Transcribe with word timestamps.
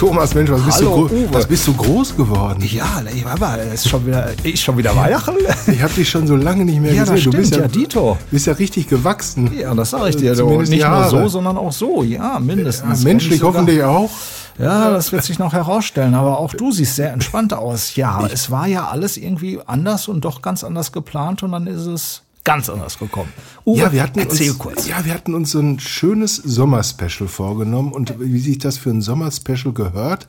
Ja, 0.00 0.06
Thomas, 0.06 0.32
Mensch, 0.34 0.48
was, 0.50 0.62
bist 0.62 0.80
du, 0.80 0.84
Hallo, 0.90 1.04
Uwe. 1.06 1.28
was 1.32 1.46
bist 1.46 1.66
du 1.66 1.74
groß 1.74 2.16
geworden? 2.16 2.62
Ja, 2.64 3.02
ich 3.12 3.24
war 3.24 3.58
es 3.58 3.74
ist 3.84 3.88
schon 3.88 4.06
wieder, 4.06 4.28
ist 4.44 4.62
schon 4.62 4.76
wieder 4.78 4.94
Weihnachten. 4.94 5.34
Ich 5.66 5.82
habe 5.82 5.92
dich 5.92 6.08
schon 6.08 6.24
so 6.26 6.36
lange 6.36 6.64
nicht 6.64 6.80
mehr 6.80 6.94
Ja, 6.94 7.04
gesehen. 7.04 7.32
du 7.32 7.36
bist 7.36 7.48
stimmt, 7.54 7.74
ja, 7.74 7.80
ja, 7.80 7.86
Dito. 7.86 8.16
bist 8.30 8.46
ja 8.46 8.52
richtig 8.52 8.88
gewachsen. 8.88 9.50
Ja, 9.58 9.74
das 9.74 9.90
sage 9.90 10.10
ich 10.10 10.16
dir. 10.16 10.32
Du. 10.34 10.38
Zumindest 10.44 10.70
Nicht 10.70 10.86
nur 10.86 11.04
so, 11.08 11.26
sondern 11.28 11.56
auch 11.56 11.72
so. 11.72 12.04
Ja, 12.04 12.38
mindestens. 12.38 13.02
Menschlich 13.02 13.32
nicht 13.32 13.40
sogar- 13.40 13.54
hoffentlich 13.62 13.82
auch. 13.82 14.10
Ja, 14.58 14.90
das 14.90 15.10
wird 15.12 15.24
sich 15.24 15.38
noch 15.40 15.52
herausstellen. 15.52 16.14
Aber 16.14 16.38
auch 16.38 16.52
du 16.54 16.70
siehst 16.70 16.94
sehr 16.96 17.12
entspannt 17.12 17.52
aus. 17.52 17.96
Ja, 17.96 18.24
es 18.32 18.50
war 18.52 18.66
ja 18.68 18.86
alles 18.88 19.16
irgendwie 19.16 19.58
anders 19.66 20.06
und 20.06 20.24
doch 20.24 20.42
ganz 20.42 20.62
anders 20.62 20.92
geplant 20.92 21.42
und 21.42 21.52
dann 21.52 21.66
ist 21.66 21.86
es 21.86 22.22
ganz 22.48 22.70
anders 22.70 22.98
gekommen. 22.98 23.30
Uwe, 23.66 23.78
Ja, 23.80 23.92
wir 23.92 24.02
hatten 24.02 24.20
erzähl 24.20 24.48
uns, 24.50 24.58
kurz. 24.58 24.88
Ja, 24.88 25.04
wir 25.04 25.12
hatten 25.12 25.34
uns 25.34 25.50
so 25.50 25.58
ein 25.60 25.78
schönes 25.80 26.36
Sommerspecial 26.36 27.28
vorgenommen 27.28 27.92
und 27.92 28.14
wie 28.18 28.38
sich 28.38 28.56
das 28.58 28.78
für 28.78 28.88
ein 28.88 29.02
Sommerspecial 29.02 29.74
gehört, 29.74 30.26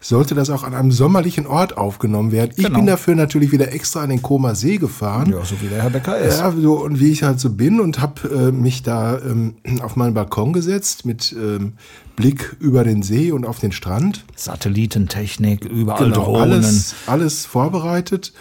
sollte 0.00 0.34
das 0.34 0.50
auch 0.50 0.64
an 0.64 0.74
einem 0.74 0.92
sommerlichen 0.92 1.46
Ort 1.46 1.78
aufgenommen 1.78 2.30
werden. 2.30 2.50
Ich 2.56 2.64
Genau. 2.66 2.76
bin 2.76 2.86
dafür 2.86 3.14
natürlich 3.14 3.52
wieder 3.52 3.72
extra 3.72 4.02
an 4.02 4.10
den 4.10 4.20
Koma 4.20 4.54
See 4.54 4.76
gefahren. 4.76 5.30
Ja, 5.32 5.42
so 5.46 5.60
wie 5.62 5.68
der 5.68 5.82
Herr 5.82 5.88
Becker 5.90 6.18
ist. 6.18 6.40
Ja, 6.40 6.52
so 6.52 6.74
und 6.74 7.00
wie 7.00 7.10
ich 7.10 7.22
halt 7.22 7.40
so 7.40 7.48
bin 7.50 7.80
und 7.80 8.00
habe 8.02 8.28
äh, 8.28 8.52
mich 8.52 8.82
da 8.82 9.18
ähm, 9.18 9.54
auf 9.80 9.96
meinen 9.96 10.12
Balkon 10.12 10.52
gesetzt 10.52 11.06
mit 11.06 11.32
ähm, 11.32 11.72
Blick 12.16 12.54
über 12.60 12.84
den 12.84 13.02
See 13.02 13.32
und 13.32 13.46
auf 13.46 13.60
den 13.60 13.72
Strand. 13.72 14.24
Satellitentechnik, 14.36 15.64
überall 15.64 16.04
Genau, 16.10 16.24
Drohnen. 16.24 16.52
alles, 16.52 16.94
alles 17.06 17.46
vorbereitet. 17.46 18.34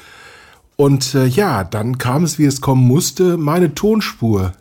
Und 0.82 1.14
äh, 1.14 1.28
ja, 1.28 1.64
dann 1.64 2.00
kam 2.00 2.24
es, 2.24 2.40
wie 2.40 2.46
es 2.46 2.60
kommen 2.60 2.84
musste, 2.88 3.38
meine 3.38 3.76
Tonspur. 3.76 4.54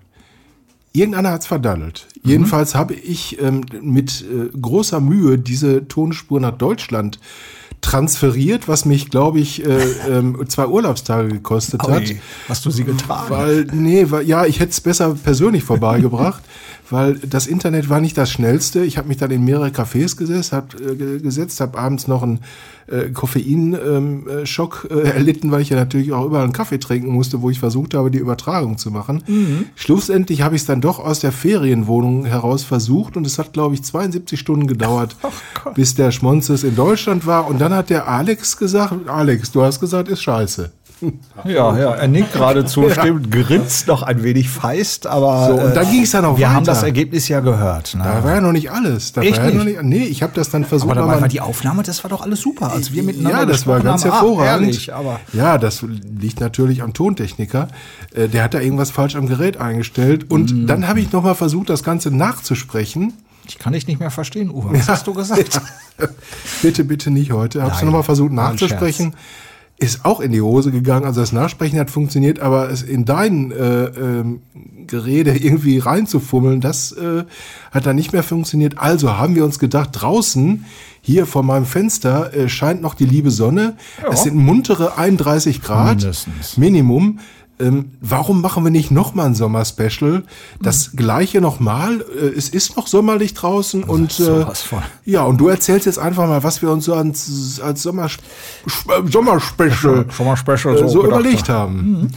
Irgendeiner 0.93 1.31
hat's 1.31 1.47
verdaddelt. 1.47 2.09
Mhm. 2.23 2.31
Jedenfalls 2.31 2.75
habe 2.75 2.93
ich 2.95 3.41
ähm, 3.41 3.65
mit 3.81 4.23
äh, 4.23 4.57
großer 4.61 5.01
Mühe 5.01 5.39
diese 5.39 5.89
Tonspur 5.89 6.39
nach 6.41 6.59
Deutschland 6.59 7.19
transferiert, 7.81 8.69
was 8.69 8.85
mich, 8.85 9.09
glaube 9.09 9.41
ich, 9.41 9.65
äh, 9.65 9.69
ähm, 10.11 10.37
zwei 10.49 10.67
Urlaubstage 10.67 11.29
gekostet 11.29 11.83
hat. 11.85 12.03
Ui, 12.03 12.21
hast 12.51 12.67
du 12.67 12.71
sie 12.71 12.85
getragen? 12.85 13.31
Weil, 13.31 13.67
nee, 13.73 14.05
weil, 14.11 14.27
ja, 14.29 14.45
ich 14.45 14.61
hätte 14.61 14.73
es 14.73 14.81
besser 14.83 15.15
persönlich 15.15 15.65
vorbeigebracht, 15.65 16.43
weil 16.91 17.15
das 17.15 17.47
Internet 17.47 17.89
war 17.89 18.01
nicht 18.01 18.19
das 18.19 18.31
schnellste. 18.31 18.85
Ich 18.85 18.99
habe 18.99 19.09
mich 19.09 19.17
dann 19.17 19.31
in 19.31 19.43
mehrere 19.45 19.69
Cafés 19.69 20.17
gesetzt, 20.19 20.53
hab, 20.53 20.79
äh, 20.79 20.97
ge- 20.97 21.21
gesetzt, 21.21 21.61
habe 21.61 21.79
abends 21.79 22.07
noch 22.09 22.23
einen 22.23 22.41
äh, 22.91 23.11
Koffeinschock 23.11 24.89
ähm, 24.91 24.99
äh, 24.99 25.09
äh, 25.09 25.11
erlitten, 25.15 25.51
weil 25.51 25.63
ich 25.63 25.71
ja 25.71 25.77
natürlich 25.77 26.13
auch 26.13 26.27
überall 26.27 26.45
einen 26.45 26.53
Kaffee 26.53 26.79
trinken 26.79 27.11
musste, 27.11 27.43
wo 27.43 27.51
ich 27.51 27.59
versucht 27.61 27.95
habe, 27.95 28.11
die 28.11 28.19
Übertragung 28.19 28.79
zu 28.79 28.91
machen. 28.91 29.23
Schlussendlich 29.75 30.43
habe 30.43 30.57
ich 30.57 30.63
es 30.63 30.67
dann 30.67 30.81
doch 30.81 30.99
aus 30.99 31.21
der 31.21 31.33
Ferienwohnung 31.33 32.25
heraus 32.25 32.65
versucht 32.65 33.17
und 33.17 33.27
es 33.27 33.39
hat, 33.39 33.53
glaube 33.53 33.75
ich, 33.75 33.83
72 33.83 34.39
Stunden 34.39 34.67
gedauert, 34.67 35.17
bis 35.75 35.95
der 35.95 36.11
Schmonzes 36.11 36.65
in 36.65 36.77
Deutschland 36.77 37.27
war. 37.27 37.49
Und 37.49 37.61
dann 37.61 37.73
hat 37.75 37.91
der 37.91 38.09
Alex 38.09 38.57
gesagt, 38.57 39.09
Alex, 39.09 39.53
du 39.53 39.63
hast 39.63 39.81
gesagt, 39.81 40.09
ist 40.09 40.23
scheiße. 40.23 40.73
Ja, 41.45 41.77
ja, 41.79 41.91
er 41.95 42.09
nickt 42.09 42.33
geradezu, 42.33 42.89
stimmt, 42.91 43.31
grinst 43.31 43.87
noch 43.87 44.03
ein 44.03 44.23
wenig 44.23 44.49
feist, 44.51 45.07
aber 45.07 45.47
So, 45.47 45.53
und 45.55 45.75
dann 45.77 45.87
äh, 45.89 45.91
ging's 45.91 46.11
dann 46.11 46.25
auch 46.25 46.37
wir 46.39 46.49
haben 46.51 46.57
weiter. 46.67 46.73
das 46.73 46.83
Ergebnis 46.83 47.29
ja 47.29 47.41
gehört. 47.41 47.95
Ne? 47.95 48.03
Da 48.05 48.23
war 48.25 48.35
ja 48.35 48.41
noch 48.41 48.53
nicht 48.53 48.71
alles. 48.71 49.13
Da 49.13 49.23
Echt 49.23 49.39
war 49.39 49.49
ja 49.49 49.55
noch 49.57 49.65
nicht? 49.65 49.83
nee, 49.83 50.05
ich 50.05 50.23
habe 50.23 50.33
das 50.35 50.51
dann 50.51 50.65
versucht. 50.65 50.91
aber 50.91 50.97
dabei 50.97 51.07
nochmal- 51.07 51.23
war 51.23 51.29
die 51.29 51.41
Aufnahme, 51.41 51.83
das 51.83 52.05
war 52.05 52.09
doch 52.11 52.21
alles 52.23 52.41
super, 52.41 52.73
als 52.73 52.93
wir 52.93 53.03
miteinander 53.03 53.39
ja, 53.41 53.47
das 53.47 53.67
war 53.67 53.81
ganz 53.81 54.05
haben. 54.05 54.11
Ah, 54.13 54.15
hervorragend. 54.21 54.67
ehrlich, 54.69 54.93
aber 54.95 55.21
ja, 55.33 55.57
das 55.59 55.83
liegt 56.21 56.41
natürlich 56.41 56.83
am 56.83 56.93
Tontechniker. 56.93 57.69
Äh, 58.15 58.29
Der 58.29 58.43
hat 58.45 58.55
da 58.55 58.61
irgendwas 58.61 58.91
falsch 58.91 59.17
am 59.17 59.27
Gerät 59.27 59.57
eingestellt. 59.57 60.31
Und 60.31 60.53
Mhm. 60.53 60.67
dann 60.67 60.87
habe 60.89 61.01
ich 61.01 61.13
nochmal 61.13 61.35
versucht, 61.35 61.71
das 61.71 61.83
Ganze 61.83 62.11
nachzusprechen. 62.11 63.15
ich 63.47 63.59
kann 63.59 63.73
dich 63.73 63.87
nicht 63.87 63.99
mehr 64.01 64.11
verstehen, 64.11 64.51
Uwe. 64.51 64.69
Was 64.79 64.89
hast 64.89 65.07
du 65.07 65.15
gesagt? 65.15 65.61
bitte, 66.63 66.85
bitte 66.85 67.11
nicht 67.11 67.33
heute. 67.33 67.63
Habe 67.63 67.71
es 67.73 67.79
Nein, 67.79 67.87
nochmal 67.87 68.03
versucht 68.03 68.33
nachzusprechen. 68.33 69.15
Ist 69.81 70.05
auch 70.05 70.21
in 70.21 70.31
die 70.31 70.43
Hose 70.43 70.71
gegangen. 70.71 71.07
Also 71.07 71.21
das 71.21 71.33
Nachsprechen 71.33 71.79
hat 71.79 71.91
funktioniert, 71.91 72.39
aber 72.39 72.71
es 72.71 72.83
in 72.83 73.05
dein 73.07 73.51
äh, 73.51 73.85
ähm, 73.87 74.43
Gerede 74.87 75.37
irgendwie 75.37 75.79
reinzufummeln, 75.79 76.61
das 76.61 76.93
äh, 76.93 77.25
hat 77.71 77.87
dann 77.87 77.97
nicht 77.97 78.13
mehr 78.13 78.23
funktioniert. 78.23 78.79
Also 78.79 79.17
haben 79.17 79.35
wir 79.35 79.45
uns 79.45 79.59
gedacht, 79.59 79.91
draußen 79.93 80.67
hier 81.01 81.27
vor 81.27 81.43
meinem 81.43 81.65
Fenster 81.65 82.35
äh, 82.35 82.49
scheint 82.49 82.83
noch 82.83 82.95
die 82.95 83.07
liebe 83.07 83.31
Sonne. 83.31 83.77
Es 84.11 84.25
sind 84.25 84.37
muntere 84.37 84.99
31 84.99 85.63
Grad 85.63 85.99
Mindestens. 85.99 86.57
Minimum. 86.57 87.19
Ähm, 87.61 87.93
warum 88.01 88.41
machen 88.41 88.65
wir 88.65 88.71
nicht 88.71 88.91
noch 88.91 89.15
mal 89.15 89.27
ein 89.27 89.35
Sommerspecial? 89.35 90.23
Das 90.61 90.93
gleiche 90.97 91.41
nochmal. 91.41 92.01
Äh, 92.01 92.27
es 92.37 92.49
ist 92.49 92.77
noch 92.77 92.87
sommerlich 92.87 93.35
draußen 93.35 93.85
und 93.85 94.19
äh, 94.21 94.45
ja, 95.05 95.23
und 95.25 95.39
du 95.39 95.49
erzählst 95.49 95.87
jetzt 95.87 95.99
einfach 95.99 96.27
mal, 96.27 96.43
was 96.43 96.63
wir 96.63 96.71
uns 96.71 96.85
so 96.85 96.95
als, 96.95 97.61
als 97.63 97.83
Sommer, 97.83 98.09
Sommerspecial 99.11 100.07
Sommerspecial 100.11 100.77
äh, 100.77 100.89
so 100.89 101.05
überlegt 101.05 101.49
haben. 101.49 102.11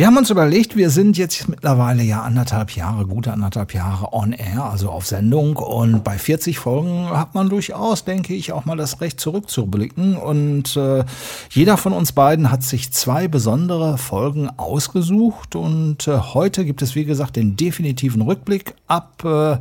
Wir 0.00 0.06
haben 0.06 0.16
uns 0.16 0.30
überlegt, 0.30 0.76
wir 0.76 0.88
sind 0.88 1.18
jetzt 1.18 1.46
mittlerweile 1.46 2.02
ja 2.02 2.22
anderthalb 2.22 2.74
Jahre, 2.74 3.04
gute 3.04 3.34
anderthalb 3.34 3.74
Jahre 3.74 4.14
on 4.14 4.32
air, 4.32 4.64
also 4.64 4.88
auf 4.88 5.04
Sendung. 5.04 5.56
Und 5.56 6.04
bei 6.04 6.16
40 6.16 6.58
Folgen 6.58 7.10
hat 7.10 7.34
man 7.34 7.50
durchaus, 7.50 8.06
denke 8.06 8.32
ich, 8.32 8.50
auch 8.52 8.64
mal 8.64 8.78
das 8.78 9.02
Recht 9.02 9.20
zurückzublicken. 9.20 10.16
Und 10.16 10.74
äh, 10.78 11.04
jeder 11.50 11.76
von 11.76 11.92
uns 11.92 12.12
beiden 12.12 12.50
hat 12.50 12.62
sich 12.62 12.90
zwei 12.92 13.28
besondere 13.28 13.98
Folgen 13.98 14.48
ausgesucht. 14.56 15.54
Und 15.54 16.08
äh, 16.08 16.16
heute 16.16 16.64
gibt 16.64 16.80
es, 16.80 16.94
wie 16.94 17.04
gesagt, 17.04 17.36
den 17.36 17.56
definitiven 17.56 18.22
Rückblick. 18.22 18.76
Ab 18.86 19.22
äh, 19.22 19.58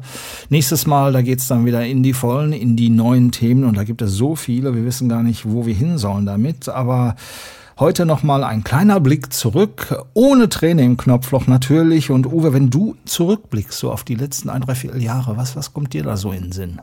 nächstes 0.48 0.88
Mal, 0.88 1.12
da 1.12 1.22
geht's 1.22 1.50
dann 1.50 1.66
wieder 1.66 1.86
in 1.86 2.02
die 2.02 2.14
Vollen, 2.14 2.54
in 2.54 2.78
die 2.78 2.90
neuen 2.90 3.34
Themen. 3.34 3.66
Und 3.66 3.76
da 3.76 3.84
gibt 3.84 4.02
es 4.02 4.14
so 4.14 4.38
viele, 4.38 4.74
wir 4.74 4.86
wissen 4.86 5.10
gar 5.10 5.22
nicht, 5.22 5.52
wo 5.52 5.66
wir 5.66 5.76
hin 5.76 5.98
sollen 5.98 6.26
damit. 6.26 6.70
Aber 6.70 7.18
Heute 7.80 8.06
nochmal 8.06 8.44
ein 8.44 8.66
kleiner 8.66 9.00
Blick 9.00 9.32
zurück, 9.32 10.04
ohne 10.14 10.50
Träne 10.50 10.84
im 10.84 10.98
Knopfloch 10.98 11.48
natürlich. 11.48 12.12
Und 12.12 12.28
Uwe, 12.28 12.52
wenn 12.52 12.70
du 12.70 12.98
zurückblickst, 13.06 13.80
so 13.80 13.90
auf 13.90 14.04
die 14.04 14.16
letzten 14.16 14.50
ein, 14.50 14.60
dreiviertel 14.60 15.02
Jahre, 15.02 15.38
was, 15.38 15.56
was 15.56 15.72
kommt 15.72 15.94
dir 15.94 16.04
da 16.04 16.18
so 16.18 16.34
in 16.34 16.42
den 16.42 16.52
Sinn? 16.52 16.82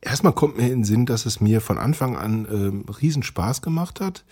Erstmal 0.00 0.32
kommt 0.32 0.56
mir 0.56 0.64
in 0.64 0.80
den 0.80 0.84
Sinn, 0.84 1.06
dass 1.06 1.26
es 1.26 1.40
mir 1.40 1.60
von 1.60 1.78
Anfang 1.78 2.16
an 2.16 2.48
ähm, 2.50 2.84
riesen 3.00 3.22
Spaß 3.22 3.62
gemacht 3.62 4.00
hat, 4.00 4.24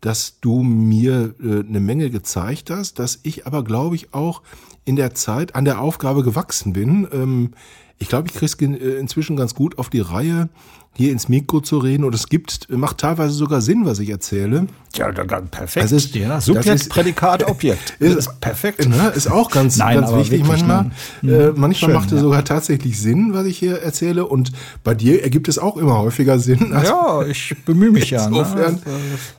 dass 0.00 0.40
du 0.40 0.62
mir 0.62 1.34
äh, 1.38 1.60
eine 1.68 1.80
Menge 1.80 2.08
gezeigt 2.08 2.70
hast, 2.70 2.98
dass 2.98 3.20
ich 3.22 3.46
aber, 3.46 3.62
glaube 3.62 3.94
ich, 3.94 4.14
auch 4.14 4.40
in 4.86 4.96
der 4.96 5.14
Zeit 5.14 5.54
an 5.54 5.66
der 5.66 5.82
Aufgabe 5.82 6.22
gewachsen 6.22 6.72
bin. 6.72 7.06
Ähm, 7.12 7.50
ich 7.98 8.08
glaube, 8.08 8.28
ich 8.28 8.34
kriege 8.34 8.46
es 8.46 8.80
äh, 8.80 8.98
inzwischen 8.98 9.36
ganz 9.36 9.54
gut 9.54 9.76
auf 9.76 9.90
die 9.90 10.00
Reihe, 10.00 10.48
hier 10.96 11.12
ins 11.12 11.28
Mikro 11.28 11.60
zu 11.60 11.78
reden. 11.78 12.04
Und 12.04 12.14
es 12.14 12.28
gibt, 12.28 12.68
macht 12.70 12.98
teilweise 12.98 13.34
sogar 13.34 13.60
Sinn, 13.60 13.84
was 13.84 13.98
ich 13.98 14.10
erzähle. 14.10 14.66
Ja, 14.94 15.10
perfekt. 15.12 15.84
Das 15.84 15.92
ist- 15.92 16.14
ja, 16.14 16.28
das 16.28 16.46
Subjekt, 16.46 16.66
ist- 16.68 16.88
Prädikat, 16.88 17.46
Objekt. 17.48 17.94
Das 18.00 18.14
ist 18.14 18.40
perfekt. 18.40 18.88
Ne, 18.88 19.08
ist 19.14 19.30
auch 19.30 19.50
ganz, 19.50 19.76
Nein, 19.76 20.00
ganz 20.00 20.10
wichtig 20.12 20.40
wirklich, 20.46 20.48
manchmal. 20.48 20.90
nein. 21.22 21.34
Äh, 21.34 21.46
Mhm. 21.48 21.52
manchmal 21.60 21.74
Schön, 21.90 21.92
macht 21.92 22.06
es 22.06 22.12
ja. 22.16 22.20
sogar 22.20 22.44
tatsächlich 22.44 22.98
Sinn, 23.00 23.30
was 23.34 23.44
ich 23.46 23.58
hier 23.58 23.82
erzähle. 23.82 24.24
Und 24.26 24.52
bei 24.84 24.94
dir 24.94 25.22
ergibt 25.22 25.48
es 25.48 25.58
auch 25.58 25.76
immer 25.76 25.98
häufiger 25.98 26.38
Sinn. 26.38 26.72
Also 26.72 26.92
Ja, 26.92 27.22
ich 27.26 27.54
bemühe 27.66 27.90
mich 27.90 28.10
ja. 28.10 28.28
Ne? 28.30 28.38
Insofern, 28.38 28.78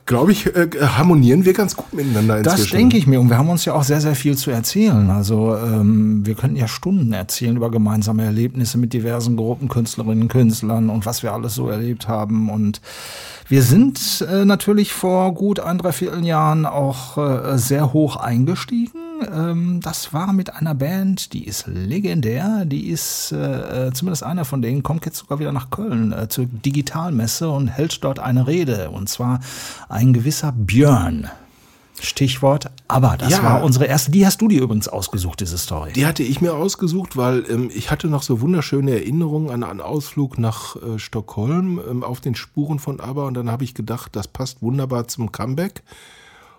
glaube 0.06 0.30
ich, 0.32 0.46
äh, 0.54 0.68
harmonieren 0.80 1.44
wir 1.44 1.52
ganz 1.54 1.74
gut 1.76 1.92
miteinander 1.92 2.38
inzwischen. 2.38 2.58
Das 2.62 2.70
denke 2.70 2.96
ich 2.96 3.06
mir. 3.08 3.18
Und 3.20 3.28
wir 3.28 3.38
haben 3.38 3.48
uns 3.48 3.64
ja 3.64 3.74
auch 3.74 3.82
sehr, 3.82 4.00
sehr 4.00 4.14
viel 4.14 4.36
zu 4.36 4.50
erzählen. 4.52 5.10
Also 5.10 5.56
ähm, 5.56 6.24
wir 6.24 6.34
könnten 6.34 6.56
ja 6.56 6.68
Stunden 6.68 7.12
erzählen 7.12 7.56
über 7.56 7.70
gemeinsame 7.70 8.24
Erlebnisse 8.24 8.78
mit 8.78 8.92
diversen 8.92 9.36
Gruppen, 9.36 9.68
Künstlerinnen, 9.68 10.28
Künstlern 10.28 10.88
und 10.88 11.04
was 11.04 11.22
wir 11.24 11.32
alles 11.32 11.47
so 11.54 11.68
erlebt 11.68 12.08
haben. 12.08 12.50
Und 12.50 12.80
wir 13.48 13.62
sind 13.62 14.26
äh, 14.30 14.44
natürlich 14.44 14.92
vor 14.92 15.32
gut 15.34 15.60
ein, 15.60 15.78
dreiviertel 15.78 16.24
Jahren 16.24 16.66
auch 16.66 17.16
äh, 17.16 17.56
sehr 17.58 17.92
hoch 17.92 18.16
eingestiegen. 18.16 18.98
Ähm, 19.32 19.80
das 19.82 20.12
war 20.12 20.32
mit 20.32 20.54
einer 20.54 20.74
Band, 20.74 21.32
die 21.32 21.46
ist 21.46 21.66
legendär. 21.66 22.64
Die 22.64 22.88
ist, 22.88 23.32
äh, 23.32 23.88
äh, 23.88 23.92
zumindest 23.92 24.22
einer 24.22 24.44
von 24.44 24.62
denen, 24.62 24.82
kommt 24.82 25.06
jetzt 25.06 25.18
sogar 25.18 25.38
wieder 25.38 25.52
nach 25.52 25.70
Köln 25.70 26.12
äh, 26.12 26.28
zur 26.28 26.46
Digitalmesse 26.46 27.48
und 27.48 27.68
hält 27.68 28.04
dort 28.04 28.18
eine 28.18 28.46
Rede. 28.46 28.90
Und 28.90 29.08
zwar 29.08 29.40
ein 29.88 30.12
gewisser 30.12 30.52
Björn. 30.52 31.28
Stichwort, 32.02 32.70
aber 32.88 33.16
das 33.16 33.30
Ja. 33.32 33.42
war 33.42 33.62
unsere 33.64 33.86
erste. 33.86 34.10
Die 34.10 34.24
hast 34.26 34.40
du 34.40 34.48
dir 34.48 34.62
übrigens 34.62 34.88
ausgesucht, 34.88 35.40
diese 35.40 35.58
Story. 35.58 35.92
Die 35.92 36.06
hatte 36.06 36.22
ich 36.22 36.40
mir 36.40 36.54
ausgesucht, 36.54 37.16
weil 37.16 37.44
ähm, 37.50 37.70
ich 37.74 37.90
hatte 37.90 38.08
noch 38.08 38.22
so 38.22 38.40
wunderschöne 38.40 38.92
Erinnerungen 38.92 39.50
an 39.50 39.62
einen 39.64 39.80
Ausflug 39.80 40.38
nach 40.38 40.76
äh, 40.76 40.98
Stockholm 40.98 41.80
ähm, 41.88 42.02
auf 42.04 42.20
den 42.20 42.34
Spuren 42.34 42.78
von 42.78 43.00
ABBA 43.00 43.26
und 43.26 43.34
dann 43.34 43.50
habe 43.50 43.64
ich 43.64 43.74
gedacht, 43.74 44.14
das 44.16 44.28
passt 44.28 44.62
wunderbar 44.62 45.08
zum 45.08 45.32
Comeback. 45.32 45.82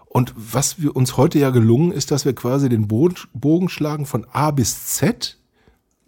Und 0.05 0.33
was 0.35 0.81
wir 0.81 0.95
uns 0.95 1.17
heute 1.17 1.37
ja 1.37 1.51
gelungen 1.51 1.91
ist, 1.91 2.09
dass 2.11 2.25
wir 2.25 2.33
quasi 2.33 2.67
den 2.67 2.87
Bogen, 2.87 3.15
Bogen 3.33 3.69
schlagen 3.69 4.05
von 4.07 4.25
A 4.33 4.51
bis 4.51 4.85
Z, 4.85 5.37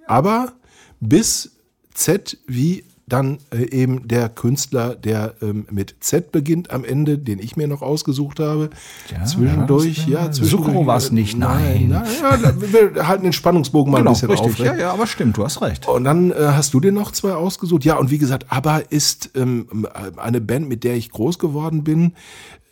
aber 0.08 0.54
bis 1.00 1.52
Z 1.94 2.38
wie 2.48 2.84
dann 3.12 3.40
äh, 3.52 3.64
eben 3.72 4.08
der 4.08 4.30
Künstler, 4.30 4.96
der 4.96 5.34
ähm, 5.42 5.66
mit 5.70 5.96
Z 6.00 6.32
beginnt 6.32 6.72
am 6.72 6.86
Ende, 6.86 7.18
den 7.18 7.40
ich 7.40 7.56
mir 7.58 7.68
noch 7.68 7.82
ausgesucht 7.82 8.40
habe. 8.40 8.70
Ja, 9.12 9.26
zwischendurch, 9.26 10.06
war 10.06 10.26
ja, 10.26 10.32
zwischendurch. 10.32 10.66
Sukro 10.66 10.86
war's 10.86 11.12
nicht, 11.12 11.38
nein. 11.38 11.90
nein. 11.90 12.06
ja, 12.22 12.54
wir 12.96 13.08
halten 13.08 13.24
den 13.24 13.34
Spannungsbogen 13.34 13.92
mal 13.92 14.00
ein 14.00 14.06
bisschen 14.06 14.32
auf. 14.32 14.58
Ja, 14.60 14.76
ja, 14.76 14.94
aber 14.94 15.08
stimmt, 15.08 15.38
du 15.38 15.44
hast 15.44 15.62
recht. 15.62 15.88
Und 15.88 16.06
dann 16.06 16.32
äh, 16.32 16.36
hast 16.38 16.74
du 16.74 16.80
dir 16.80 16.92
noch 16.92 17.12
zwei 17.12 17.34
ausgesucht. 17.34 17.84
Ja, 17.84 17.98
und 17.98 18.12
wie 18.12 18.18
gesagt, 18.18 18.46
ABBA 18.50 18.78
ist 18.78 19.32
ähm, 19.36 19.88
eine 20.18 20.42
Band, 20.42 20.70
mit 20.70 20.84
der 20.84 20.96
ich 20.96 21.12
groß 21.12 21.40
geworden 21.40 21.84
bin. 21.84 22.14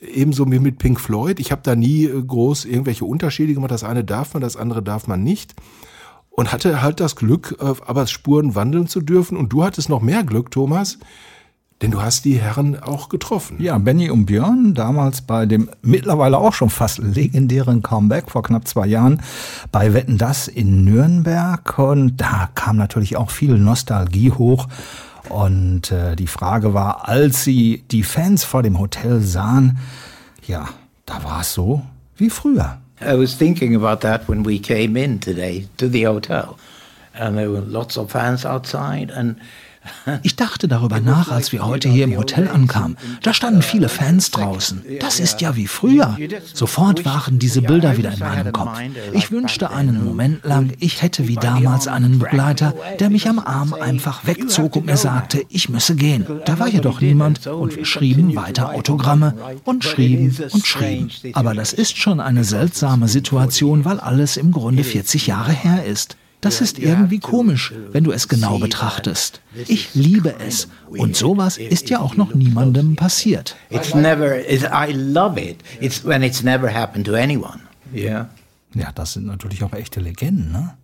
Ebenso 0.01 0.49
wie 0.49 0.59
mit 0.59 0.77
Pink 0.77 0.99
Floyd. 0.99 1.41
Ich 1.41 1.51
habe 1.51 1.61
da 1.63 1.75
nie 1.75 2.05
äh, 2.05 2.21
groß 2.21 2.65
irgendwelche 2.65 3.03
Unterschiede 3.03 3.53
gemacht. 3.53 3.71
Das 3.71 3.83
eine 3.83 4.05
darf 4.05 4.33
man, 4.33 4.41
das 4.41 4.55
andere 4.55 4.81
darf 4.81 5.07
man 5.07 5.23
nicht. 5.23 5.53
Und 6.39 6.53
hatte 6.53 6.81
halt 6.81 7.01
das 7.01 7.17
Glück, 7.17 7.57
auf 7.59 7.89
ABBAs 7.89 8.11
Spuren 8.11 8.55
wandeln 8.55 8.87
zu 8.87 9.01
dürfen. 9.01 9.35
Und 9.35 9.49
du 9.49 9.65
hattest 9.65 9.89
noch 9.89 10.01
mehr 10.01 10.23
Glück, 10.23 10.51
Thomas, 10.51 10.97
denn 11.81 11.91
du 11.91 12.01
hast 12.01 12.23
die 12.23 12.39
Herren 12.39 12.81
auch 12.81 13.09
getroffen. 13.09 13.57
Ja, 13.59 13.77
Benny 13.77 14.09
und 14.09 14.25
Björn, 14.25 14.73
damals 14.73 15.21
bei 15.21 15.45
dem 15.45 15.69
mittlerweile 15.81 16.37
auch 16.37 16.53
schon 16.53 16.69
fast 16.69 16.99
legendären 16.99 17.81
Comeback 17.83 18.31
vor 18.31 18.41
knapp 18.43 18.69
zwei 18.69 18.87
Jahren 18.87 19.21
bei 19.73 19.93
Wetten 19.93 20.17
Das 20.17 20.47
in 20.47 20.85
Nürnberg. 20.85 21.77
Und 21.77 22.15
da 22.15 22.49
kam 22.55 22.77
natürlich 22.77 23.17
auch 23.17 23.31
viel 23.31 23.57
Nostalgie 23.57 24.31
hoch. 24.31 24.69
Und 25.27 25.91
äh, 25.91 26.15
die 26.15 26.27
Frage 26.27 26.73
war, 26.73 27.09
als 27.09 27.43
sie 27.43 27.83
die 27.91 28.03
Fans 28.03 28.45
vor 28.45 28.63
dem 28.63 28.79
Hotel 28.79 29.19
sahen, 29.19 29.77
ja, 30.47 30.69
da 31.05 31.21
war 31.21 31.41
es 31.41 31.53
so 31.53 31.81
wie 32.15 32.29
früher. 32.29 32.77
I 33.01 33.13
was 33.15 33.35
thinking 33.35 33.75
about 33.75 34.01
that 34.01 34.27
when 34.27 34.43
we 34.43 34.59
came 34.59 34.97
in 34.97 35.19
today 35.19 35.67
to 35.77 35.87
the 35.87 36.03
hotel, 36.03 36.59
and 37.13 37.37
there 37.37 37.49
were 37.49 37.61
lots 37.61 37.97
of 37.97 38.11
fans 38.11 38.43
outside, 38.45 39.09
and 39.09 39.39
Ich 40.23 40.35
dachte 40.35 40.67
darüber 40.67 40.99
nach, 40.99 41.31
als 41.31 41.51
wir 41.51 41.65
heute 41.65 41.89
hier 41.89 42.05
im 42.05 42.17
Hotel 42.17 42.47
ankamen. 42.47 42.97
Da 43.21 43.33
standen 43.33 43.61
viele 43.61 43.89
Fans 43.89 44.31
draußen. 44.31 44.83
Das 44.99 45.19
ist 45.19 45.41
ja 45.41 45.55
wie 45.55 45.67
früher. 45.67 46.17
Sofort 46.53 47.05
waren 47.05 47.39
diese 47.39 47.61
Bilder 47.61 47.97
wieder 47.97 48.11
in 48.13 48.19
meinem 48.19 48.51
Kopf. 48.51 48.79
Ich 49.13 49.31
wünschte 49.31 49.71
einen 49.71 50.03
Moment 50.03 50.43
lang, 50.43 50.73
ich 50.79 51.01
hätte 51.01 51.27
wie 51.27 51.35
damals 51.35 51.87
einen 51.87 52.19
Begleiter, 52.19 52.73
der 52.99 53.09
mich 53.09 53.27
am 53.27 53.39
Arm 53.39 53.73
einfach 53.73 54.25
wegzog 54.25 54.75
und 54.75 54.85
mir 54.85 54.97
sagte, 54.97 55.43
ich 55.49 55.69
müsse 55.69 55.95
gehen. 55.95 56.25
Da 56.45 56.59
war 56.59 56.67
jedoch 56.67 57.01
niemand 57.01 57.47
und 57.47 57.75
wir 57.75 57.85
schrieben 57.85 58.35
weiter 58.35 58.73
Autogramme 58.73 59.33
und 59.63 59.83
schrieben 59.83 60.35
und 60.51 60.65
schrieben. 60.65 61.09
Aber 61.33 61.53
das 61.53 61.73
ist 61.73 61.97
schon 61.97 62.19
eine 62.19 62.43
seltsame 62.43 63.07
Situation, 63.07 63.85
weil 63.85 63.99
alles 63.99 64.37
im 64.37 64.51
Grunde 64.51 64.83
40 64.83 65.27
Jahre 65.27 65.51
her 65.51 65.85
ist. 65.85 66.17
Das 66.41 66.61
ist 66.61 66.79
irgendwie 66.79 67.19
komisch, 67.19 67.73
wenn 67.91 68.05
du 68.05 68.11
es 68.11 68.29
genau 68.29 68.59
betrachtest. 68.59 69.41
Ich 69.67 69.93
liebe 69.93 70.35
es. 70.39 70.69
Und 70.87 71.15
sowas 71.15 71.57
ist 71.57 71.89
ja 71.89 71.99
auch 71.99 72.15
noch 72.15 72.33
niemandem 72.33 72.95
passiert. 72.95 73.55
it's 73.69 73.93
never. 73.93 74.39
It's, 74.49 74.63
I 74.63 74.93
love 74.93 75.39
it. 75.39 75.57
It's 75.81 76.05
when 76.05 76.23
it's 76.23 76.41
never 76.41 76.73
happened 76.73 77.05
to 77.07 77.15
anyone. 77.15 77.59
Yeah. 77.93 78.29
Ja, 78.73 78.91
das 78.93 79.13
sind 79.13 79.25
natürlich 79.25 79.63
auch 79.63 79.73
echte 79.73 79.99
Legenden, 79.99 80.51
ne? 80.51 80.75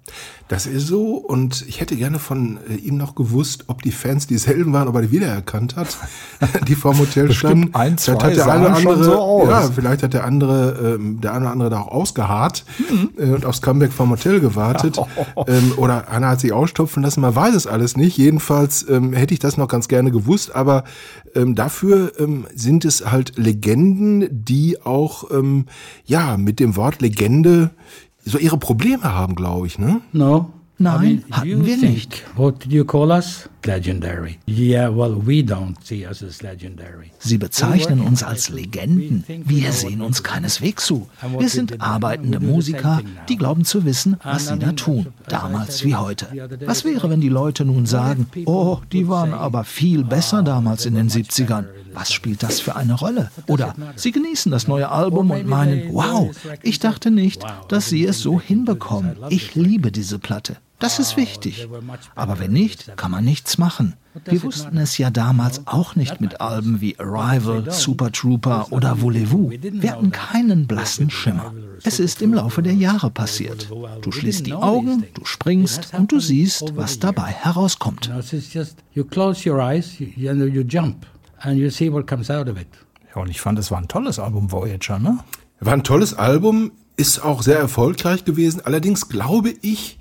Das 0.47 0.67
ist 0.67 0.85
so 0.85 1.15
und 1.15 1.65
ich 1.67 1.81
hätte 1.81 1.95
gerne 1.95 2.19
von 2.19 2.59
äh, 2.69 2.75
ihm 2.75 2.97
noch 2.97 3.15
gewusst, 3.15 3.63
ob 3.67 3.81
die 3.81 3.91
Fans 3.91 4.27
dieselben 4.27 4.73
waren, 4.73 4.87
ob 4.87 4.95
er 4.95 5.01
die 5.01 5.11
wiedererkannt 5.11 5.75
hat, 5.75 5.97
die 6.67 6.75
vor 6.75 6.93
dem 6.93 6.99
Hotel 6.99 7.33
standen. 7.33 7.73
ein, 7.73 7.97
zwei 7.97 8.13
vielleicht 8.13 8.39
hat 8.39 8.47
der 8.47 8.53
eine 8.53 8.69
andere, 8.69 9.03
so 9.03 9.47
ja, 9.49 9.71
vielleicht 9.73 10.03
hat 10.03 10.13
der 10.13 10.23
andere, 10.23 10.95
ähm, 10.99 11.19
der 11.21 11.33
eine 11.33 11.45
oder 11.45 11.51
andere 11.51 11.69
da 11.71 11.79
auch 11.81 11.87
ausgeharrt 11.87 12.63
Mhm. 12.89 13.09
äh, 13.17 13.31
und 13.31 13.45
aufs 13.45 13.61
Comeback 13.61 13.91
vom 13.91 14.11
Hotel 14.11 14.39
gewartet. 14.39 14.99
ähm, 15.47 15.73
oder 15.77 16.09
einer 16.09 16.29
hat 16.29 16.41
sich 16.41 16.53
ausstopfen 16.53 17.01
lassen, 17.03 17.21
man 17.21 17.35
weiß 17.35 17.55
es 17.55 17.67
alles 17.67 17.97
nicht. 17.97 18.17
Jedenfalls 18.17 18.87
ähm, 18.87 19.13
hätte 19.13 19.33
ich 19.33 19.39
das 19.39 19.57
noch 19.57 19.67
ganz 19.67 19.87
gerne 19.87 20.11
gewusst, 20.11 20.53
aber 20.55 20.83
ähm, 21.33 21.55
dafür 21.55 22.11
ähm, 22.19 22.45
sind 22.53 22.85
es 22.85 23.11
halt 23.11 23.37
Legenden, 23.37 24.27
die 24.31 24.81
auch 24.83 25.31
ähm, 25.31 25.65
ja 26.05 26.37
mit 26.37 26.59
dem 26.59 26.75
Wort 26.75 27.01
Legende 27.01 27.71
so 28.25 28.37
ihre 28.37 28.57
Probleme 28.57 29.03
haben, 29.03 29.35
glaube 29.35 29.67
ich, 29.67 29.79
ne? 29.79 30.01
No. 30.11 30.51
Nein, 30.77 31.23
hatten 31.31 31.65
wir 31.65 31.77
think, 31.77 31.93
nicht. 31.93 32.23
What 32.35 32.63
did 32.63 32.73
you 32.73 32.83
call 32.83 33.09
us? 33.09 33.49
Sie 37.19 37.37
bezeichnen 37.37 38.01
uns 38.01 38.23
als 38.23 38.49
Legenden. 38.49 39.23
Wir 39.27 39.71
sehen 39.71 40.01
uns 40.01 40.23
keineswegs 40.23 40.85
so. 40.85 41.07
Wir 41.37 41.49
sind 41.49 41.81
arbeitende 41.81 42.39
Musiker, 42.39 43.01
die 43.27 43.37
glauben 43.37 43.65
zu 43.65 43.85
wissen, 43.85 44.17
was 44.23 44.47
sie 44.47 44.59
da 44.59 44.71
tun. 44.73 45.07
Damals 45.27 45.83
wie 45.83 45.95
heute. 45.95 46.27
Was 46.65 46.85
wäre, 46.85 47.09
wenn 47.09 47.21
die 47.21 47.29
Leute 47.29 47.65
nun 47.65 47.85
sagen, 47.85 48.27
oh, 48.45 48.79
die 48.91 49.07
waren 49.07 49.33
aber 49.33 49.63
viel 49.63 50.03
besser 50.03 50.43
damals 50.43 50.85
in 50.85 50.95
den 50.95 51.09
70ern. 51.09 51.65
Was 51.93 52.11
spielt 52.11 52.43
das 52.43 52.59
für 52.59 52.75
eine 52.75 52.93
Rolle? 52.93 53.31
Oder 53.47 53.73
sie 53.95 54.11
genießen 54.11 54.51
das 54.51 54.67
neue 54.67 54.91
Album 54.91 55.31
und 55.31 55.47
meinen, 55.47 55.93
wow, 55.93 56.29
ich 56.61 56.79
dachte 56.79 57.09
nicht, 57.09 57.41
dass 57.69 57.89
sie 57.89 58.05
es 58.05 58.19
so 58.19 58.39
hinbekommen. 58.39 59.15
Ich 59.29 59.55
liebe 59.55 59.91
diese 59.91 60.19
Platte. 60.19 60.57
Das 60.79 60.99
ist 60.99 61.15
wichtig. 61.15 61.67
Aber 62.15 62.39
wenn 62.39 62.51
nicht, 62.51 62.97
kann 62.97 63.11
man 63.11 63.23
nichts 63.23 63.57
machen. 63.57 63.95
Wir 64.25 64.43
wussten 64.43 64.77
es 64.77 64.97
ja 64.97 65.09
damals 65.09 65.67
auch 65.67 65.95
nicht 65.95 66.21
mit 66.21 66.41
Alben 66.41 66.79
wie 66.79 66.97
Arrival, 66.99 67.69
Super 67.71 68.11
Trooper 68.11 68.67
oder 68.71 69.01
Voulez-vous. 69.01 69.51
Wir 69.61 69.91
hatten 69.91 70.11
keinen 70.11 70.67
blassen 70.67 71.09
Schimmer. 71.09 71.53
Es 71.83 71.99
ist 71.99 72.21
im 72.21 72.33
Laufe 72.33 72.61
der 72.61 72.73
Jahre 72.73 73.09
passiert. 73.09 73.69
Du 74.01 74.11
schließt 74.11 74.45
die 74.45 74.53
Augen, 74.53 75.05
du 75.13 75.25
springst 75.25 75.93
und 75.93 76.11
du 76.11 76.19
siehst, 76.19 76.75
was 76.75 76.99
dabei 76.99 77.27
herauskommt. 77.27 78.09
Ja, 83.13 83.21
und 83.21 83.29
ich 83.29 83.41
fand, 83.41 83.59
es 83.59 83.71
war 83.71 83.77
ein 83.77 83.87
tolles 83.87 84.19
Album 84.19 84.51
Voyager, 84.51 84.99
ne? 84.99 85.19
War 85.59 85.73
ein 85.73 85.83
tolles 85.83 86.13
Album, 86.13 86.71
ist 86.97 87.19
auch 87.19 87.43
sehr 87.43 87.59
erfolgreich 87.59 88.25
gewesen. 88.25 88.61
Allerdings 88.63 89.09
glaube 89.09 89.53
ich, 89.61 89.99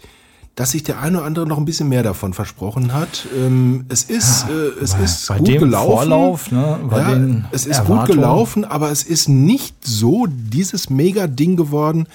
dass 0.54 0.70
sich 0.70 0.84
der 0.84 1.00
eine 1.00 1.18
oder 1.18 1.26
andere 1.26 1.46
noch 1.46 1.58
ein 1.58 1.64
bisschen 1.64 1.88
mehr 1.88 2.02
davon 2.02 2.32
versprochen 2.32 2.92
hat. 2.92 3.26
Ähm, 3.36 3.86
es 3.88 4.04
ist, 4.04 4.46
äh, 4.48 4.82
es 4.82 4.94
ist 4.94 5.28
gut 5.28 5.46
gelaufen. 5.46 5.92
Vorlauf, 5.92 6.52
ne, 6.52 6.78
ja, 6.90 7.48
es 7.50 7.66
ist 7.66 7.84
gut 7.84 8.06
gelaufen, 8.06 8.64
aber 8.64 8.90
es 8.90 9.02
ist 9.02 9.28
nicht 9.28 9.74
so 9.84 10.26
dieses 10.28 10.90
Mega-Ding 10.90 11.56
geworden, 11.56 12.06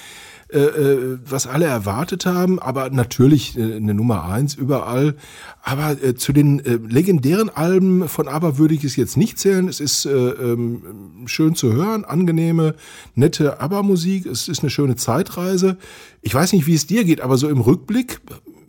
äh, 0.52 0.58
äh, 0.58 1.20
was 1.26 1.46
alle 1.46 1.66
erwartet 1.66 2.26
haben. 2.26 2.60
Aber 2.60 2.90
natürlich 2.90 3.58
äh, 3.58 3.76
eine 3.76 3.94
Nummer 3.94 4.24
eins 4.26 4.56
überall. 4.56 5.16
Aber 5.62 5.92
äh, 6.04 6.16
zu 6.16 6.34
den 6.34 6.60
äh, 6.66 6.80
legendären 6.88 7.50
Alben 7.50 8.08
von 8.10 8.28
ABBA 8.28 8.58
würde 8.58 8.74
ich 8.74 8.84
es 8.84 8.96
jetzt 8.96 9.16
nicht 9.16 9.38
zählen. 9.38 9.68
Es 9.68 9.80
ist 9.80 10.06
äh, 10.06 10.10
ähm, 10.12 10.82
schön 11.26 11.54
zu 11.54 11.74
hören, 11.74 12.04
angenehme, 12.04 12.76
nette 13.16 13.60
ABBA-Musik. 13.60 14.26
Es 14.26 14.48
ist 14.48 14.62
eine 14.62 14.72
schöne 14.72 14.96
Zeitreise. 14.96 15.78
Ich 16.22 16.34
weiß 16.34 16.54
nicht, 16.54 16.66
wie 16.66 16.76
es 16.76 16.88
dir 16.88 17.04
geht, 17.04 17.22
aber 17.22 17.38
so 17.38 17.48
im 17.48 17.62
Rückblick, 17.62 18.20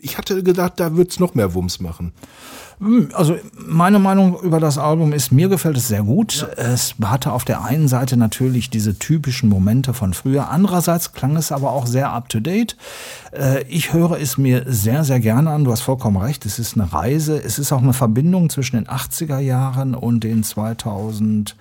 ich 0.00 0.18
hatte 0.18 0.42
gedacht, 0.42 0.75
da 0.76 0.96
wird's 0.96 1.18
noch 1.18 1.34
mehr 1.34 1.54
Wumms 1.54 1.80
machen. 1.80 2.12
Also 3.12 3.37
meine 3.54 3.99
Meinung 3.99 4.40
über 4.40 4.58
das 4.58 4.78
Album 4.78 5.12
ist, 5.12 5.32
mir 5.32 5.49
gefällt 5.50 5.76
es 5.76 5.88
sehr 5.88 6.02
gut. 6.02 6.49
Es 6.56 6.94
hatte 7.04 7.32
auf 7.32 7.44
der 7.44 7.62
einen 7.62 7.88
Seite 7.88 8.16
natürlich 8.16 8.70
diese 8.70 8.99
typischen 8.99 9.50
Momente 9.50 9.92
von 9.92 10.14
früher. 10.14 10.49
Andererseits 10.49 11.12
klang 11.12 11.37
es 11.37 11.52
aber 11.52 11.72
auch 11.72 11.87
sehr 11.87 12.10
up-to-date. 12.10 12.76
Äh, 13.32 13.64
Ich 13.68 13.92
höre 13.92 14.18
es 14.18 14.38
mir 14.38 14.64
sehr, 14.66 15.04
sehr 15.04 15.20
gerne 15.20 15.50
an. 15.50 15.64
Du 15.64 15.72
hast 15.72 15.82
vollkommen 15.82 16.16
recht. 16.16 16.46
Es 16.46 16.58
ist 16.58 16.75
eine 16.75 16.90
Reise. 16.90 17.42
Es 17.42 17.58
ist 17.58 17.70
auch 17.70 17.82
eine 17.82 17.92
Verbindung 17.92 18.49
zwischen 18.49 18.76
den 18.76 18.87
80er 18.87 19.40
Jahren 19.40 19.94
und 19.94 20.25
den 20.25 20.42
2000 20.42 21.56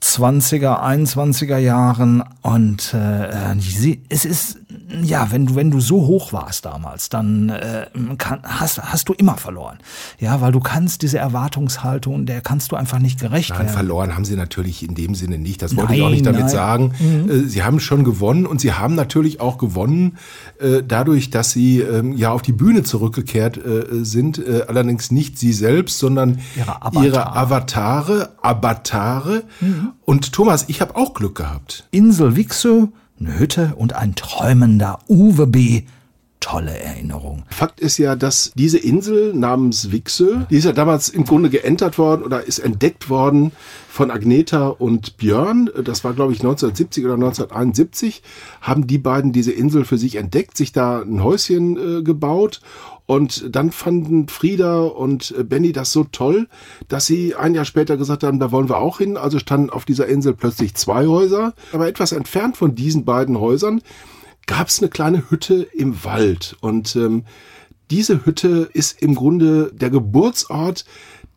20er, 0.00 0.80
21er 0.80 1.58
Jahren 1.58 2.22
und 2.42 2.94
äh, 2.94 3.56
es 4.08 4.24
ist 4.24 4.60
ja, 5.02 5.30
wenn 5.30 5.46
du 5.46 5.54
wenn 5.54 5.70
du 5.70 5.80
so 5.80 6.06
hoch 6.06 6.32
warst 6.32 6.66
damals, 6.66 7.08
dann 7.08 7.48
äh, 7.48 7.86
kann, 8.18 8.40
hast 8.42 8.82
hast 8.82 9.08
du 9.08 9.14
immer 9.14 9.36
verloren. 9.38 9.78
Ja, 10.18 10.40
weil 10.42 10.52
du 10.52 10.60
kannst 10.60 11.00
diese 11.02 11.16
Erwartungshaltung, 11.18 12.26
der 12.26 12.42
kannst 12.42 12.70
du 12.72 12.76
einfach 12.76 12.98
nicht 12.98 13.18
gerecht 13.18 13.50
Nein, 13.50 13.60
werden. 13.60 13.72
verloren 13.72 14.14
haben 14.14 14.26
sie 14.26 14.36
natürlich 14.36 14.82
in 14.82 14.94
dem 14.94 15.14
Sinne 15.14 15.38
nicht. 15.38 15.62
Das 15.62 15.74
wollte 15.76 15.94
ich 15.94 16.00
auch 16.02 16.06
Nein, 16.06 16.12
nicht 16.14 16.26
damit 16.26 16.40
nein. 16.42 16.48
sagen. 16.50 16.92
Äh, 17.28 17.48
Sie 17.48 17.62
haben 17.62 17.80
schon 17.80 18.04
gewonnen 18.04 18.46
und 18.46 18.60
sie 18.60 18.72
haben 18.72 18.94
natürlich 18.94 19.40
auch 19.40 19.56
gewonnen 19.56 20.18
äh, 20.60 20.82
dadurch, 20.86 21.30
dass 21.30 21.52
sie 21.52 21.80
ähm, 21.80 22.12
ja 22.12 22.30
auf 22.32 22.42
die 22.42 22.52
Bühne 22.52 22.82
zurückgekehrt 22.82 23.56
äh, 23.56 24.04
sind. 24.04 24.38
Äh, 24.38 24.64
allerdings 24.68 25.10
nicht 25.10 25.38
sie 25.38 25.52
selbst, 25.54 25.98
sondern 25.98 26.40
Ihre 26.56 26.82
Avatar. 26.82 27.04
ihre 27.04 27.36
Avatare, 27.36 28.30
Avatare. 28.42 29.44
Und 30.04 30.32
Thomas, 30.32 30.66
ich 30.68 30.80
habe 30.80 30.94
auch 30.96 31.14
Glück 31.14 31.36
gehabt. 31.36 31.86
Insel 31.90 32.36
Wixö, 32.36 32.88
eine 33.20 33.38
Hütte 33.38 33.74
und 33.76 33.94
ein 33.94 34.14
träumender 34.14 35.00
Uwe 35.08 35.46
B. 35.46 35.82
Tolle 36.40 36.78
Erinnerung. 36.78 37.42
Fakt 37.48 37.80
ist 37.80 37.98
ja, 37.98 38.14
dass 38.14 38.52
diese 38.54 38.78
Insel 38.78 39.34
namens 39.34 39.90
Wixö, 39.90 40.46
die 40.48 40.56
ist 40.56 40.64
ja 40.64 40.72
damals 40.72 41.08
im 41.08 41.24
Grunde 41.24 41.50
geentert 41.50 41.98
worden 41.98 42.22
oder 42.22 42.44
ist 42.44 42.60
entdeckt 42.60 43.10
worden 43.10 43.50
von 43.88 44.12
Agneta 44.12 44.68
und 44.68 45.16
Björn. 45.16 45.68
Das 45.82 46.04
war, 46.04 46.14
glaube 46.14 46.32
ich, 46.32 46.38
1970 46.38 47.04
oder 47.04 47.14
1971, 47.14 48.22
haben 48.60 48.86
die 48.86 48.98
beiden 48.98 49.32
diese 49.32 49.50
Insel 49.50 49.84
für 49.84 49.98
sich 49.98 50.14
entdeckt, 50.14 50.56
sich 50.56 50.70
da 50.70 51.00
ein 51.00 51.24
Häuschen 51.24 51.76
äh, 51.76 52.02
gebaut 52.02 52.60
und 53.08 53.56
dann 53.56 53.72
fanden 53.72 54.28
Frieda 54.28 54.82
und 54.82 55.34
äh, 55.36 55.42
Benny 55.42 55.72
das 55.72 55.92
so 55.92 56.04
toll, 56.04 56.46
dass 56.88 57.06
sie 57.06 57.34
ein 57.34 57.54
Jahr 57.54 57.64
später 57.64 57.96
gesagt 57.96 58.22
haben, 58.22 58.38
da 58.38 58.52
wollen 58.52 58.68
wir 58.68 58.76
auch 58.76 58.98
hin. 58.98 59.16
Also 59.16 59.38
standen 59.38 59.70
auf 59.70 59.86
dieser 59.86 60.08
Insel 60.08 60.34
plötzlich 60.34 60.74
zwei 60.74 61.06
Häuser. 61.06 61.54
Aber 61.72 61.88
etwas 61.88 62.12
entfernt 62.12 62.58
von 62.58 62.74
diesen 62.74 63.06
beiden 63.06 63.40
Häusern 63.40 63.80
gab 64.46 64.68
es 64.68 64.80
eine 64.80 64.90
kleine 64.90 65.30
Hütte 65.30 65.66
im 65.72 66.04
Wald. 66.04 66.58
Und 66.60 66.96
ähm, 66.96 67.24
diese 67.90 68.26
Hütte 68.26 68.68
ist 68.74 69.00
im 69.00 69.14
Grunde 69.14 69.72
der 69.72 69.88
Geburtsort 69.88 70.84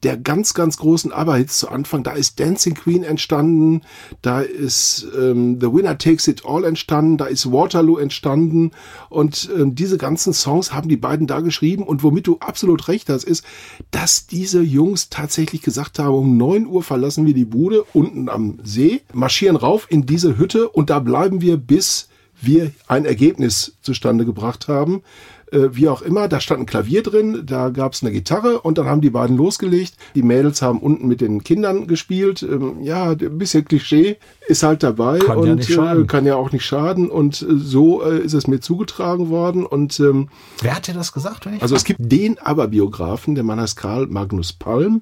der 0.03 0.17
ganz, 0.17 0.53
ganz 0.53 0.77
großen 0.77 1.11
ABBA-Hits 1.11 1.59
zu 1.59 1.69
Anfang. 1.69 2.03
Da 2.03 2.11
ist 2.11 2.39
Dancing 2.39 2.73
Queen 2.73 3.03
entstanden, 3.03 3.81
da 4.21 4.41
ist 4.41 5.07
ähm, 5.17 5.59
The 5.59 5.71
Winner 5.73 5.97
Takes 5.97 6.27
It 6.27 6.43
All 6.45 6.63
entstanden, 6.63 7.17
da 7.17 7.25
ist 7.25 7.51
Waterloo 7.51 7.97
entstanden 7.97 8.71
und 9.09 9.49
ähm, 9.55 9.75
diese 9.75 9.97
ganzen 9.97 10.33
Songs 10.33 10.73
haben 10.73 10.89
die 10.89 10.97
beiden 10.97 11.27
da 11.27 11.41
geschrieben 11.41 11.83
und 11.83 12.03
womit 12.03 12.27
du 12.27 12.37
absolut 12.39 12.87
recht 12.87 13.09
hast, 13.09 13.23
ist, 13.23 13.45
dass 13.91 14.27
diese 14.27 14.61
Jungs 14.61 15.09
tatsächlich 15.09 15.61
gesagt 15.61 15.99
haben, 15.99 16.15
um 16.15 16.37
neun 16.37 16.65
Uhr 16.65 16.83
verlassen 16.83 17.25
wir 17.25 17.33
die 17.33 17.45
Bude 17.45 17.83
unten 17.93 18.29
am 18.29 18.59
See, 18.63 19.01
marschieren 19.13 19.55
rauf 19.55 19.87
in 19.89 20.05
diese 20.05 20.37
Hütte 20.37 20.69
und 20.69 20.89
da 20.89 20.99
bleiben 20.99 21.41
wir 21.41 21.57
bis 21.57 22.07
wir 22.41 22.71
ein 22.87 23.05
Ergebnis 23.05 23.73
zustande 23.81 24.25
gebracht 24.25 24.67
haben. 24.67 25.03
Äh, 25.51 25.75
wie 25.75 25.89
auch 25.89 26.01
immer, 26.01 26.27
da 26.29 26.39
stand 26.39 26.61
ein 26.61 26.65
Klavier 26.65 27.03
drin, 27.03 27.43
da 27.45 27.69
gab 27.69 27.93
es 27.93 28.01
eine 28.01 28.11
Gitarre 28.11 28.61
und 28.61 28.77
dann 28.77 28.85
haben 28.85 29.01
die 29.01 29.09
beiden 29.09 29.35
losgelegt. 29.35 29.95
Die 30.15 30.23
Mädels 30.23 30.61
haben 30.61 30.79
unten 30.79 31.07
mit 31.07 31.19
den 31.19 31.43
Kindern 31.43 31.87
gespielt. 31.87 32.41
Ähm, 32.41 32.81
ja, 32.81 33.11
ein 33.11 33.37
bisschen 33.37 33.65
Klischee 33.65 34.17
ist 34.47 34.63
halt 34.63 34.81
dabei 34.81 35.19
Kann 35.19 35.43
ja 35.43 35.51
und 35.51 35.55
nicht 35.57 35.69
äh, 35.69 35.73
schaden. 35.73 36.07
kann 36.07 36.25
ja 36.25 36.35
auch 36.35 36.53
nicht 36.53 36.65
schaden. 36.65 37.09
Und 37.09 37.41
äh, 37.41 37.55
so 37.57 38.01
äh, 38.01 38.19
ist 38.19 38.33
es 38.33 38.47
mir 38.47 38.61
zugetragen 38.61 39.29
worden. 39.29 39.65
Und 39.65 39.99
ähm, 39.99 40.29
Wer 40.61 40.75
hat 40.75 40.87
dir 40.87 40.93
das 40.93 41.11
gesagt? 41.11 41.45
Wenn 41.45 41.55
ich 41.55 41.61
also 41.61 41.75
es 41.75 41.83
gibt 41.83 41.99
den 42.01 42.39
Aber-Biografen, 42.39 43.35
der 43.35 43.43
Mann 43.43 43.59
heißt 43.59 43.75
Karl 43.75 44.07
Magnus 44.07 44.53
Palm, 44.53 45.01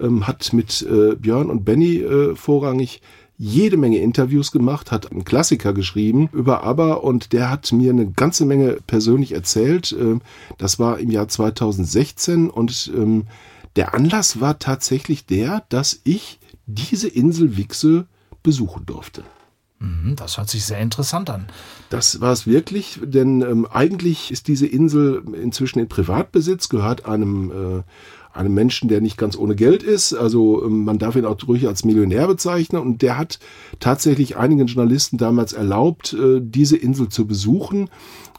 ähm, 0.00 0.26
hat 0.26 0.52
mit 0.54 0.82
äh, 0.82 1.16
Björn 1.16 1.50
und 1.50 1.64
Benny 1.64 1.98
äh, 1.98 2.34
vorrangig 2.34 3.02
jede 3.42 3.76
Menge 3.76 3.98
Interviews 3.98 4.52
gemacht, 4.52 4.92
hat 4.92 5.10
einen 5.10 5.24
Klassiker 5.24 5.72
geschrieben 5.72 6.28
über 6.32 6.62
ABBA 6.62 6.92
und 6.92 7.32
der 7.32 7.50
hat 7.50 7.72
mir 7.72 7.90
eine 7.90 8.08
ganze 8.08 8.46
Menge 8.46 8.78
persönlich 8.86 9.32
erzählt. 9.32 9.90
Ähm, 9.98 10.20
Das 10.58 10.78
war 10.78 11.00
im 11.00 11.10
Jahr 11.10 11.26
2016 11.26 12.50
und 12.50 12.92
ähm, 12.94 13.24
der 13.74 13.94
Anlass 13.94 14.40
war 14.40 14.60
tatsächlich 14.60 15.26
der, 15.26 15.64
dass 15.70 16.00
ich 16.04 16.38
diese 16.66 17.08
Insel 17.08 17.56
Wichse 17.56 18.06
besuchen 18.44 18.86
durfte. 18.86 19.24
Hm, 19.80 20.14
Das 20.14 20.36
hört 20.36 20.48
sich 20.48 20.64
sehr 20.64 20.78
interessant 20.78 21.28
an. 21.28 21.48
Das 21.90 22.20
war 22.20 22.32
es 22.32 22.46
wirklich, 22.46 23.00
denn 23.02 23.42
ähm, 23.42 23.66
eigentlich 23.66 24.30
ist 24.30 24.46
diese 24.46 24.68
Insel 24.68 25.24
inzwischen 25.34 25.80
in 25.80 25.88
Privatbesitz, 25.88 26.68
gehört 26.68 27.06
einem, 27.06 27.50
äh, 27.50 27.82
einem 28.32 28.54
Menschen, 28.54 28.88
der 28.88 29.00
nicht 29.00 29.16
ganz 29.16 29.36
ohne 29.36 29.54
Geld 29.54 29.82
ist. 29.82 30.14
Also 30.14 30.64
ähm, 30.64 30.84
man 30.84 30.98
darf 30.98 31.16
ihn 31.16 31.24
auch 31.24 31.36
ruhig 31.46 31.66
als 31.66 31.84
Millionär 31.84 32.26
bezeichnen. 32.26 32.80
Und 32.80 33.02
der 33.02 33.18
hat 33.18 33.38
tatsächlich 33.80 34.36
einigen 34.36 34.66
Journalisten 34.66 35.18
damals 35.18 35.52
erlaubt, 35.52 36.14
äh, 36.14 36.40
diese 36.40 36.76
Insel 36.76 37.08
zu 37.08 37.26
besuchen. 37.26 37.90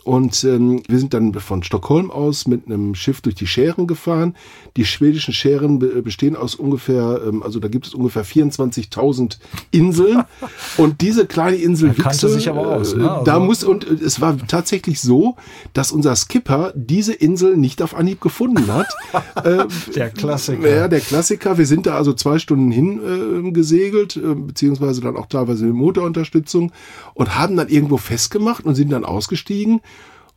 Und 0.03 0.43
ähm, 0.43 0.83
wir 0.87 0.99
sind 0.99 1.13
dann 1.13 1.33
von 1.33 1.63
Stockholm 1.63 2.11
aus 2.11 2.45
mit 2.45 2.65
einem 2.65 2.93
Schiff 2.93 3.21
durch 3.21 3.35
die 3.35 3.47
Schären 3.47 3.87
gefahren. 3.87 4.35
Die 4.75 4.83
schwedischen 4.85 5.33
Schären 5.33 5.79
be 5.79 6.01
bestehen 6.01 6.35
aus 6.35 6.55
ungefähr, 6.55 7.21
ähm, 7.25 7.41
also 7.41 7.59
da 7.59 7.69
gibt 7.69 7.87
es 7.87 7.93
ungefähr 7.93 8.25
24.000 8.25 9.37
Inseln. 9.71 10.23
und 10.77 10.99
diese 10.99 11.25
kleine 11.25 11.55
Insel 11.55 11.97
Wichse, 11.97 12.27
sich 12.27 12.49
aber 12.49 12.75
aus, 12.75 12.93
äh, 12.93 12.97
ne? 12.97 13.11
Also- 13.11 13.23
da 13.23 13.39
muss 13.39 13.63
und 13.63 13.85
äh, 13.87 13.93
es 14.03 14.19
war 14.19 14.37
tatsächlich 14.47 14.99
so, 14.99 15.37
dass 15.71 15.91
unser 15.93 16.15
Skipper 16.17 16.73
diese 16.75 17.13
Insel 17.13 17.55
nicht 17.55 17.81
auf 17.81 17.95
Anhieb 17.95 18.19
gefunden 18.19 18.67
hat. 18.73 18.87
äh, 19.45 19.65
Der 19.95 20.09
Klassiker. 20.09 20.67
ja, 20.69 20.87
der 20.89 20.99
Klassiker. 20.99 21.57
Wir 21.57 21.65
sind 21.65 21.85
da 21.85 21.95
also 21.95 22.11
zwei 22.13 22.39
Stunden 22.39 22.71
hin 22.71 23.47
äh, 23.47 23.51
gesegelt, 23.51 24.17
äh, 24.17 24.35
beziehungsweise 24.35 24.99
dann 24.99 25.15
auch 25.15 25.27
teilweise 25.27 25.65
mit 25.65 25.75
Motorunterstützung 25.75 26.73
und 27.13 27.37
haben 27.37 27.55
dann 27.55 27.69
irgendwo 27.69 27.95
festgemacht 27.97 28.65
und 28.65 28.75
sind 28.75 28.91
dann 28.91 29.05
ausgestiegen. 29.05 29.79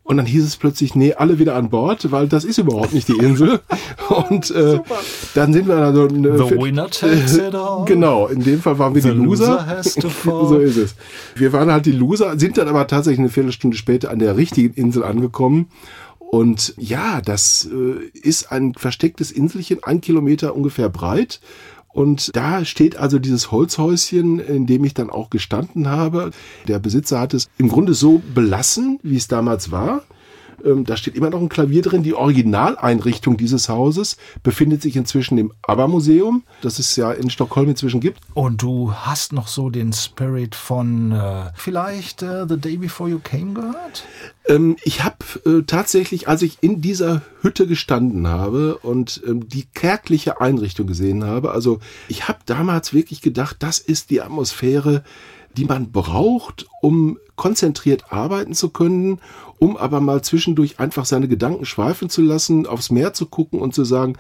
Und 0.07 0.19
dann 0.19 0.27
hieß 0.27 0.45
es 0.45 0.57
plötzlich, 0.57 0.95
nee, 0.95 1.15
alle 1.15 1.41
wieder 1.41 1.57
an 1.57 1.69
Bord, 1.69 2.13
weil 2.13 2.29
das 2.29 2.45
ist 2.45 2.59
überhaupt 2.59 2.95
nicht 2.95 3.09
die 3.09 3.19
Insel. 3.19 3.59
Und 4.29 4.53
äh, 4.53 4.79
dann 5.35 5.53
sind 5.53 5.67
wir 5.67 5.75
also 5.79 6.07
eine 6.07 6.39
The 6.39 6.55
winner 6.57 6.89
takes 6.89 7.37
it 7.37 7.55
all. 7.57 7.85
Genau, 7.87 8.29
in 8.29 8.45
dem 8.45 8.61
Fall 8.61 8.79
waren 8.79 8.95
wir 8.95 9.03
The 9.03 9.11
die 9.11 9.17
Loser. 9.17 9.51
loser 9.51 9.67
has 9.67 9.95
to 9.95 10.09
fall. 10.09 10.47
so 10.47 10.59
ist 10.59 10.77
es. 10.77 10.95
Wir 11.35 11.53
waren 11.53 11.73
halt 11.73 11.87
die 11.87 11.93
Loser, 11.93 12.39
sind 12.39 12.57
dann 12.57 12.69
aber 12.69 12.87
tatsächlich 12.87 13.19
eine 13.19 13.31
Viertelstunde 13.31 13.77
später 13.77 14.11
an 14.13 14.21
der 14.21 14.37
richtigen 14.37 14.75
Insel 14.75 15.03
angekommen. 15.03 15.71
Und 16.21 16.75
ja, 16.77 17.21
das 17.21 17.69
äh, 17.73 18.17
ist 18.17 18.53
ein 18.53 18.75
verstecktes 18.75 19.33
Inselchen, 19.33 19.83
ein 19.83 20.01
Kilometer 20.01 20.55
ungefähr 20.55 20.89
breit. 20.89 21.41
Und 21.97 22.37
da 22.37 22.67
steht 22.67 22.99
also 22.99 23.19
dieses 23.19 23.51
Holzhäuschen, 23.51 24.39
in 24.39 24.67
dem 24.67 24.85
ich 24.85 24.93
dann 24.93 25.09
auch 25.09 25.31
gestanden 25.31 25.89
habe. 25.89 26.31
Der 26.69 26.79
Besitzer 26.79 27.19
hat 27.19 27.33
es 27.33 27.49
im 27.57 27.69
Grunde 27.71 27.95
so 27.95 28.21
belassen, 28.35 29.01
wie 29.03 29.17
es 29.17 29.29
damals 29.29 29.71
war. 29.71 30.03
Ähm, 30.67 30.85
Da 30.85 30.97
steht 30.97 31.15
immer 31.15 31.31
noch 31.31 31.41
ein 31.41 31.49
Klavier 31.49 31.83
drin. 31.83 32.03
Die 32.03 32.15
Originaleinrichtung 32.15 33.37
dieses 33.37 33.69
Hauses 33.69 34.17
befindet 34.43 34.83
sich 34.83 34.97
inzwischen 34.97 35.39
im 35.39 35.53
ABBA-Museum, 35.63 36.43
das 36.61 36.79
es 36.79 36.97
ja 36.97 37.13
in 37.13 37.31
Stockholm 37.31 37.69
inzwischen 37.69 38.01
gibt. 38.01 38.21
Und 38.35 38.61
du 38.61 38.93
hast 38.93 39.33
noch 39.33 39.49
so 39.49 39.71
den 39.71 39.93
Spirit 39.93 40.55
von 40.55 41.13
äh, 41.13 41.51
vielleicht 41.55 42.23
äh, 42.23 42.47
The 42.49 42.59
Day 42.59 42.77
Before 42.77 43.09
You 43.09 43.21
Came 43.23 43.55
gehört? 43.55 44.05
Ähm, 44.49 44.77
ich 44.85 45.05
habe 45.05 45.17
äh, 45.45 45.63
tatsächlich, 45.67 46.29
als 46.29 46.43
ich 46.43 46.59
in 46.61 46.81
dieser 46.81 47.23
Hütte 47.43 47.67
gestanden 47.67 48.29
habe 48.29 48.79
und 48.79 49.23
ähm, 49.27 49.49
die 49.49 49.67
kärgliche 49.75 50.41
Einrichtung 50.41 50.87
gesehen 50.87 51.25
habe, 51.25 51.53
also 51.53 51.81
ich 52.09 52.29
habe 52.29 52.39
damals 52.47 52.93
wirklich 52.93 53.23
gedacht, 53.23 53.57
das 53.61 53.79
ist 53.79 54.11
die 54.11 54.21
Atmosphäre, 54.21 55.03
die 55.57 55.65
man 55.65 55.91
braucht, 55.91 56.67
um 56.83 57.19
konzentriert 57.37 58.13
arbeiten 58.13 58.55
zu 58.55 58.71
können, 58.71 59.21
um 59.59 59.77
aber 59.77 60.01
mal 60.01 60.23
zwischendurch 60.23 60.81
einfach 60.81 61.05
seine 61.05 61.29
Gedanken 61.29 61.65
schweifen 61.65 62.09
zu 62.09 62.23
lassen, 62.23 62.67
aufs 62.67 62.91
Meer 62.91 63.13
zu 63.13 63.27
gucken 63.27 63.61
und 63.61 63.75
zu 63.75 63.85
sagen, 63.85 64.17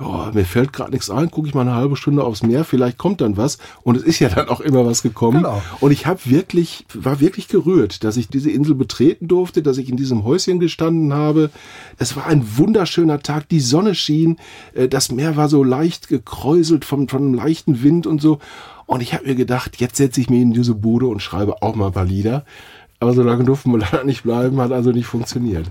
oh, 0.00 0.26
mir 0.32 0.44
fällt 0.44 0.72
gerade 0.72 0.90
nichts 0.90 1.08
ein, 1.10 1.30
gucke 1.30 1.46
ich 1.46 1.54
mal 1.54 1.62
eine 1.62 1.74
halbe 1.74 1.96
Stunde 1.96 2.24
aufs 2.24 2.42
Meer, 2.42 2.64
vielleicht 2.64 2.98
kommt 2.98 3.20
dann 3.20 3.36
was. 3.36 3.58
Und 3.82 3.96
es 3.96 4.02
ist 4.02 4.18
ja 4.18 4.28
dann 4.28 4.48
auch 4.48 4.60
immer 4.60 4.84
was 4.84 5.02
gekommen. 5.02 5.38
Genau. 5.38 5.62
Und 5.80 5.92
ich 5.92 6.06
habe 6.06 6.20
wirklich, 6.24 6.84
war 6.94 7.20
wirklich 7.20 7.48
gerührt, 7.48 8.02
dass 8.02 8.16
ich 8.16 8.28
diese 8.28 8.50
Insel 8.50 8.74
betreten 8.74 9.28
durfte, 9.28 9.62
dass 9.62 9.78
ich 9.78 9.88
in 9.88 9.96
diesem 9.96 10.24
Häuschen 10.24 10.58
gestanden 10.58 11.14
habe. 11.14 11.50
Es 11.98 12.16
war 12.16 12.26
ein 12.26 12.56
wunderschöner 12.56 13.20
Tag, 13.20 13.48
die 13.48 13.60
Sonne 13.60 13.94
schien, 13.94 14.38
äh, 14.74 14.88
das 14.88 15.12
Meer 15.12 15.36
war 15.36 15.48
so 15.48 15.62
leicht 15.62 16.08
gekräuselt 16.08 16.84
vom, 16.84 17.08
von 17.08 17.22
einem 17.22 17.34
leichten 17.34 17.82
Wind 17.82 18.06
und 18.06 18.20
so. 18.20 18.40
Und 18.86 19.00
ich 19.00 19.14
habe 19.14 19.26
mir 19.26 19.34
gedacht, 19.34 19.76
jetzt 19.76 19.96
setze 19.96 20.20
ich 20.20 20.28
mich 20.28 20.42
in 20.42 20.52
diese 20.52 20.74
Bude 20.74 21.06
und 21.06 21.22
schreibe 21.22 21.62
auch 21.62 21.74
mal 21.74 21.86
ein 21.86 21.92
paar 21.92 22.04
Lieder. 22.04 22.44
Aber 23.00 23.12
so 23.12 23.22
lange 23.22 23.44
durften 23.44 23.70
wir 23.70 23.78
leider 23.92 24.04
nicht 24.04 24.24
bleiben, 24.24 24.60
hat 24.60 24.72
also 24.72 24.90
nicht 24.90 25.06
funktioniert. 25.06 25.70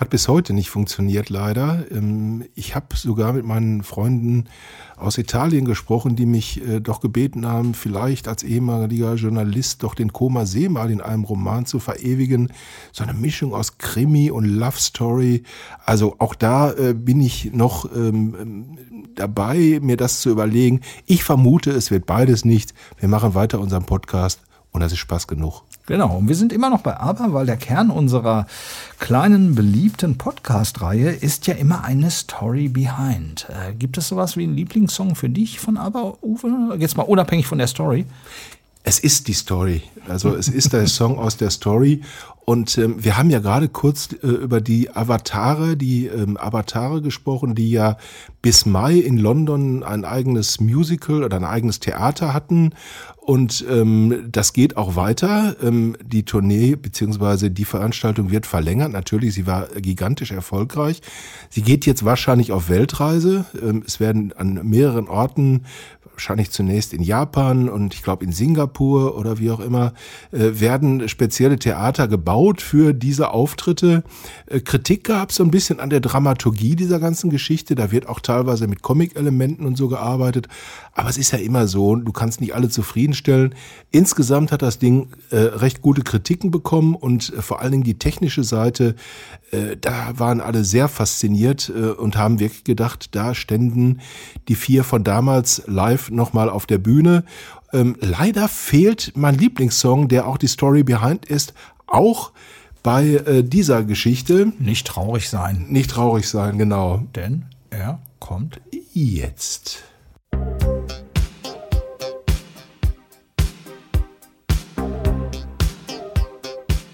Hat 0.00 0.08
bis 0.08 0.28
heute 0.28 0.54
nicht 0.54 0.70
funktioniert, 0.70 1.28
leider. 1.28 1.84
Ähm, 1.90 2.46
Ich 2.54 2.74
habe 2.74 2.96
sogar 2.96 3.34
mit 3.34 3.44
meinen 3.44 3.82
Freunden 3.82 4.48
aus 4.96 5.18
Italien 5.18 5.66
gesprochen, 5.66 6.16
die 6.16 6.24
mich 6.24 6.66
äh, 6.66 6.80
doch 6.80 7.02
gebeten 7.02 7.46
haben, 7.46 7.74
vielleicht 7.74 8.26
als 8.26 8.42
ehemaliger 8.42 9.16
Journalist 9.16 9.82
doch 9.82 9.94
den 9.94 10.10
Koma 10.10 10.46
See 10.46 10.70
mal 10.70 10.90
in 10.90 11.02
einem 11.02 11.24
Roman 11.24 11.66
zu 11.66 11.80
verewigen. 11.80 12.50
So 12.92 13.04
eine 13.04 13.12
Mischung 13.12 13.52
aus 13.52 13.76
Krimi 13.76 14.30
und 14.30 14.46
Love 14.46 14.78
Story. 14.78 15.42
Also 15.84 16.16
auch 16.18 16.34
da 16.34 16.72
äh, 16.72 16.94
bin 16.94 17.20
ich 17.20 17.52
noch 17.52 17.84
ähm, 17.94 18.34
ähm, 18.40 18.78
dabei, 19.14 19.80
mir 19.82 19.98
das 19.98 20.22
zu 20.22 20.30
überlegen. 20.30 20.80
Ich 21.04 21.24
vermute, 21.24 21.72
es 21.72 21.90
wird 21.90 22.06
beides 22.06 22.46
nicht. 22.46 22.72
Wir 22.98 23.10
machen 23.10 23.34
weiter 23.34 23.60
unseren 23.60 23.84
Podcast 23.84 24.40
und 24.70 24.80
das 24.80 24.92
ist 24.92 24.98
Spaß 24.98 25.26
genug. 25.26 25.62
Genau, 25.90 26.18
und 26.18 26.28
wir 26.28 26.36
sind 26.36 26.52
immer 26.52 26.70
noch 26.70 26.82
bei 26.82 26.96
ABBA, 26.96 27.32
weil 27.32 27.46
der 27.46 27.56
Kern 27.56 27.90
unserer 27.90 28.46
kleinen, 29.00 29.56
beliebten 29.56 30.18
Podcast-Reihe 30.18 31.10
ist 31.10 31.48
ja 31.48 31.54
immer 31.54 31.82
eine 31.82 32.12
Story 32.12 32.68
behind. 32.68 33.48
Äh, 33.48 33.74
gibt 33.74 33.98
es 33.98 34.06
sowas 34.06 34.36
wie 34.36 34.44
einen 34.44 34.54
Lieblingssong 34.54 35.16
für 35.16 35.28
dich 35.28 35.58
von 35.58 35.76
ABBA, 35.76 36.18
Uwe? 36.22 36.76
Jetzt 36.78 36.96
mal 36.96 37.02
unabhängig 37.02 37.48
von 37.48 37.58
der 37.58 37.66
Story. 37.66 38.06
Es 38.84 39.00
ist 39.00 39.26
die 39.26 39.32
Story. 39.32 39.82
Also 40.06 40.36
es 40.36 40.46
ist 40.46 40.72
der 40.72 40.86
Song 40.86 41.18
aus 41.18 41.36
der 41.36 41.50
Story. 41.50 42.02
Und 42.50 42.76
ähm, 42.78 42.96
wir 42.98 43.16
haben 43.16 43.30
ja 43.30 43.38
gerade 43.38 43.68
kurz 43.68 44.08
äh, 44.24 44.26
über 44.26 44.60
die 44.60 44.90
Avatare, 44.90 45.76
die 45.76 46.06
ähm, 46.06 46.36
Avatare 46.36 47.00
gesprochen, 47.00 47.54
die 47.54 47.70
ja 47.70 47.96
bis 48.42 48.66
Mai 48.66 48.94
in 48.94 49.18
London 49.18 49.84
ein 49.84 50.04
eigenes 50.04 50.58
Musical 50.58 51.22
oder 51.22 51.36
ein 51.36 51.44
eigenes 51.44 51.78
Theater 51.78 52.34
hatten. 52.34 52.74
Und 53.20 53.64
ähm, 53.70 54.26
das 54.32 54.52
geht 54.52 54.76
auch 54.76 54.96
weiter. 54.96 55.54
Ähm, 55.62 55.94
die 56.02 56.24
Tournee 56.24 56.74
beziehungsweise 56.74 57.52
die 57.52 57.64
Veranstaltung 57.64 58.32
wird 58.32 58.46
verlängert. 58.46 58.90
Natürlich, 58.90 59.34
sie 59.34 59.46
war 59.46 59.68
gigantisch 59.68 60.32
erfolgreich. 60.32 61.02
Sie 61.50 61.62
geht 61.62 61.86
jetzt 61.86 62.04
wahrscheinlich 62.04 62.50
auf 62.50 62.68
Weltreise. 62.68 63.44
Ähm, 63.62 63.84
es 63.86 64.00
werden 64.00 64.32
an 64.32 64.68
mehreren 64.68 65.06
Orten 65.06 65.62
wahrscheinlich 66.20 66.50
zunächst 66.50 66.92
in 66.92 67.02
Japan 67.02 67.70
und 67.70 67.94
ich 67.94 68.02
glaube 68.02 68.26
in 68.26 68.32
Singapur 68.32 69.16
oder 69.16 69.38
wie 69.38 69.50
auch 69.50 69.60
immer, 69.60 69.94
äh, 70.32 70.60
werden 70.60 71.08
spezielle 71.08 71.58
Theater 71.58 72.08
gebaut 72.08 72.39
für 72.62 72.92
diese 72.94 73.30
Auftritte. 73.30 74.02
Äh, 74.46 74.60
Kritik 74.60 75.04
gab 75.04 75.30
es 75.30 75.36
so 75.36 75.44
ein 75.44 75.50
bisschen 75.50 75.80
an 75.80 75.90
der 75.90 76.00
Dramaturgie 76.00 76.74
dieser 76.74 76.98
ganzen 76.98 77.30
Geschichte. 77.30 77.74
Da 77.74 77.92
wird 77.92 78.08
auch 78.08 78.20
teilweise 78.20 78.66
mit 78.66 78.82
Comic-Elementen 78.82 79.66
und 79.66 79.76
so 79.76 79.88
gearbeitet. 79.88 80.48
Aber 80.94 81.08
es 81.08 81.18
ist 81.18 81.32
ja 81.32 81.38
immer 81.38 81.66
so, 81.66 81.96
du 81.96 82.12
kannst 82.12 82.40
nicht 82.40 82.54
alle 82.54 82.68
zufriedenstellen. 82.68 83.54
Insgesamt 83.90 84.52
hat 84.52 84.62
das 84.62 84.78
Ding 84.78 85.08
äh, 85.30 85.36
recht 85.36 85.82
gute 85.82 86.02
Kritiken 86.02 86.50
bekommen 86.50 86.94
und 86.94 87.32
äh, 87.32 87.42
vor 87.42 87.60
allen 87.60 87.72
Dingen 87.72 87.84
die 87.84 87.98
technische 87.98 88.44
Seite, 88.44 88.96
äh, 89.50 89.76
da 89.80 90.18
waren 90.18 90.40
alle 90.40 90.64
sehr 90.64 90.88
fasziniert 90.88 91.70
äh, 91.74 91.90
und 91.90 92.16
haben 92.16 92.40
wirklich 92.40 92.64
gedacht, 92.64 93.14
da 93.14 93.34
ständen 93.34 94.00
die 94.48 94.54
vier 94.54 94.84
von 94.84 95.04
damals 95.04 95.62
live 95.66 96.10
nochmal 96.10 96.48
auf 96.48 96.66
der 96.66 96.78
Bühne. 96.78 97.24
Ähm, 97.72 97.96
leider 98.00 98.48
fehlt 98.48 99.12
mein 99.14 99.36
Lieblingssong, 99.36 100.08
der 100.08 100.26
auch 100.26 100.38
die 100.38 100.48
Story 100.48 100.82
behind 100.82 101.24
ist, 101.26 101.54
auch 101.90 102.32
bei 102.82 103.06
äh, 103.06 103.42
dieser 103.42 103.84
Geschichte. 103.84 104.52
Nicht 104.58 104.86
traurig 104.86 105.28
sein, 105.28 105.66
Nicht 105.68 105.90
traurig 105.90 106.28
sein, 106.28 106.58
genau. 106.58 107.02
denn 107.14 107.44
er 107.70 108.00
kommt 108.18 108.60
Jetzt. 108.92 109.84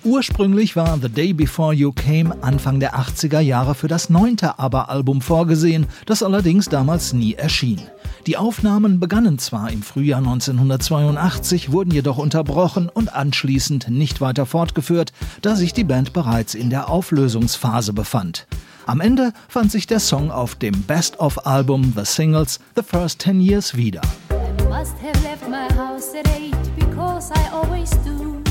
Ursprünglich 0.07 0.77
war 0.77 1.01
The 1.03 1.09
Day 1.09 1.33
Before 1.33 1.75
You 1.75 1.91
Came 1.91 2.33
Anfang 2.41 2.79
der 2.79 2.95
80er 2.95 3.41
Jahre 3.41 3.75
für 3.75 3.89
das 3.89 4.09
neunte 4.09 4.57
ABBA-Album 4.57 5.21
vorgesehen, 5.21 5.89
das 6.07 6.23
allerdings 6.23 6.69
damals 6.69 7.13
nie 7.13 7.35
erschien. 7.35 7.81
Die 8.29 8.37
Aufnahmen 8.37 9.01
begannen 9.01 9.41
zwar 9.41 9.69
im 9.73 9.83
Frühjahr 9.83 10.21
1982, 10.21 11.73
wurden 11.73 11.91
jedoch 11.91 12.19
unterbrochen 12.19 12.89
und 12.89 13.13
anschließend 13.17 13.89
nicht 13.89 14.21
weiter 14.21 14.47
fortgeführt, 14.47 15.13
da 15.43 15.57
sich 15.57 15.73
die 15.73 15.83
Band 15.83 16.13
bereits 16.13 16.55
in 16.55 16.71
der 16.71 16.89
Auflösungsphase 16.89 17.93
befand. 17.93 18.47
Am 18.87 19.01
Ende 19.01 19.33
fand 19.49 19.73
sich 19.73 19.89
der 19.89 19.99
Song 19.99 20.31
auf 20.31 20.55
dem 20.55 20.83
Best-of-Album 20.83 21.95
The 21.97 22.05
Singles 22.05 22.61
The 22.77 22.83
First 22.85 23.19
Ten 23.19 23.41
Years 23.41 23.77
wieder. 23.77 24.03
I 24.31 24.63
must 24.69 24.95
have 25.03 25.21
left 25.25 25.49
my 25.49 25.67
house 25.77 26.15
at 26.17 26.29
eight 26.39 26.55
because 26.77 27.33
I 27.33 27.53
always 27.53 27.91
do. 28.05 28.46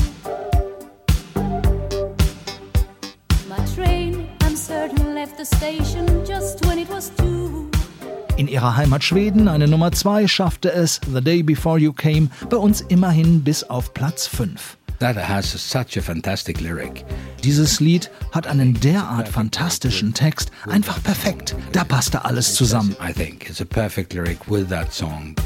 In 8.36 8.48
ihrer 8.48 8.76
Heimat 8.76 9.04
Schweden, 9.04 9.48
eine 9.48 9.68
Nummer 9.68 9.92
2, 9.92 10.26
schaffte 10.26 10.72
es 10.72 11.00
The 11.12 11.20
Day 11.22 11.42
Before 11.42 11.78
You 11.78 11.92
Came 11.92 12.28
bei 12.50 12.56
uns 12.56 12.80
immerhin 12.80 13.44
bis 13.44 13.62
auf 13.64 13.94
Platz 13.94 14.26
5. 14.26 14.76
That 14.98 15.16
has 15.16 15.52
such 15.52 15.96
a 15.96 16.00
fantastic 16.00 16.60
lyric. 16.60 17.04
Dieses 17.44 17.80
Lied 17.80 18.10
hat 18.32 18.46
einen 18.46 18.78
derart 18.80 19.28
fantastischen 19.28 20.14
Text, 20.14 20.50
einfach 20.68 21.02
perfekt. 21.02 21.54
Da 21.72 21.84
passte 21.84 22.24
alles 22.24 22.54
zusammen. 22.54 22.96
I 23.00 23.12
think 23.12 23.48
it's 23.48 23.60
a 23.60 23.64
perfect 23.64 24.14
lyric 24.14 24.48
with 24.48 24.68
that 24.68 24.92
song. 24.92 25.36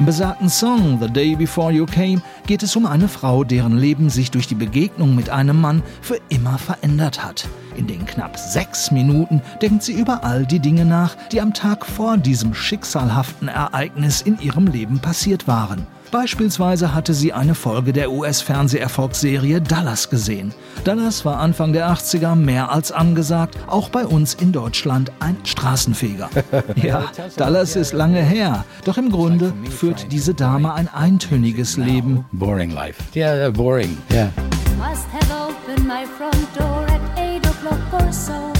Im 0.00 0.06
besagten 0.06 0.48
Song 0.48 0.98
The 0.98 1.12
Day 1.12 1.36
Before 1.36 1.70
You 1.70 1.84
Came 1.84 2.22
geht 2.46 2.62
es 2.62 2.74
um 2.74 2.86
eine 2.86 3.06
Frau, 3.06 3.44
deren 3.44 3.76
Leben 3.76 4.08
sich 4.08 4.30
durch 4.30 4.46
die 4.46 4.54
Begegnung 4.54 5.14
mit 5.14 5.28
einem 5.28 5.60
Mann 5.60 5.82
für 6.00 6.18
immer 6.30 6.56
verändert 6.56 7.22
hat. 7.22 7.46
In 7.76 7.86
den 7.86 8.06
knapp 8.06 8.38
sechs 8.38 8.90
Minuten 8.90 9.42
denkt 9.60 9.82
sie 9.82 9.92
über 9.92 10.24
all 10.24 10.46
die 10.46 10.58
Dinge 10.58 10.86
nach, 10.86 11.16
die 11.32 11.42
am 11.42 11.52
Tag 11.52 11.84
vor 11.84 12.16
diesem 12.16 12.54
schicksalhaften 12.54 13.48
Ereignis 13.48 14.22
in 14.22 14.40
ihrem 14.40 14.68
Leben 14.68 15.00
passiert 15.00 15.46
waren. 15.46 15.86
Beispielsweise 16.10 16.92
hatte 16.92 17.14
sie 17.14 17.32
eine 17.32 17.54
Folge 17.54 17.92
der 17.92 18.10
US-Fernseherfolgsserie 18.10 19.60
Dallas 19.60 20.10
gesehen. 20.10 20.52
Dallas 20.82 21.24
war 21.24 21.38
Anfang 21.38 21.72
der 21.72 21.88
80er 21.88 22.34
mehr 22.34 22.72
als 22.72 22.90
angesagt, 22.90 23.56
auch 23.68 23.90
bei 23.90 24.04
uns 24.04 24.34
in 24.34 24.50
Deutschland 24.50 25.12
ein 25.20 25.36
Straßenfeger. 25.44 26.28
Ja, 26.76 27.04
Dallas 27.36 27.76
ist 27.76 27.92
lange 27.92 28.22
her, 28.22 28.64
doch 28.84 28.96
im 28.96 29.10
Grunde 29.10 29.52
führt 29.70 30.10
diese 30.12 30.34
Dame 30.34 30.72
ein 30.72 30.88
eintöniges 30.88 31.76
Leben. 31.76 32.24
Boring 32.32 32.70
life. 32.70 33.02
Yeah, 33.14 33.50
boring. 33.50 33.98
Yeah. 34.10 34.30
Must 34.78 35.06
have 35.12 35.30
opened 35.30 35.86
my 35.86 36.06
front 36.06 36.46
door 36.56 36.86
at 36.86 37.18
eight 37.18 37.44
o'clock 37.46 37.92
or 37.92 38.12
so. 38.12 38.59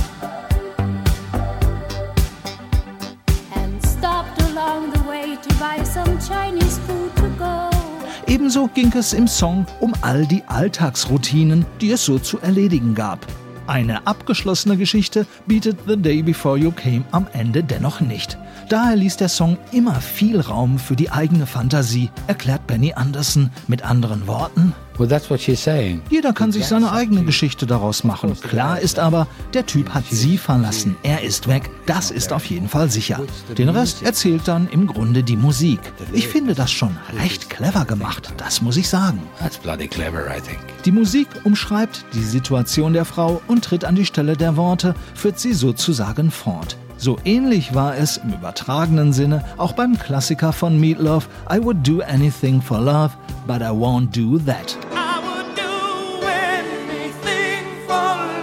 Ebenso 8.27 8.69
ging 8.69 8.93
es 8.97 9.13
im 9.13 9.27
Song 9.27 9.67
um 9.81 9.93
all 10.03 10.27
die 10.27 10.43
Alltagsroutinen, 10.47 11.67
die 11.81 11.91
es 11.91 12.05
so 12.05 12.19
zu 12.19 12.39
erledigen 12.41 12.95
gab. 12.95 13.27
Eine 13.67 14.07
abgeschlossene 14.07 14.77
Geschichte 14.77 15.27
bietet 15.47 15.79
The 15.87 15.97
Day 15.97 16.23
Before 16.23 16.59
You 16.59 16.73
Came 16.73 17.05
am 17.13 17.27
Ende 17.33 17.63
dennoch 17.63 18.01
nicht. 18.01 18.39
Daher 18.71 18.95
ließ 18.95 19.17
der 19.17 19.29
Song 19.29 19.59
immer 19.73 20.01
viel 20.01 20.39
Raum 20.39 20.79
für 20.79 20.95
die 20.95 21.11
eigene 21.11 21.45
Fantasie, 21.45 22.09
erklärt 22.29 22.69
Benny 22.69 22.93
Anderson 22.93 23.51
mit 23.67 23.83
anderen 23.83 24.29
Worten. 24.29 24.73
Well, 24.97 25.09
that's 25.09 25.29
what 25.29 25.41
she's 25.41 25.61
saying. 25.61 26.03
Jeder 26.09 26.33
kann 26.33 26.53
sich 26.53 26.67
seine 26.67 26.93
eigene 26.93 27.25
Geschichte 27.25 27.67
daraus 27.67 28.05
machen. 28.05 28.39
Klar 28.41 28.79
ist 28.79 29.01
aber, 29.01 29.27
der 29.55 29.67
Typ 29.67 29.93
hat 29.93 30.05
sie 30.09 30.39
verlassen. 30.39 30.95
Er 31.03 31.23
ist 31.23 31.49
weg. 31.49 31.69
Das 31.87 32.13
ist 32.13 32.33
auf 32.33 32.45
jeden 32.45 32.69
Fall 32.69 32.89
sicher. 32.89 33.19
Den 33.59 33.71
Rest 33.71 34.05
erzählt 34.05 34.43
dann 34.47 34.69
im 34.69 34.87
Grunde 34.87 35.25
die 35.25 35.37
Musik. 35.37 35.81
Ich 36.13 36.29
finde 36.29 36.55
das 36.55 36.71
schon 36.71 36.97
recht 37.19 37.51
clever 37.51 37.85
gemacht, 37.85 38.33
das 38.37 38.63
muss 38.63 38.77
ich 38.77 38.89
sagen. 38.89 39.21
That's 39.41 39.59
bloody 39.59 39.89
clever, 39.89 40.29
I 40.29 40.41
think. 40.41 40.61
Die 40.85 40.93
Musik 40.93 41.27
umschreibt 41.43 42.05
die 42.15 42.23
Situation 42.23 42.93
der 42.93 43.05
Frau 43.05 43.43
und 43.49 43.65
tritt 43.65 43.85
an 43.85 43.97
die 43.97 44.07
Stelle 44.07 44.37
der 44.37 44.57
Worte, 44.57 44.95
führt 45.17 45.41
sie 45.41 45.55
sozusagen 45.55 46.31
fort. 46.31 46.77
So 47.01 47.17
ähnlich 47.25 47.75
war 47.75 47.97
es 47.97 48.19
im 48.19 48.35
übertragenen 48.35 49.15
Sinne 49.15 49.43
auch 49.57 49.73
beim 49.73 49.99
Klassiker 49.99 50.53
von 50.53 50.79
Meatloaf 50.79 51.31
I 51.51 51.59
would 51.59 51.79
do 51.83 52.03
anything 52.03 52.61
for 52.61 52.79
love, 52.79 53.13
but 53.47 53.63
I 53.63 53.71
won't 53.71 54.15
do 54.15 54.39
that. 54.41 54.77
I 54.93 55.17
would 55.25 55.57
do 55.57 56.27
anything 56.27 57.65
for 57.87 57.95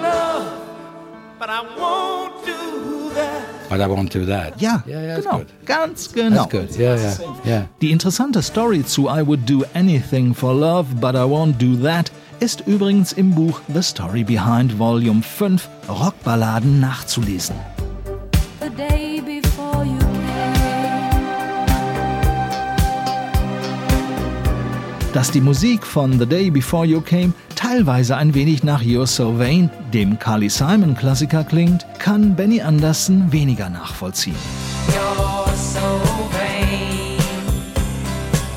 love, 0.02 0.48
but 1.38 1.50
I 1.50 1.62
won't 1.80 2.34
do 2.48 3.12
that. 3.14 3.70
But 3.70 3.80
I 3.80 3.86
won't 3.86 4.12
do 4.12 4.26
that. 4.26 4.60
Ja, 4.60 4.84
yeah, 4.88 5.04
yeah, 5.04 5.20
genau, 5.20 5.38
good. 5.38 5.48
ganz 5.64 6.12
genau. 6.12 6.48
That's 6.48 6.50
good. 6.50 6.80
Yeah, 6.80 6.96
yeah, 6.96 7.18
yeah. 7.46 7.68
Die 7.80 7.92
interessante 7.92 8.42
Story 8.42 8.84
zu 8.84 9.08
I 9.08 9.22
would 9.24 9.48
do 9.48 9.66
anything 9.76 10.34
for 10.34 10.52
love, 10.56 10.96
but 11.00 11.14
I 11.14 11.26
won't 11.30 11.60
do 11.60 11.76
that 11.84 12.12
ist 12.40 12.64
übrigens 12.68 13.14
im 13.14 13.36
Buch 13.36 13.62
The 13.72 13.82
Story 13.82 14.24
Behind 14.24 14.78
Volume 14.78 15.22
5 15.24 15.68
Rockballaden 15.90 16.80
nachzulesen. 16.80 17.56
Dass 25.18 25.32
die 25.32 25.42
Musik 25.42 25.84
von 25.84 26.20
The 26.20 26.28
Day 26.28 26.52
Before 26.52 26.86
You 26.86 27.02
Came 27.02 27.34
teilweise 27.56 28.16
ein 28.18 28.36
wenig 28.36 28.64
nach 28.64 28.84
You're 28.84 29.08
So 29.08 29.40
Vain, 29.40 29.72
dem 29.92 30.20
Carly 30.20 30.48
Simon 30.48 30.96
Klassiker 30.96 31.44
klingt, 31.44 31.88
kann 31.98 32.36
Benny 32.36 32.62
Anderson 32.62 33.32
weniger 33.32 33.68
nachvollziehen. 33.68 34.36
You're 34.90 35.56
so 35.56 35.80
vain. 36.32 37.18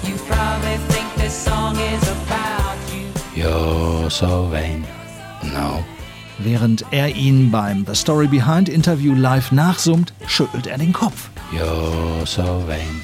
You 0.02 0.16
probably 0.28 0.76
think 0.90 1.06
this 1.16 1.44
song 1.44 1.76
is 1.76 2.06
about 2.10 2.76
you. 2.92 3.42
You're 3.42 4.10
so 4.10 4.50
vain. 4.50 4.84
No. 5.42 5.82
Während 6.42 6.84
er 6.90 7.14
ihn 7.14 7.50
beim 7.50 7.84
The 7.86 7.94
Story 7.94 8.26
Behind 8.26 8.68
Interview 8.68 9.14
live 9.14 9.52
nachsummt, 9.52 10.12
schüttelt 10.26 10.66
er 10.66 10.78
den 10.78 10.92
Kopf. 10.92 11.28
You're 11.52 12.26
so 12.26 12.64
vain. 12.66 13.02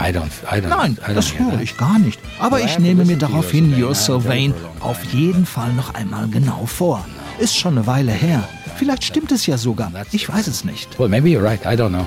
I 0.00 0.12
don't, 0.12 0.30
I 0.48 0.60
don't, 0.60 0.68
Nein, 0.68 0.96
I 1.04 1.10
don't 1.10 1.14
das 1.14 1.36
höre 1.36 1.50
that. 1.52 1.60
ich 1.62 1.76
gar 1.76 1.98
nicht. 1.98 2.20
Aber 2.38 2.60
ich 2.60 2.78
nehme 2.78 3.04
mir 3.04 3.16
daraufhin 3.16 3.74
You're 3.74 3.94
So 3.96 4.24
Vain. 4.24 4.54
Auf 4.78 5.02
jeden 5.12 5.44
Fall 5.44 5.72
noch 5.72 5.92
einmal 5.94 6.28
genau 6.28 6.66
vor. 6.66 7.04
Ist 7.40 7.56
schon 7.56 7.76
eine 7.76 7.86
Weile 7.88 8.12
her. 8.12 8.48
Vielleicht 8.76 9.02
stimmt 9.02 9.32
es 9.32 9.46
ja 9.46 9.58
sogar. 9.58 9.90
Ich 10.12 10.28
weiß 10.28 10.46
es 10.46 10.64
nicht. 10.64 10.96
Well, 11.00 11.08
maybe 11.08 11.28
you're 11.30 11.42
right. 11.42 11.60
I 11.64 11.74
don't 11.76 11.88
know. 11.88 12.06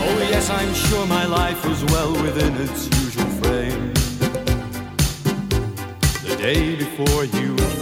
Oh, 0.00 0.32
yes, 0.32 0.48
I'm 0.48 0.74
sure 0.74 1.04
my 1.06 1.26
life 1.26 1.58
was 1.68 1.82
well 1.92 2.12
within 2.24 2.54
its 2.64 2.86
usual 3.04 3.26
frame. 3.42 3.92
The 6.26 6.36
day 6.42 6.76
before 6.76 7.24
you 7.24 7.56
came. 7.56 7.77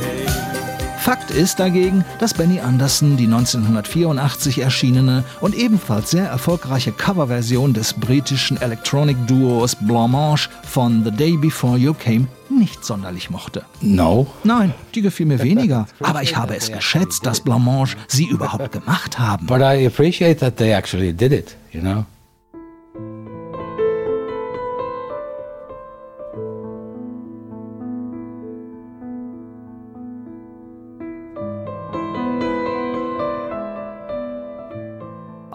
Fakt 1.07 1.31
ist 1.31 1.61
dagegen, 1.61 2.05
dass 2.19 2.35
Benny 2.35 2.59
Anderson 2.59 3.17
die 3.17 3.27
1984 3.27 4.59
erschienene 4.59 5.23
und 5.41 5.55
ebenfalls 5.55 6.11
sehr 6.11 6.27
erfolgreiche 6.27 6.91
Coverversion 6.91 7.73
des 7.73 7.93
britischen 7.93 8.61
Electronic-Duos 8.61 9.77
Blancmange 9.77 10.49
von 10.65 11.05
The 11.05 11.13
Day 11.13 11.37
Before 11.37 11.79
You 11.79 11.95
Came 11.95 12.27
nicht 12.51 12.85
sonderlich 12.85 13.31
mochte. 13.31 13.65
No. 13.81 14.27
Nein, 14.43 14.75
die 14.97 15.03
gefiel 15.03 15.27
mir 15.27 15.39
weniger, 15.45 15.87
aber 16.01 16.25
ich 16.25 16.37
habe 16.37 16.57
es 16.57 16.73
geschätzt, 16.73 17.25
dass 17.25 17.41
Blancmange 17.41 17.91
sie 18.09 18.27
überhaupt 18.27 18.73
gemacht 18.73 19.17
haben. 19.17 19.47
But 19.47 19.61
I 19.61 19.87
appreciate 19.87 20.41
that 20.41 20.57
they 20.57 20.73
actually 20.73 21.13
did 21.13 21.31
it, 21.31 21.57
you 21.71 21.83
know? 21.83 22.05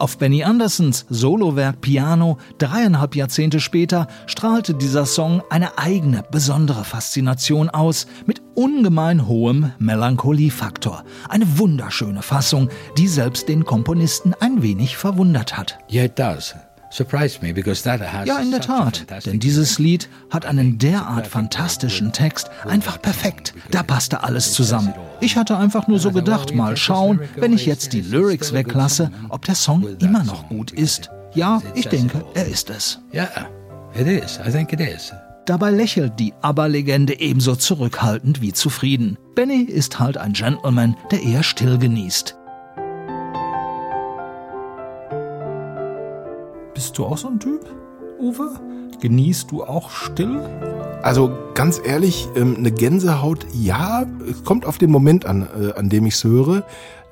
Auf 0.01 0.17
Benny 0.17 0.43
Andersons 0.43 1.05
Solowerk 1.11 1.79
Piano 1.81 2.39
dreieinhalb 2.57 3.15
Jahrzehnte 3.15 3.59
später 3.59 4.07
strahlte 4.25 4.73
dieser 4.73 5.05
Song 5.05 5.43
eine 5.51 5.77
eigene, 5.77 6.23
besondere 6.31 6.83
Faszination 6.83 7.69
aus, 7.69 8.07
mit 8.25 8.41
ungemein 8.55 9.27
hohem 9.27 9.73
Melancholiefaktor. 9.77 11.03
Eine 11.29 11.59
wunderschöne 11.59 12.23
Fassung, 12.23 12.69
die 12.97 13.07
selbst 13.07 13.47
den 13.47 13.63
Komponisten 13.63 14.33
ein 14.39 14.63
wenig 14.63 14.97
verwundert 14.97 15.55
hat. 15.55 15.77
Yeah, 15.91 16.05
it 16.05 16.15
Ja, 18.25 18.39
in 18.39 18.51
der 18.51 18.61
Tat. 18.61 19.05
Denn 19.25 19.39
dieses 19.39 19.79
Lied 19.79 20.09
hat 20.29 20.45
einen 20.45 20.77
derart 20.77 21.25
fantastischen 21.25 22.11
Text. 22.11 22.49
Einfach 22.65 23.01
perfekt. 23.01 23.53
Da 23.71 23.81
passte 23.81 24.23
alles 24.23 24.53
zusammen. 24.53 24.93
Ich 25.21 25.37
hatte 25.37 25.57
einfach 25.57 25.87
nur 25.87 25.99
so 25.99 26.11
gedacht, 26.11 26.53
mal 26.53 26.75
schauen, 26.75 27.21
wenn 27.37 27.53
ich 27.53 27.65
jetzt 27.65 27.93
die 27.93 28.01
Lyrics 28.01 28.53
weglasse, 28.53 29.09
ob 29.29 29.45
der 29.45 29.55
Song 29.55 29.87
immer 29.99 30.23
noch 30.23 30.49
gut 30.49 30.71
ist. 30.71 31.09
Ja, 31.33 31.61
ich 31.75 31.87
denke, 31.87 32.25
er 32.33 32.45
ist 32.45 32.69
es. 32.69 32.99
Yeah, 33.13 33.29
it 33.95 34.07
is. 34.07 34.39
I 34.45 34.51
think 34.51 34.73
it 34.73 34.81
is. 34.81 35.13
Dabei 35.45 35.71
lächelt 35.71 36.19
die 36.19 36.33
ABBA-Legende 36.41 37.19
ebenso 37.19 37.55
zurückhaltend 37.55 38.41
wie 38.41 38.53
zufrieden. 38.53 39.17
Benny 39.33 39.63
ist 39.63 39.99
halt 39.99 40.17
ein 40.17 40.33
Gentleman, 40.33 40.95
der 41.09 41.23
eher 41.23 41.41
still 41.43 41.77
genießt. 41.77 42.35
Bist 46.81 46.97
du 46.97 47.05
auch 47.05 47.17
so 47.19 47.27
ein 47.27 47.39
Typ, 47.39 47.63
Uwe? 48.19 48.59
Genießt 49.01 49.51
du 49.51 49.63
auch 49.63 49.91
still? 49.91 50.39
Also 51.03 51.31
ganz 51.53 51.79
ehrlich, 51.85 52.27
ähm, 52.35 52.55
eine 52.57 52.71
Gänsehaut, 52.71 53.45
ja, 53.53 54.07
es 54.27 54.43
kommt 54.43 54.65
auf 54.65 54.79
den 54.79 54.89
Moment 54.89 55.27
an, 55.27 55.47
äh, 55.61 55.73
an 55.73 55.89
dem 55.89 56.07
ich 56.07 56.15
es 56.15 56.23
höre. 56.23 56.65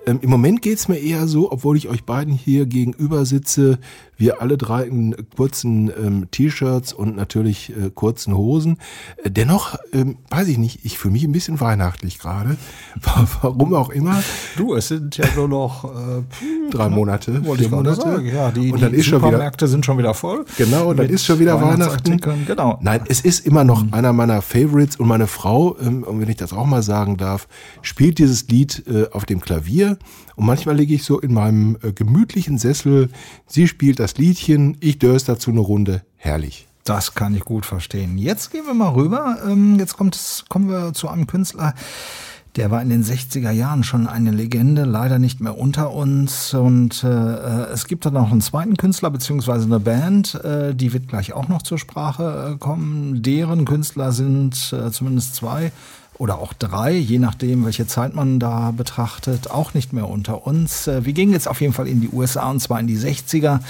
Ähm, 0.08 0.22
Im 0.24 0.32
Moment 0.32 0.64
geht's 0.64 0.88
mir 0.88 0.98
eher 0.98 1.28
so, 1.28 1.52
obwohl 1.52 1.78
ich 1.78 1.88
euch 1.88 2.04
beiden 2.04 2.34
hier 2.34 2.66
gegenüber 2.66 3.26
sitze, 3.26 3.78
wir 4.20 4.42
alle 4.42 4.58
drei 4.58 4.84
in 4.84 5.16
kurzen 5.36 5.92
ähm, 5.98 6.28
T-Shirts 6.30 6.94
und 6.94 7.16
natürlich 7.16 7.72
äh, 7.72 7.90
kurzen 7.90 8.36
Hosen. 8.36 8.78
Äh, 9.24 9.32
dennoch, 9.32 9.76
ähm, 9.94 10.18
weiß 10.30 10.48
ich 10.50 10.58
nicht, 10.58 10.82
ich 10.84 10.98
fühle 11.00 11.14
mich 11.14 11.24
ein 11.24 11.32
bisschen 11.32 11.60
weihnachtlich 11.60 12.20
gerade. 12.20 12.58
Warum 13.42 13.74
auch 13.74 13.90
immer. 13.90 14.22
Du, 14.58 14.76
es 14.76 14.90
sind 14.90 15.18
ja 15.18 15.26
nur 15.36 15.48
noch 15.48 15.86
äh, 15.86 16.24
Drei 16.70 16.90
Monate, 16.90 17.42
vier 17.42 17.70
Monate. 17.70 18.02
sagen. 18.02 18.26
Ja, 18.28 18.52
die, 18.52 18.72
und 18.72 18.82
dann 18.82 18.92
die 18.92 19.00
ist 19.00 19.06
schon 19.06 19.22
wieder 19.22 19.32
Supermärkte 19.32 19.68
sind 19.68 19.86
schon 19.86 19.98
wieder 19.98 20.14
voll. 20.14 20.46
Genau, 20.58 20.94
dann 20.94 21.06
Mit 21.06 21.12
ist 21.16 21.26
schon 21.26 21.40
wieder 21.40 21.62
Weihnachten. 21.62 22.20
Genau. 22.46 22.78
Nein, 22.82 23.02
es 23.08 23.22
ist 23.22 23.46
immer 23.46 23.64
noch 23.64 23.84
einer 23.92 24.14
meiner 24.14 24.42
Favorites 24.42 24.98
und 24.98 25.08
meine 25.08 25.28
Frau, 25.28 25.78
ähm, 25.80 26.04
und 26.04 26.20
wenn 26.20 26.30
ich 26.30 26.36
das 26.36 26.54
auch 26.54 26.66
mal 26.66 26.84
sagen 26.84 27.18
darf, 27.18 27.48
spielt 27.82 28.20
dieses 28.20 28.48
Lied 28.50 28.84
äh, 28.88 29.08
auf 29.12 29.26
dem 29.26 29.40
Klavier 29.40 29.98
und 30.36 30.46
manchmal 30.46 30.76
liege 30.76 30.94
ich 30.94 31.04
so 31.04 31.20
in 31.20 31.34
meinem 31.34 31.78
äh, 31.82 31.92
gemütlichen 31.92 32.58
Sessel, 32.58 33.10
sie 33.48 33.68
spielt 33.68 34.00
das 34.00 34.09
Liedchen, 34.18 34.78
ich 34.80 35.00
dös 35.00 35.24
dazu 35.24 35.52
eine 35.52 35.60
Runde, 35.60 36.02
herrlich. 36.18 36.68
Das 36.84 37.14
kann 37.14 37.36
ich 37.36 37.46
gut 37.46 37.66
verstehen. 37.66 38.18
Jetzt 38.18 38.52
gehen 38.52 38.66
wir 38.66 38.74
mal 38.74 38.90
rüber. 38.90 39.38
Ähm, 39.48 39.78
Jetzt 39.78 39.96
kommt 39.96 40.46
kommen 40.50 40.70
wir 40.70 40.94
zu 40.94 41.08
einem 41.08 41.28
Künstler, 41.28 41.76
der 42.56 42.72
war 42.72 42.82
in 42.82 42.90
den 42.90 43.04
60er 43.04 43.52
Jahren 43.52 43.84
schon 43.84 44.08
eine 44.08 44.32
Legende, 44.32 44.84
leider 44.84 45.20
nicht 45.20 45.40
mehr 45.40 45.58
unter 45.58 45.94
uns. 45.94 46.54
Und 46.54 47.04
äh, 47.04 47.08
äh, 47.08 47.72
es 47.72 47.86
gibt 47.86 48.06
dann 48.06 48.14
noch 48.14 48.32
einen 48.32 48.42
zweiten 48.42 48.76
Künstler 48.76 49.12
beziehungsweise 49.12 49.66
eine 49.66 49.80
Band, 49.80 50.36
äh, 50.44 50.74
die 50.74 50.92
wird 50.92 51.08
gleich 51.08 51.34
auch 51.34 51.48
noch 51.48 51.62
zur 51.62 51.78
Sprache 51.78 52.54
äh, 52.54 52.58
kommen. 52.58 53.22
Deren 53.22 53.66
Künstler 53.66 54.12
sind 54.12 54.74
äh, 54.74 54.92
zumindest 54.92 55.36
zwei 55.36 55.72
oder 56.20 56.38
auch 56.38 56.54
drei, 56.54 56.92
je 56.94 57.18
nachdem, 57.18 57.66
welche 57.66 57.88
Zeit 57.88 58.14
man 58.14 58.40
da 58.40 58.72
betrachtet, 58.72 59.50
auch 59.50 59.74
nicht 59.74 59.94
mehr 59.94 60.08
unter 60.08 60.46
uns. 60.46 60.86
Äh, 60.88 61.06
Wir 61.06 61.14
gehen 61.14 61.32
jetzt 61.32 61.48
auf 61.48 61.62
jeden 61.62 61.74
Fall 61.74 61.88
in 61.88 62.02
die 62.02 62.10
USA 62.10 62.52
und 62.52 62.60
zwar 62.60 62.80
in 62.80 62.86
die 62.88 62.98
60er. 62.98 63.62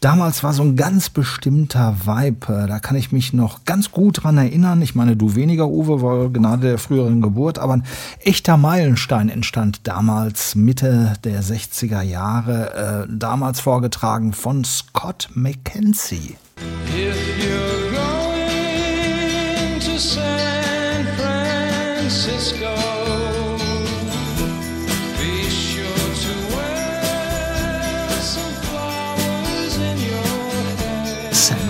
Damals 0.00 0.44
war 0.44 0.52
so 0.52 0.62
ein 0.62 0.76
ganz 0.76 1.10
bestimmter 1.10 1.96
Vibe. 2.04 2.52
äh, 2.54 2.66
Da 2.68 2.78
kann 2.78 2.94
ich 2.94 3.10
mich 3.10 3.32
noch 3.32 3.64
ganz 3.64 3.90
gut 3.90 4.22
dran 4.22 4.38
erinnern. 4.38 4.80
Ich 4.82 4.94
meine, 4.94 5.16
du 5.16 5.34
weniger, 5.34 5.66
Uwe, 5.68 6.02
weil 6.02 6.30
Gnade 6.30 6.68
der 6.68 6.78
früheren 6.78 7.20
Geburt. 7.20 7.58
Aber 7.58 7.72
ein 7.72 7.84
echter 8.22 8.56
Meilenstein 8.56 9.28
entstand 9.28 9.88
damals 9.88 10.54
Mitte 10.54 11.14
der 11.24 11.42
60er 11.42 12.02
Jahre. 12.02 13.06
Äh, 13.08 13.12
damals 13.12 13.58
vorgetragen 13.60 14.34
von 14.34 14.62
Scott 14.64 15.30
McKenzie. 15.34 16.36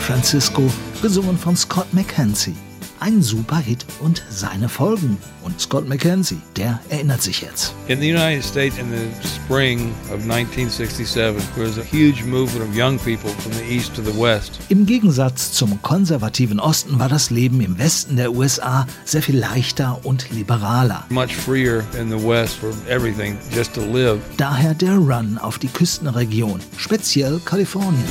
Francisco, 0.08 0.62
gesungen 1.02 1.36
von 1.36 1.54
Scott 1.54 1.92
McKenzie. 1.92 2.54
Ein 2.98 3.20
super 3.20 3.58
Hit 3.58 3.84
und 4.00 4.22
seine 4.30 4.70
Folgen. 4.70 5.18
Und 5.44 5.60
Scott 5.60 5.86
McKenzie, 5.86 6.40
der 6.56 6.80
erinnert 6.88 7.20
sich 7.20 7.42
jetzt. 7.42 7.74
In 7.88 8.00
the 8.00 8.10
United 8.10 8.42
States, 8.42 8.78
in 8.78 8.86
the 8.90 9.28
spring 9.28 9.92
of 10.06 10.22
1967, 10.26 11.44
there 11.54 11.66
was 11.66 11.76
a 11.76 11.82
huge 11.82 12.24
movement 12.24 12.66
of 12.66 12.74
young 12.74 12.98
people 12.98 13.28
from 13.42 13.52
the 13.52 13.62
east 13.70 13.94
to 13.96 14.02
the 14.02 14.18
west. 14.18 14.58
Im 14.70 14.86
Gegensatz 14.86 15.52
zum 15.52 15.82
konservativen 15.82 16.58
Osten 16.58 16.98
war 16.98 17.10
das 17.10 17.28
Leben 17.28 17.60
im 17.60 17.76
Westen 17.76 18.16
der 18.16 18.32
USA 18.32 18.86
sehr 19.04 19.20
viel 19.20 19.36
leichter 19.36 20.00
und 20.04 20.30
liberaler. 20.30 21.04
Much 21.10 21.36
freer 21.36 21.84
in 22.00 22.08
the 22.08 22.26
west 22.26 22.54
for 22.54 22.70
everything, 22.88 23.36
just 23.54 23.74
to 23.74 23.82
live. 23.82 24.20
Daher 24.38 24.72
der 24.72 24.96
Run 24.96 25.36
auf 25.36 25.58
die 25.58 25.68
Küstenregion, 25.68 26.60
speziell 26.78 27.42
Kalifornien. 27.44 28.04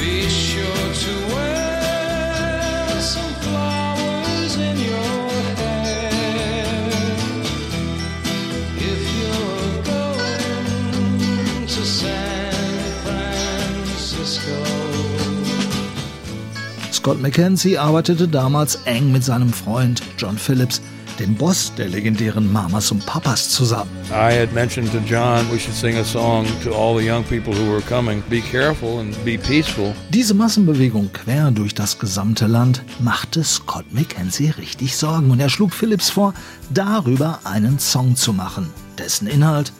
Scott 17.07 17.21
McKenzie 17.21 17.77
arbeitete 17.77 18.27
damals 18.27 18.79
eng 18.83 19.13
mit 19.13 19.23
seinem 19.23 19.53
Freund 19.53 20.01
John 20.17 20.37
Phillips, 20.37 20.81
dem 21.19 21.35
Boss 21.35 21.71
der 21.77 21.87
legendären 21.87 22.51
Mamas 22.51 22.91
und 22.91 23.05
Papas, 23.05 23.47
zusammen. 23.47 23.89
I 24.09 24.37
had 24.37 24.51
mentioned 24.51 24.91
to 24.91 24.97
John 25.09 25.49
we 25.49 25.57
should 25.57 25.73
sing 25.73 25.95
a 25.95 26.03
song 26.03 26.45
to 26.65 26.75
all 26.75 26.99
the 26.99 27.09
young 27.09 27.23
people 27.23 27.53
who 27.53 27.71
were 27.71 27.81
coming. 27.87 28.21
Be 28.29 28.41
careful 28.41 28.99
and 28.99 29.15
be 29.23 29.37
peaceful. 29.37 29.95
Diese 30.09 30.33
Massenbewegung 30.33 31.09
quer 31.13 31.49
durch 31.51 31.73
das 31.73 31.97
gesamte 31.97 32.45
Land 32.45 32.83
machte 32.99 33.41
Scott 33.41 33.85
McKenzie 33.91 34.49
richtig 34.57 34.97
Sorgen 34.97 35.31
und 35.31 35.39
er 35.39 35.47
schlug 35.47 35.73
Phillips 35.73 36.09
vor, 36.09 36.33
darüber 36.73 37.39
einen 37.45 37.79
Song 37.79 38.17
zu 38.17 38.33
machen, 38.33 38.67
dessen 38.97 39.27
Inhalt 39.27 39.71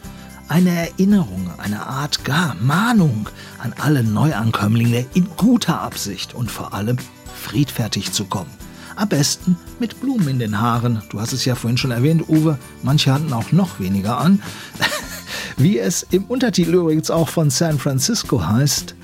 eine 0.47 0.69
Erinnerung, 0.69 1.51
eine 1.57 1.85
Art 1.85 2.23
gar 2.23 2.55
Mahnung 2.61 3.27
an 3.57 3.73
alle 3.77 4.01
Neuankömmlinge 4.01 5.05
in 5.13 5.27
guter 5.35 5.81
Absicht 5.81 6.33
und 6.33 6.49
vor 6.49 6.73
allem 6.73 6.95
friedfertig 7.47 8.11
zu 8.11 8.25
kommen. 8.25 8.49
Am 8.95 9.09
besten 9.09 9.55
mit 9.79 10.01
Blumen 10.01 10.27
in 10.27 10.39
den 10.39 10.59
Haaren. 10.59 11.01
Du 11.09 11.19
hast 11.21 11.31
es 11.31 11.45
ja 11.45 11.55
vorhin 11.55 11.77
schon 11.77 11.91
erwähnt, 11.91 12.27
Uwe. 12.27 12.57
Manche 12.83 13.13
hatten 13.13 13.31
auch 13.31 13.51
noch 13.51 13.79
weniger 13.79 14.17
an. 14.17 14.41
Wie 15.57 15.77
es 15.79 16.05
im 16.11 16.25
Untertitel 16.25 16.73
übrigens 16.73 17.09
auch 17.11 17.29
von 17.29 17.49
San 17.49 17.77
Francisco 17.77 18.45
heißt, 18.45 18.95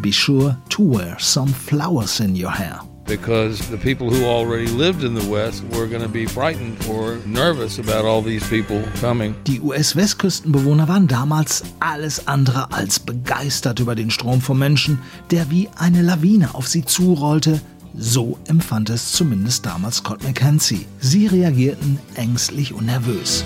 Be 0.00 0.12
sure 0.12 0.56
to 0.68 0.82
wear 0.82 1.16
some 1.18 1.52
flowers 1.52 2.20
in 2.20 2.34
your 2.34 2.52
hair. 2.52 2.80
because 3.04 3.58
the 3.68 3.76
people 3.76 4.08
who 4.08 4.24
already 4.24 4.66
lived 4.66 5.02
in 5.02 5.14
the 5.14 5.28
West 5.28 5.64
were 5.72 5.86
going 5.86 6.02
to 6.02 6.08
be 6.08 6.24
frightened 6.24 6.76
or 6.88 7.18
nervous 7.26 7.78
about 7.78 8.04
all 8.06 8.22
these 8.22 8.46
people 8.48 8.82
coming. 9.00 9.34
Die 9.46 9.60
US-Westküstenbewohner 9.60 10.88
waren 10.88 11.08
damals 11.08 11.62
alles 11.80 12.26
andere 12.26 12.72
als 12.72 13.00
begeistert 13.00 13.80
über 13.80 13.94
den 13.94 14.10
Strom 14.10 14.40
von 14.40 14.58
Menschen, 14.58 14.98
der 15.30 15.50
wie 15.50 15.68
eine 15.76 16.02
Lawine 16.02 16.54
auf 16.54 16.68
sie 16.68 16.84
zurollte. 16.84 17.60
So 17.94 18.38
empfand 18.46 18.90
es 18.90 19.12
zumindest 19.12 19.66
damals 19.66 19.96
Scott 19.96 20.22
McKenzie. 20.22 20.86
Sie 21.00 21.26
reagierten 21.26 21.98
ängstlich 22.14 22.72
und 22.72 22.86
nervös. 22.86 23.44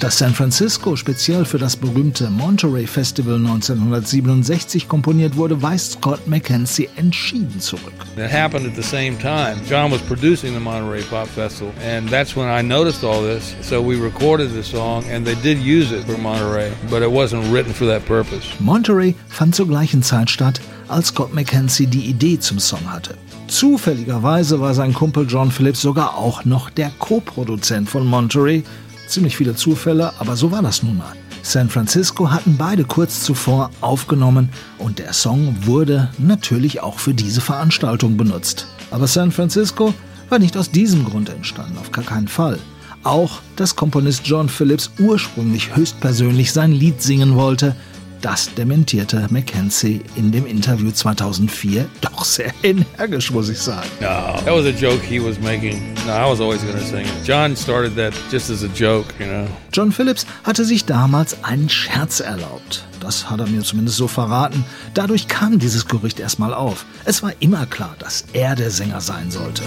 Dass 0.00 0.16
San 0.16 0.32
Francisco 0.32 0.96
speziell 0.96 1.44
für 1.44 1.58
das 1.58 1.76
berühmte 1.76 2.30
Monterey 2.30 2.86
Festival 2.86 3.34
1967 3.34 4.88
komponiert 4.88 5.36
wurde, 5.36 5.60
weist 5.60 5.92
Scott 5.92 6.26
McKenzie 6.26 6.88
entschieden 6.96 7.60
zurück. 7.60 7.92
It 8.16 8.32
happened 8.32 8.66
at 8.66 8.74
the 8.74 8.82
same 8.82 9.18
time. 9.18 9.56
John 9.68 9.92
was 9.92 10.00
producing 10.00 10.54
the 10.54 10.58
Monterey 10.60 11.02
Pop 11.02 11.28
Festival, 11.28 11.74
and 11.86 12.08
that's 12.08 12.34
when 12.34 12.48
I 12.48 12.66
noticed 12.66 13.04
all 13.04 13.20
this. 13.20 13.54
So 13.60 13.82
we 13.82 13.94
recorded 14.02 14.54
the 14.54 14.62
song, 14.62 15.04
and 15.12 15.26
they 15.26 15.34
did 15.42 15.58
use 15.58 15.92
it 15.94 16.06
for 16.06 16.16
Monterey, 16.16 16.72
but 16.88 17.02
it 17.02 17.10
wasn't 17.10 17.44
written 17.52 17.74
for 17.74 17.86
that 17.86 18.02
purpose. 18.06 18.46
Monterey 18.58 19.14
fand 19.28 19.54
zur 19.54 19.68
gleichen 19.68 20.02
Zeit 20.02 20.30
statt, 20.30 20.62
als 20.88 21.08
Scott 21.08 21.34
McKenzie 21.34 21.86
die 21.86 22.06
Idee 22.06 22.38
zum 22.38 22.58
Song 22.58 22.90
hatte. 22.90 23.18
Zufälligerweise 23.48 24.60
war 24.60 24.72
sein 24.72 24.94
Kumpel 24.94 25.26
John 25.28 25.50
Phillips 25.50 25.82
sogar 25.82 26.16
auch 26.16 26.46
noch 26.46 26.70
der 26.70 26.90
Co-Produzent 26.98 27.90
von 27.90 28.06
Monterey. 28.06 28.62
Ziemlich 29.10 29.36
viele 29.36 29.56
Zufälle, 29.56 30.12
aber 30.20 30.36
so 30.36 30.52
war 30.52 30.62
das 30.62 30.84
nun 30.84 30.98
mal. 30.98 31.16
San 31.42 31.68
Francisco 31.68 32.30
hatten 32.30 32.56
beide 32.56 32.84
kurz 32.84 33.24
zuvor 33.24 33.70
aufgenommen 33.80 34.50
und 34.78 35.00
der 35.00 35.12
Song 35.12 35.56
wurde 35.66 36.10
natürlich 36.18 36.80
auch 36.80 37.00
für 37.00 37.12
diese 37.12 37.40
Veranstaltung 37.40 38.16
benutzt. 38.16 38.68
Aber 38.92 39.08
San 39.08 39.32
Francisco 39.32 39.92
war 40.28 40.38
nicht 40.38 40.56
aus 40.56 40.70
diesem 40.70 41.04
Grund 41.04 41.28
entstanden, 41.28 41.76
auf 41.78 41.90
gar 41.90 42.04
keinen 42.04 42.28
Fall. 42.28 42.60
Auch, 43.02 43.40
dass 43.56 43.74
Komponist 43.74 44.28
John 44.28 44.48
Phillips 44.48 44.92
ursprünglich 45.00 45.74
höchstpersönlich 45.74 46.52
sein 46.52 46.70
Lied 46.70 47.02
singen 47.02 47.34
wollte, 47.34 47.74
das 48.20 48.52
dementierte 48.54 49.26
Mackenzie 49.30 50.02
in 50.16 50.32
dem 50.32 50.46
Interview 50.46 50.90
2004 50.90 51.86
doch 52.00 52.24
sehr 52.24 52.52
energisch, 52.62 53.30
muss 53.30 53.48
ich 53.48 53.58
sagen. 53.58 53.88
No, 54.00 54.06
that 54.06 54.46
was 54.46 54.66
a 54.66 54.70
joke 54.70 55.02
he 55.02 55.18
was 55.18 55.38
making. 55.40 55.94
No, 56.06 56.12
I 56.12 56.30
was 56.30 56.40
always 56.40 56.60
to 56.60 56.78
sing 56.78 57.06
it. 57.06 57.26
John 57.26 57.56
started 57.56 57.96
that 57.96 58.12
just 58.30 58.50
as 58.50 58.62
a 58.62 58.68
joke, 58.74 59.14
you 59.18 59.26
know. 59.26 59.46
John 59.72 59.92
Phillips 59.92 60.26
hatte 60.44 60.64
sich 60.64 60.84
damals 60.84 61.42
einen 61.44 61.68
Scherz 61.68 62.20
erlaubt. 62.20 62.84
Das 63.00 63.30
hat 63.30 63.40
er 63.40 63.46
mir 63.46 63.62
zumindest 63.62 63.96
so 63.96 64.08
verraten. 64.08 64.64
Dadurch 64.94 65.26
kam 65.28 65.58
dieses 65.58 65.86
Gerücht 65.86 66.20
erstmal 66.20 66.52
auf. 66.52 66.84
Es 67.04 67.22
war 67.22 67.32
immer 67.40 67.66
klar, 67.66 67.96
dass 67.98 68.24
er 68.32 68.54
der 68.54 68.70
Sänger 68.70 69.00
sein 69.00 69.30
sollte. 69.30 69.62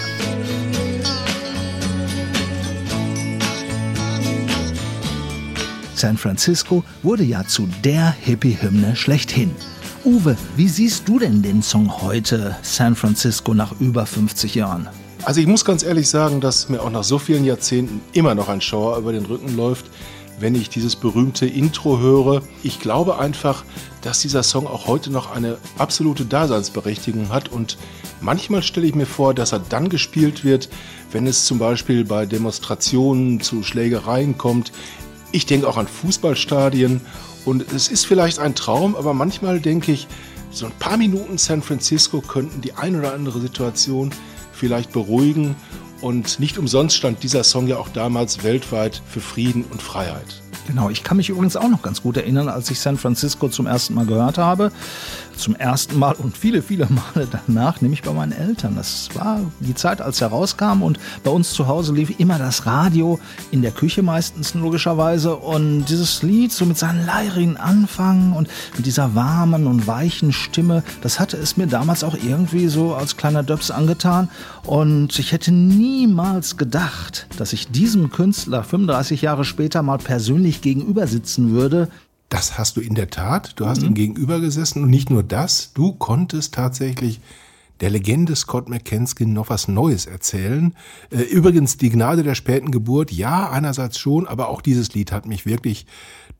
San 6.04 6.18
Francisco 6.18 6.84
wurde 7.02 7.24
ja 7.24 7.48
zu 7.48 7.66
der 7.82 8.12
Hippie-Hymne 8.12 8.94
schlechthin. 8.94 9.52
Uwe, 10.04 10.36
wie 10.58 10.68
siehst 10.68 11.08
du 11.08 11.18
denn 11.18 11.42
den 11.42 11.62
Song 11.62 12.02
heute, 12.02 12.58
San 12.62 12.98
Francisco, 12.98 13.54
nach 13.54 13.80
über 13.80 14.06
50 14.06 14.54
Jahren? 14.54 14.90
Also 15.24 15.40
ich 15.40 15.48
muss 15.48 15.64
ganz 15.64 15.82
ehrlich 15.82 16.10
sagen, 16.10 16.42
dass 16.42 16.68
mir 16.68 16.82
auch 16.82 16.90
nach 16.90 17.06
so 17.06 17.20
vielen 17.20 17.46
Jahrzehnten 17.46 18.02
immer 18.12 18.36
noch 18.36 18.50
ein 18.50 18.60
Schauer 18.60 18.98
über 18.98 19.14
den 19.14 19.26
Rücken 19.26 19.56
läuft, 19.56 19.86
wenn 20.42 20.56
ich 20.56 20.68
dieses 20.68 20.98
berühmte 20.98 21.46
Intro 21.46 22.00
höre. 22.00 22.42
Ich 22.64 22.82
glaube 22.82 23.18
einfach, 23.18 23.64
dass 24.02 24.20
dieser 24.20 24.44
Song 24.44 24.68
auch 24.68 24.88
heute 24.88 25.10
noch 25.10 25.34
eine 25.34 25.58
absolute 25.78 26.26
Daseinsberechtigung 26.26 27.30
hat 27.30 27.48
und 27.48 27.78
manchmal 28.20 28.62
stelle 28.62 28.88
ich 28.88 28.96
mir 28.96 29.06
vor, 29.06 29.34
dass 29.34 29.54
er 29.54 29.60
dann 29.60 29.88
gespielt 29.88 30.44
wird, 30.44 30.68
wenn 31.14 31.28
es 31.28 31.46
zum 31.46 31.60
Beispiel 31.60 32.04
bei 32.04 32.26
Demonstrationen 32.26 33.40
zu 33.40 33.64
Schlägereien 33.64 34.38
kommt. 34.38 34.74
Ich 35.34 35.48
denke 35.48 35.68
auch 35.68 35.78
an 35.78 35.88
Fußballstadien 35.88 37.02
und 37.44 37.74
es 37.74 37.88
ist 37.88 38.06
vielleicht 38.06 38.38
ein 38.38 38.54
Traum, 38.54 38.96
aber 38.96 39.16
manchmal 39.16 39.60
denke 39.60 39.92
ich, 39.92 40.08
so 40.52 40.68
ein 40.68 40.72
paar 40.78 40.96
Minuten 40.96 41.40
San 41.40 41.64
Francisco 41.64 42.22
könnten 42.22 42.62
die 42.62 42.74
ein 42.74 42.96
oder 42.96 43.16
andere 43.16 43.42
Situation 43.42 44.12
vielleicht 44.54 44.94
beruhigen 44.94 45.56
und 46.02 46.40
nicht 46.40 46.60
umsonst 46.60 46.96
stand 46.96 47.24
dieser 47.24 47.44
Song 47.44 47.66
ja 47.66 47.78
auch 47.78 47.90
damals 47.90 48.44
weltweit 48.44 49.02
für 49.10 49.22
Frieden 49.22 49.66
und 49.72 49.82
Freiheit. 49.82 50.44
Genau, 50.68 50.92
ich 50.92 51.04
kann 51.04 51.18
mich 51.18 51.30
übrigens 51.30 51.56
auch 51.56 51.68
noch 51.68 51.82
ganz 51.82 52.04
gut 52.04 52.16
erinnern, 52.16 52.48
als 52.48 52.70
ich 52.70 52.80
San 52.80 52.98
Francisco 52.98 53.50
zum 53.50 53.66
ersten 53.66 53.96
Mal 53.96 54.06
gehört 54.06 54.38
habe. 54.38 54.72
Zum 55.36 55.56
ersten 55.56 55.98
Mal 55.98 56.14
und 56.14 56.38
viele, 56.38 56.62
viele 56.62 56.88
Male 57.16 57.28
danach, 57.30 57.82
nämlich 57.82 58.02
bei 58.02 58.12
meinen 58.12 58.32
Eltern. 58.32 58.76
Das 58.76 59.10
war 59.14 59.40
die 59.60 59.76
Zeit, 59.76 60.02
als 60.02 60.22
er 60.22 60.28
rauskam 60.28 60.82
und 60.82 61.00
bei 61.24 61.32
uns 61.32 61.52
zu 61.54 61.68
Hause 61.68 61.94
lief 61.94 62.20
immer 62.20 62.38
das 62.38 62.66
Radio, 62.66 63.20
in 63.52 63.62
der 63.62 63.72
Küche 63.72 64.04
meistens 64.04 64.54
logischerweise. 64.54 65.36
Und 65.36 65.86
dieses 65.86 66.24
Lied, 66.24 66.52
so 66.52 66.66
mit 66.66 66.78
seinen 66.78 67.06
leirigen 67.06 67.58
Anfang 67.58 68.34
und 68.34 68.48
mit 68.78 68.86
dieser 68.86 69.16
warmen 69.16 69.68
und 69.68 69.88
weichen 69.88 70.32
Stimme, 70.32 70.84
das 71.02 71.20
hatte 71.20 71.38
es 71.38 71.58
mir 71.58 71.68
damals 71.68 72.04
auch 72.04 72.16
irgendwie 72.16 72.68
so 72.68 72.96
als 72.96 73.18
kleiner 73.18 73.44
Döps 73.44 73.72
angetan. 73.72 74.30
Und 74.66 75.18
ich 75.20 75.32
hätte 75.32 75.52
niemals 75.52 76.58
gedacht, 76.58 77.28
dass 77.38 77.54
ich 77.54 77.70
diesem 77.70 78.10
Künstler 78.10 78.64
35 78.64 79.22
Jahre 79.22 79.46
später 79.46 79.84
mal 79.84 79.98
persönlich 79.98 80.62
gegenüber 80.62 81.08
sitzen 81.08 81.52
würde. 81.52 81.90
Das 82.34 82.58
hast 82.58 82.78
du 82.78 82.82
in 82.82 82.96
der 82.96 83.12
Tat. 83.12 83.60
Du 83.60 83.68
hast 83.68 83.84
ihm 83.84 83.94
gegenüber 83.94 84.40
gesessen 84.40 84.82
und 84.82 84.90
nicht 84.90 85.12
nur 85.12 85.22
das, 85.22 85.72
du 85.76 85.92
konntest 85.92 86.56
tatsächlich 86.56 87.22
der 87.80 87.92
Legende 87.92 88.36
Scott 88.36 88.70
McKenzie 88.70 89.28
noch 89.28 89.52
was 89.52 89.68
Neues 89.68 90.08
erzählen. 90.08 90.74
Äh, 91.12 91.22
Übrigens 91.26 91.78
die 91.78 91.92
Gnade 91.92 92.24
der 92.24 92.34
späten 92.34 92.72
Geburt, 92.72 93.12
ja, 93.12 93.52
einerseits 93.52 94.00
schon, 94.00 94.26
aber 94.26 94.50
auch 94.50 94.62
dieses 94.62 94.96
Lied 94.96 95.12
hat 95.12 95.28
mich 95.28 95.46
wirklich 95.46 95.86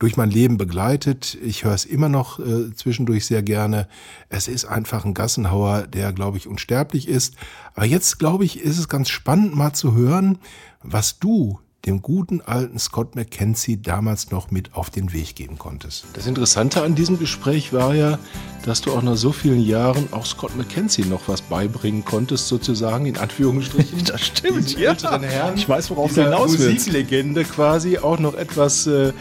durch 0.00 0.16
mein 0.16 0.32
Leben 0.32 0.56
begleitet. 0.56 1.38
Ich 1.44 1.62
höre 1.62 1.74
es 1.74 1.84
immer 1.84 2.08
noch 2.08 2.40
äh, 2.40 2.74
zwischendurch 2.74 3.24
sehr 3.24 3.44
gerne. 3.44 3.86
Es 4.28 4.48
ist 4.48 4.64
einfach 4.64 5.04
ein 5.04 5.14
Gassenhauer, 5.14 5.86
der, 5.86 6.12
glaube 6.12 6.38
ich, 6.38 6.48
unsterblich 6.48 7.06
ist. 7.06 7.36
Aber 7.76 7.86
jetzt, 7.86 8.18
glaube 8.18 8.44
ich, 8.44 8.58
ist 8.58 8.80
es 8.80 8.88
ganz 8.88 9.10
spannend 9.10 9.54
mal 9.54 9.74
zu 9.74 9.94
hören, 9.94 10.38
was 10.82 11.20
du 11.20 11.60
dem 11.86 12.02
guten 12.02 12.40
alten 12.40 12.78
Scott 12.78 13.14
McKenzie 13.14 13.76
damals 13.80 14.30
noch 14.30 14.50
mit 14.50 14.74
auf 14.74 14.90
den 14.90 15.12
Weg 15.12 15.34
geben 15.36 15.58
konntest. 15.58 16.04
Das 16.14 16.26
Interessante 16.26 16.82
an 16.82 16.94
diesem 16.94 17.18
Gespräch 17.18 17.72
war 17.72 17.94
ja, 17.94 18.18
dass 18.64 18.80
du 18.80 18.92
auch 18.92 19.02
nach 19.02 19.16
so 19.16 19.32
vielen 19.32 19.60
Jahren 19.60 20.08
auch 20.12 20.24
Scott 20.24 20.56
McKenzie 20.56 21.04
noch 21.04 21.28
was 21.28 21.42
beibringen 21.42 22.04
konntest, 22.04 22.48
sozusagen, 22.48 23.06
in 23.06 23.18
Anführungsstrichen. 23.18 24.04
Das 24.04 24.20
stimmt, 24.26 24.78
ja. 24.78 24.94
Herrn, 25.22 25.56
Ich 25.56 25.68
weiß, 25.68 25.90
worauf 25.90 26.14
du 26.14 26.22
hinaus 26.24 26.52
willst. 26.58 26.86
Musiklegende 26.86 27.44
quasi 27.44 27.98
auch 27.98 28.18
noch 28.18 28.34
etwas 28.34 28.86
äh, 28.86 29.12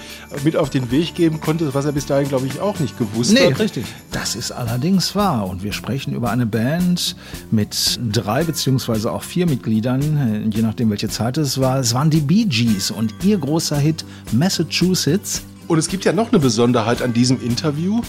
mit 0.44 0.56
auf 0.56 0.70
den 0.70 0.92
Weg 0.92 1.16
geben 1.16 1.40
konntest, 1.42 1.74
was 1.74 1.86
er 1.86 1.92
bis 1.92 2.06
dahin, 2.06 2.28
glaube 2.28 2.48
ich, 2.48 2.60
auch 2.60 2.80
nicht 2.80 2.98
gewusst 2.98 3.34
Nee, 3.34 3.52
hat. 3.52 3.60
richtig. 3.60 3.86
Das 4.12 4.36
ist 4.36 4.52
allerdings 4.52 5.16
wahr. 5.16 5.48
Und 5.48 5.64
wir 5.64 5.74
sprechen 5.74 6.14
über 6.14 6.32
eine 6.32 6.46
Band 6.46 7.16
mit 7.52 8.00
drei 8.12 8.44
beziehungsweise 8.44 9.12
auch 9.12 9.24
vier 9.24 9.46
Mitgliedern, 9.46 10.46
äh, 10.52 10.56
je 10.56 10.62
nachdem 10.62 10.90
welche 10.90 11.10
Zeit 11.10 11.38
es 11.38 11.60
war. 11.60 11.80
Es 11.80 11.94
waren 11.94 12.10
die 12.10 12.22
Bee 12.22 12.46
Gees 12.54 12.92
und 12.92 13.16
ihr 13.24 13.40
großer 13.40 13.78
Hit 13.78 14.06
Massachusetts. 14.32 15.42
Und 15.68 15.80
es 15.80 15.88
gibt 15.88 16.06
ja 16.06 16.14
noch 16.14 16.32
eine 16.32 16.40
Besonderheit 16.40 17.02
an 17.02 17.12
diesem 17.12 17.42
Interview, 17.42 18.02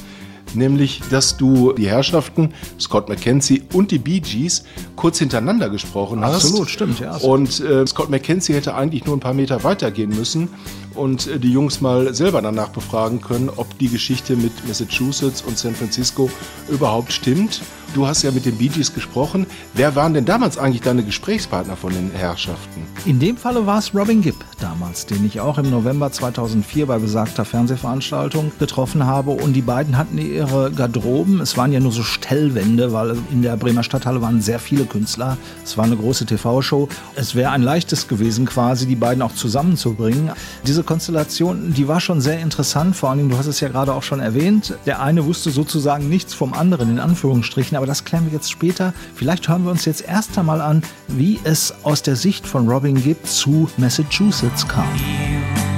nämlich, 0.53 1.01
dass 1.11 1.39
du 1.39 1.73
die 1.73 1.89
Herrschaften 1.89 2.53
Scott 2.79 3.09
McKenzie 3.09 3.63
und 3.73 3.91
die 3.91 3.99
Bee 3.99 4.21
Gees 4.21 4.65
kurz 4.97 5.19
hintereinander 5.19 5.71
gesprochen 5.71 6.23
hast. 6.23 6.45
Absolut, 6.45 6.69
stimmt, 6.69 7.01
ja. 7.01 7.17
Und 7.17 7.61
äh, 7.61 7.87
Scott 7.87 8.11
McKenzie 8.11 8.53
hätte 8.53 8.75
eigentlich 8.75 9.07
nur 9.07 9.17
ein 9.17 9.21
paar 9.21 9.33
Meter 9.33 9.65
weitergehen 9.65 10.11
müssen 10.11 10.51
und 10.95 11.27
äh, 11.27 11.39
die 11.39 11.51
Jungs 11.51 11.81
mal 11.81 12.15
selber 12.15 12.43
danach 12.43 12.69
befragen 12.69 13.21
können, 13.21 13.51
ob 13.55 13.79
die 13.79 13.89
Geschichte 13.89 14.37
mit 14.37 14.53
Massachusetts 14.67 15.43
und 15.43 15.59
San 15.59 15.75
Francisco 15.75 16.31
überhaupt 16.69 17.13
stimmt. 17.13 17.63
Du 17.95 18.09
hast 18.09 18.25
ja 18.25 18.33
mit 18.33 18.45
den 18.45 18.59
Bee 18.59 18.67
Gees 18.69 18.93
gesprochen. 18.93 19.47
Wer 19.73 19.95
waren 19.95 20.15
denn 20.15 20.25
damals 20.25 20.59
eigentlich 20.59 20.83
deine 20.83 21.05
Gesprächspartner 21.05 21.77
von 21.77 21.93
den 21.93 22.11
Herrschaften? 22.11 22.83
In 23.05 23.21
dem 23.21 23.37
Falle 23.37 23.67
war 23.67 23.79
es 23.79 23.95
Robin 23.95 24.21
Gibb 24.21 24.45
damals, 24.61 25.07
den 25.07 25.25
ich 25.25 25.39
auch 25.41 25.59
im 25.59 25.71
November 25.71 26.11
2004 26.11 26.87
bei 26.87 26.99
besagter 26.99 27.45
Fernsehveranstaltung 27.45 28.51
getroffen 28.59 29.07
habe. 29.07 29.31
Und 29.31 29.53
die 29.53 29.63
beiden 29.63 29.97
hatten 29.97 30.19
ihre 30.19 30.73
Garderoben. 30.73 31.41
Es 31.41 31.57
waren 31.57 31.71
ja 31.71 31.79
nur 31.79 31.93
so 31.93 32.03
Stellwände, 32.03 32.93
weil 32.93 33.17
in 33.31 33.43
der 33.43 33.57
Bremer 33.57 33.85
Stadthalle 33.85 34.21
waren 34.21 34.41
sehr 34.41 34.59
viele 34.59 34.87
Künstler. 34.87 35.37
Es 35.65 35.77
war 35.77 35.85
eine 35.85 35.97
große 35.97 36.27
TV-Show. 36.27 36.89
Es 37.15 37.37
wäre 37.37 37.51
ein 37.51 37.63
leichtes 37.63 38.09
gewesen, 38.09 38.47
quasi 38.47 38.87
die 38.87 38.97
beiden 38.97 39.23
auch 39.23 39.35
zusammenzubringen. 39.35 40.33
Diese 40.67 40.83
Konstellation, 40.85 41.75
die 41.75 41.89
war 41.89 42.01
schon 42.01 42.21
sehr 42.21 42.41
interessant. 42.41 42.97
Vor 42.97 43.11
allen 43.11 43.19
Dingen, 43.19 43.31
du 43.31 43.39
hast 43.39 43.47
es 43.47 43.61
ja 43.61 43.69
gerade 43.69 43.93
auch 43.93 44.03
schon 44.03 44.21
erwähnt. 44.21 44.75
Der 44.87 45.01
eine 45.01 45.25
wusste 45.25 45.51
sozusagen 45.51 46.09
nichts 46.09 46.35
vom 46.35 46.55
anderen, 46.55 46.91
in 46.91 46.99
Anführungsstrichen. 46.99 47.77
Aber 47.77 47.87
das 47.87 48.05
klären 48.05 48.27
wir 48.27 48.33
jetzt 48.33 48.51
später. 48.51 48.93
Vielleicht 49.15 49.49
hören 49.49 49.65
wir 49.65 49.71
uns 49.71 49.85
jetzt 49.85 50.07
erst 50.07 50.37
einmal 50.39 50.61
an, 50.61 50.83
wie 51.09 51.41
es 51.45 51.75
aus 51.83 52.03
der 52.03 52.17
Sicht 52.17 52.47
von 52.47 52.69
Robin 52.69 53.03
Gibb 53.03 53.27
zu 53.27 53.69
Massachusetts 53.77 54.67
kam. 54.67 54.89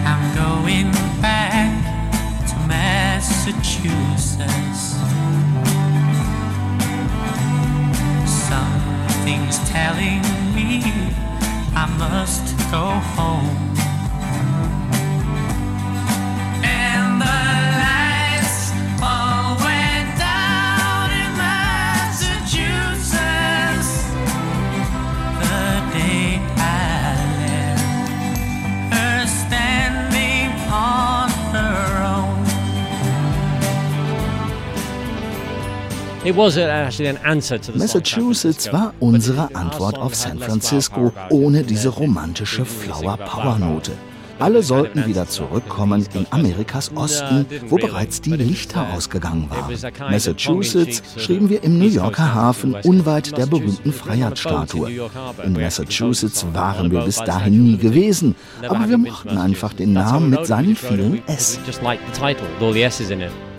I'm 0.05 0.35
going 0.35 0.91
back 1.21 1.71
to 2.49 2.57
Massachusetts. 2.67 4.97
Something's 8.49 9.59
telling 9.71 10.23
me 10.55 10.83
I 11.75 11.87
must 11.99 12.57
go 12.71 13.01
home. 13.17 13.76
Massachusetts 37.75 38.73
war 38.73 38.95
unsere 38.99 39.55
Antwort 39.55 39.97
auf 39.97 40.15
San 40.17 40.41
Francisco 40.41 41.13
ohne 41.31 41.63
diese 41.63 41.89
romantische 41.89 42.65
Flower 42.65 43.17
Power 43.17 43.59
Note. 43.59 43.93
Alle 44.39 44.63
sollten 44.63 45.07
wieder 45.07 45.29
zurückkommen 45.29 46.07
in 46.15 46.27
Amerikas 46.31 46.91
Osten, 46.95 47.47
wo 47.69 47.77
bereits 47.77 48.21
die 48.21 48.33
Lichter 48.33 48.93
ausgegangen 48.93 49.49
waren. 49.51 50.11
Massachusetts 50.11 51.03
schrieben 51.17 51.49
wir 51.49 51.63
im 51.63 51.79
New 51.79 51.89
Yorker 51.89 52.35
Hafen 52.35 52.75
unweit 52.75 53.39
der 53.39 53.47
berühmten 53.47 53.93
Freiheitsstatue. 53.93 54.91
In 55.45 55.53
Massachusetts 55.53 56.45
waren 56.53 56.91
wir 56.91 57.03
bis 57.03 57.17
dahin 57.17 57.63
nie 57.63 57.77
gewesen, 57.79 58.35
aber 58.69 58.89
wir 58.89 58.99
mochten 58.99 59.39
einfach 59.39 59.73
den 59.73 59.93
Namen 59.93 60.31
mit 60.31 60.45
seinen 60.45 60.77
vielen 60.77 61.23
S. 61.29 61.59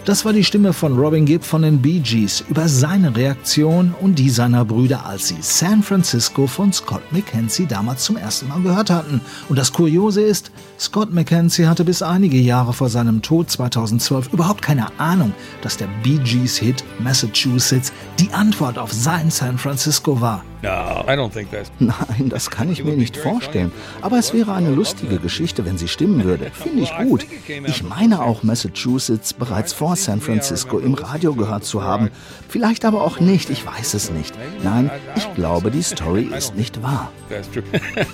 Das 0.07 0.23
war 0.23 0.31
die 0.31 0.45
Stimme 0.45 0.71
von 0.71 0.97
Robin 0.97 1.25
Gibb 1.25 1.43
von 1.43 1.63
den 1.63 1.81
Bee 1.81 1.99
Gees 1.99 2.41
über 2.47 2.69
seine 2.69 3.13
Reaktion 3.13 3.93
und 3.99 4.17
die 4.17 4.29
seiner 4.29 4.63
Brüder, 4.63 5.05
als 5.05 5.27
sie 5.27 5.35
San 5.41 5.83
Francisco 5.83 6.47
von 6.47 6.71
Scott 6.71 7.01
McKenzie 7.11 7.65
damals 7.65 8.05
zum 8.05 8.15
ersten 8.15 8.47
Mal 8.47 8.61
gehört 8.61 8.89
hatten. 8.89 9.19
Und 9.49 9.59
das 9.59 9.73
Kuriose 9.73 10.21
ist, 10.21 10.49
Scott 10.79 11.13
McKenzie 11.13 11.67
hatte 11.67 11.83
bis 11.83 12.01
einige 12.01 12.37
Jahre 12.37 12.71
vor 12.71 12.87
seinem 12.87 13.21
Tod 13.21 13.51
2012 13.51 14.31
überhaupt 14.31 14.61
keine 14.61 14.97
Ahnung, 14.97 15.33
dass 15.61 15.75
der 15.75 15.89
Bee 16.03 16.19
Gees 16.23 16.55
Hit 16.55 16.85
Massachusetts 16.99 17.91
die 18.17 18.31
Antwort 18.31 18.77
auf 18.77 18.93
sein 18.93 19.29
San 19.29 19.57
Francisco 19.57 20.21
war. 20.21 20.41
No, 20.63 21.03
I 21.07 21.15
don't 21.15 21.31
think 21.31 21.51
that's. 21.51 21.71
Nein, 21.79 22.29
das 22.29 22.49
kann 22.49 22.71
ich 22.71 22.83
mir 22.83 22.95
nicht 22.95 23.15
vorstellen. 23.15 23.71
Aber 24.01 24.17
es 24.17 24.33
wäre 24.33 24.53
eine 24.53 24.71
lustige 24.71 25.19
Geschichte, 25.19 25.65
wenn 25.65 25.77
sie 25.77 25.87
stimmen 25.87 26.23
würde. 26.23 26.49
Finde 26.51 26.83
ich 26.83 26.91
gut. 26.97 27.27
Ich 27.65 27.83
meine 27.83 28.23
auch 28.23 28.41
Massachusetts 28.43 29.33
bereits 29.33 29.73
vor 29.73 29.95
San 29.95 30.19
Francisco 30.19 30.79
im 30.79 30.95
Radio 30.95 31.35
gehört 31.35 31.63
zu 31.63 31.83
haben. 31.83 32.09
Vielleicht 32.49 32.85
aber 32.85 33.03
auch 33.03 33.19
nicht, 33.19 33.49
ich 33.49 33.65
weiß 33.65 33.93
es 33.93 34.09
nicht. 34.11 34.33
Nein, 34.63 34.89
ich 35.15 35.31
glaube, 35.35 35.69
die 35.69 35.83
Story 35.83 36.29
ist 36.37 36.55
nicht 36.55 36.81
wahr. 36.81 37.11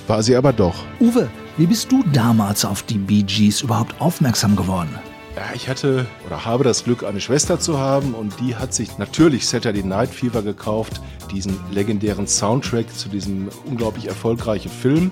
War 0.07 0.21
sie 0.21 0.35
aber 0.35 0.51
doch. 0.51 0.75
Uwe, 0.99 1.29
wie 1.57 1.65
bist 1.67 1.91
du 1.91 2.03
damals 2.11 2.65
auf 2.65 2.83
die 2.83 2.97
Bee 2.97 3.23
Gees 3.23 3.61
überhaupt 3.61 3.99
aufmerksam 4.01 4.55
geworden? 4.55 4.99
Ja, 5.43 5.53
ich 5.53 5.67
hatte 5.67 6.05
oder 6.25 6.45
habe 6.45 6.63
das 6.63 6.85
Glück, 6.85 7.03
eine 7.03 7.19
Schwester 7.19 7.59
zu 7.59 7.77
haben 7.77 8.13
und 8.13 8.39
die 8.39 8.55
hat 8.55 8.73
sich 8.73 8.97
natürlich 8.97 9.45
Saturday 9.45 9.83
Night 9.83 10.09
Fever 10.09 10.41
gekauft, 10.41 11.01
diesen 11.33 11.59
legendären 11.69 12.27
Soundtrack 12.27 12.85
zu 12.95 13.09
diesem 13.09 13.49
unglaublich 13.65 14.07
erfolgreichen 14.07 14.71
Film. 14.71 15.11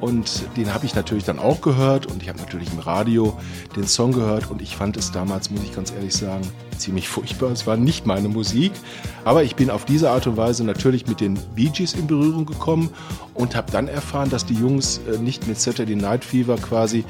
Und 0.00 0.44
den 0.56 0.72
habe 0.72 0.86
ich 0.86 0.94
natürlich 0.94 1.24
dann 1.24 1.40
auch 1.40 1.62
gehört 1.62 2.06
und 2.06 2.22
ich 2.22 2.28
habe 2.28 2.38
natürlich 2.38 2.70
im 2.70 2.78
Radio 2.78 3.36
den 3.74 3.88
Song 3.88 4.12
gehört 4.12 4.50
und 4.50 4.62
ich 4.62 4.76
fand 4.76 4.96
es 4.96 5.10
damals, 5.10 5.50
muss 5.50 5.64
ich 5.64 5.74
ganz 5.74 5.90
ehrlich 5.90 6.14
sagen, 6.14 6.42
ziemlich 6.76 7.08
furchtbar. 7.08 7.50
Es 7.50 7.66
war 7.66 7.76
nicht 7.76 8.06
meine 8.06 8.28
Musik, 8.28 8.72
aber 9.24 9.42
ich 9.42 9.56
bin 9.56 9.70
auf 9.70 9.84
diese 9.84 10.10
Art 10.10 10.26
und 10.26 10.36
Weise 10.36 10.64
natürlich 10.64 11.06
mit 11.06 11.20
den 11.20 11.34
Bee 11.54 11.70
Gees 11.70 11.94
in 11.94 12.06
Berührung 12.06 12.46
gekommen 12.46 12.90
und 13.34 13.56
habe 13.56 13.72
dann 13.72 13.88
erfahren, 13.88 14.30
dass 14.30 14.44
die 14.44 14.54
Jungs 14.54 15.00
äh, 15.10 15.18
nicht 15.18 15.48
mit 15.48 15.58
Saturday 15.58 15.96
Night 15.96 16.24
Fever 16.24 16.56
quasi 16.56 17.04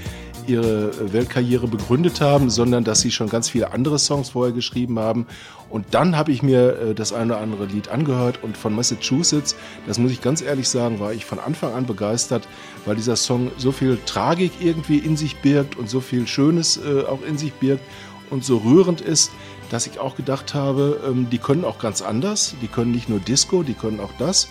ihre 0.48 0.90
äh, 0.90 1.12
Weltkarriere 1.12 1.66
begründet 1.68 2.20
haben, 2.20 2.50
sondern 2.50 2.84
dass 2.84 3.00
sie 3.00 3.10
schon 3.10 3.28
ganz 3.28 3.48
viele 3.48 3.72
andere 3.72 3.98
Songs 3.98 4.30
vorher 4.30 4.54
geschrieben 4.54 4.98
haben. 4.98 5.26
Und 5.68 5.86
dann 5.92 6.16
habe 6.16 6.32
ich 6.32 6.42
mir 6.42 6.78
äh, 6.78 6.94
das 6.94 7.12
eine 7.12 7.34
oder 7.34 7.42
andere 7.42 7.66
Lied 7.66 7.88
angehört 7.88 8.42
und 8.42 8.56
von 8.56 8.74
Massachusetts, 8.74 9.56
das 9.86 9.98
muss 9.98 10.12
ich 10.12 10.20
ganz 10.20 10.42
ehrlich 10.42 10.68
sagen, 10.68 11.00
war 11.00 11.12
ich 11.12 11.24
von 11.24 11.38
Anfang 11.38 11.74
an 11.74 11.86
begeistert, 11.86 12.48
weil 12.84 12.96
dieser 12.96 13.16
Song 13.16 13.50
so 13.56 13.72
viel 13.72 13.98
Tragik 14.06 14.52
irgendwie 14.60 14.98
in 14.98 15.16
sich 15.16 15.36
birgt 15.36 15.76
und 15.76 15.90
so 15.90 16.00
viel 16.00 16.26
Schönes 16.26 16.76
äh, 16.76 17.04
auch 17.04 17.22
in 17.22 17.38
sich 17.38 17.52
birgt 17.54 17.82
und 18.30 18.44
so 18.44 18.58
rührend 18.58 19.00
ist, 19.00 19.30
dass 19.70 19.86
ich 19.86 19.98
auch 19.98 20.16
gedacht 20.16 20.54
habe, 20.54 21.00
ähm, 21.06 21.28
die 21.30 21.38
können 21.38 21.64
auch 21.64 21.78
ganz 21.78 22.02
anders, 22.02 22.54
die 22.62 22.68
können 22.68 22.92
nicht 22.92 23.08
nur 23.08 23.18
Disco, 23.18 23.62
die 23.62 23.74
können 23.74 24.00
auch 24.00 24.12
das. 24.18 24.48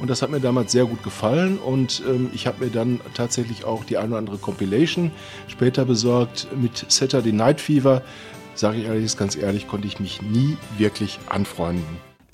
Und 0.00 0.10
das 0.10 0.22
hat 0.22 0.30
mir 0.30 0.40
damals 0.40 0.72
sehr 0.72 0.84
gut 0.84 1.02
gefallen 1.02 1.58
und 1.58 2.02
ähm, 2.08 2.28
ich 2.34 2.46
habe 2.46 2.64
mir 2.64 2.70
dann 2.70 3.00
tatsächlich 3.14 3.64
auch 3.64 3.84
die 3.84 3.96
eine 3.96 4.08
oder 4.08 4.18
andere 4.18 4.38
Compilation 4.38 5.10
später 5.46 5.84
besorgt 5.84 6.48
mit 6.60 6.84
Saturday 6.88 7.32
Night 7.32 7.60
Fever. 7.60 8.02
Sage 8.54 8.78
ich 8.78 8.88
allerdings 8.88 9.16
ganz 9.16 9.36
ehrlich, 9.36 9.66
konnte 9.66 9.86
ich 9.86 10.00
mich 10.00 10.20
nie 10.20 10.56
wirklich 10.78 11.18
anfreunden. 11.28 11.84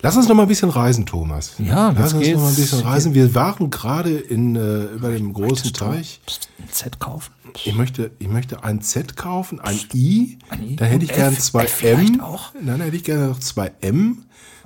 Lass 0.03 0.17
uns 0.17 0.29
noch 0.29 0.35
mal 0.35 0.43
ein 0.43 0.49
bisschen 0.49 0.71
reisen, 0.71 1.05
Thomas. 1.05 1.53
Ja, 1.59 1.91
Lass 1.97 2.15
uns 2.15 2.23
geht's. 2.23 2.35
noch 2.35 2.43
mal 2.45 2.49
ein 2.49 2.57
bisschen 2.57 2.81
reisen. 2.81 3.15
Wir 3.15 3.35
waren 3.35 3.69
gerade 3.71 4.17
in 4.19 4.57
äh, 4.57 4.85
über 4.95 5.11
dem 5.11 5.33
großen 5.35 5.73
Teich. 5.75 6.21
Ein 6.59 6.71
Z 6.71 6.99
kaufen? 6.99 7.33
Ich 7.65 7.75
möchte, 7.75 8.11
ich 8.19 8.29
möchte 8.29 8.65
ein 8.65 8.81
Z 8.81 9.17
kaufen, 9.17 9.61
ein 9.61 9.79
I. 9.93 10.39
Ein 10.49 10.71
I? 10.71 10.77
Dann 10.77 10.89
hätte 10.89 11.05
ich 11.05 11.11
Und 11.11 11.17
gern 11.17 11.33
F? 11.35 11.41
zwei 11.41 11.65
F 11.65 11.83
M. 11.83 12.21
auch? 12.21 12.53
Dann 12.61 12.81
hätte 12.81 12.97
ich 12.97 13.05
gerne 13.05 13.29
noch 13.29 13.39
zwei 13.41 13.73
M 13.83 14.25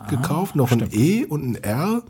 gekauft, 0.08 0.54
noch 0.54 0.70
ein 0.70 0.88
E 0.92 1.24
und 1.24 1.44
ein 1.44 1.54
R. 1.56 2.02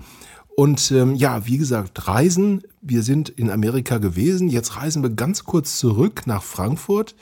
Und 0.56 0.90
ähm, 0.92 1.14
ja, 1.14 1.46
wie 1.46 1.58
gesagt, 1.58 2.06
Reisen. 2.06 2.62
Wir 2.80 3.02
sind 3.02 3.28
in 3.28 3.50
Amerika 3.50 3.98
gewesen. 3.98 4.48
Jetzt 4.48 4.76
reisen 4.76 5.02
wir 5.02 5.10
ganz 5.10 5.44
kurz 5.44 5.78
zurück 5.78 6.22
nach 6.26 6.42
Frankfurt. 6.42 7.14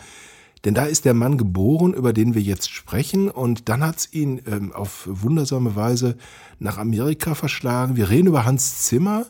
Denn 0.65 0.75
da 0.75 0.85
ist 0.85 1.05
der 1.05 1.15
Mann 1.15 1.39
geboren, 1.39 1.93
über 1.93 2.13
den 2.13 2.35
wir 2.35 2.43
jetzt 2.43 2.71
sprechen. 2.71 3.31
Und 3.31 3.69
dann 3.69 3.83
hat's 3.83 4.09
ihn 4.13 4.43
ähm, 4.47 4.73
auf 4.73 5.09
wundersame 5.11 5.75
Weise 5.75 6.17
nach 6.59 6.79
Amerika 6.79 7.35
verschlagen. 7.35 7.97
Wir 7.97 8.11
reden 8.11 8.29
über 8.29 8.45
Hans 8.45 8.83
Zimmer. 8.83 9.27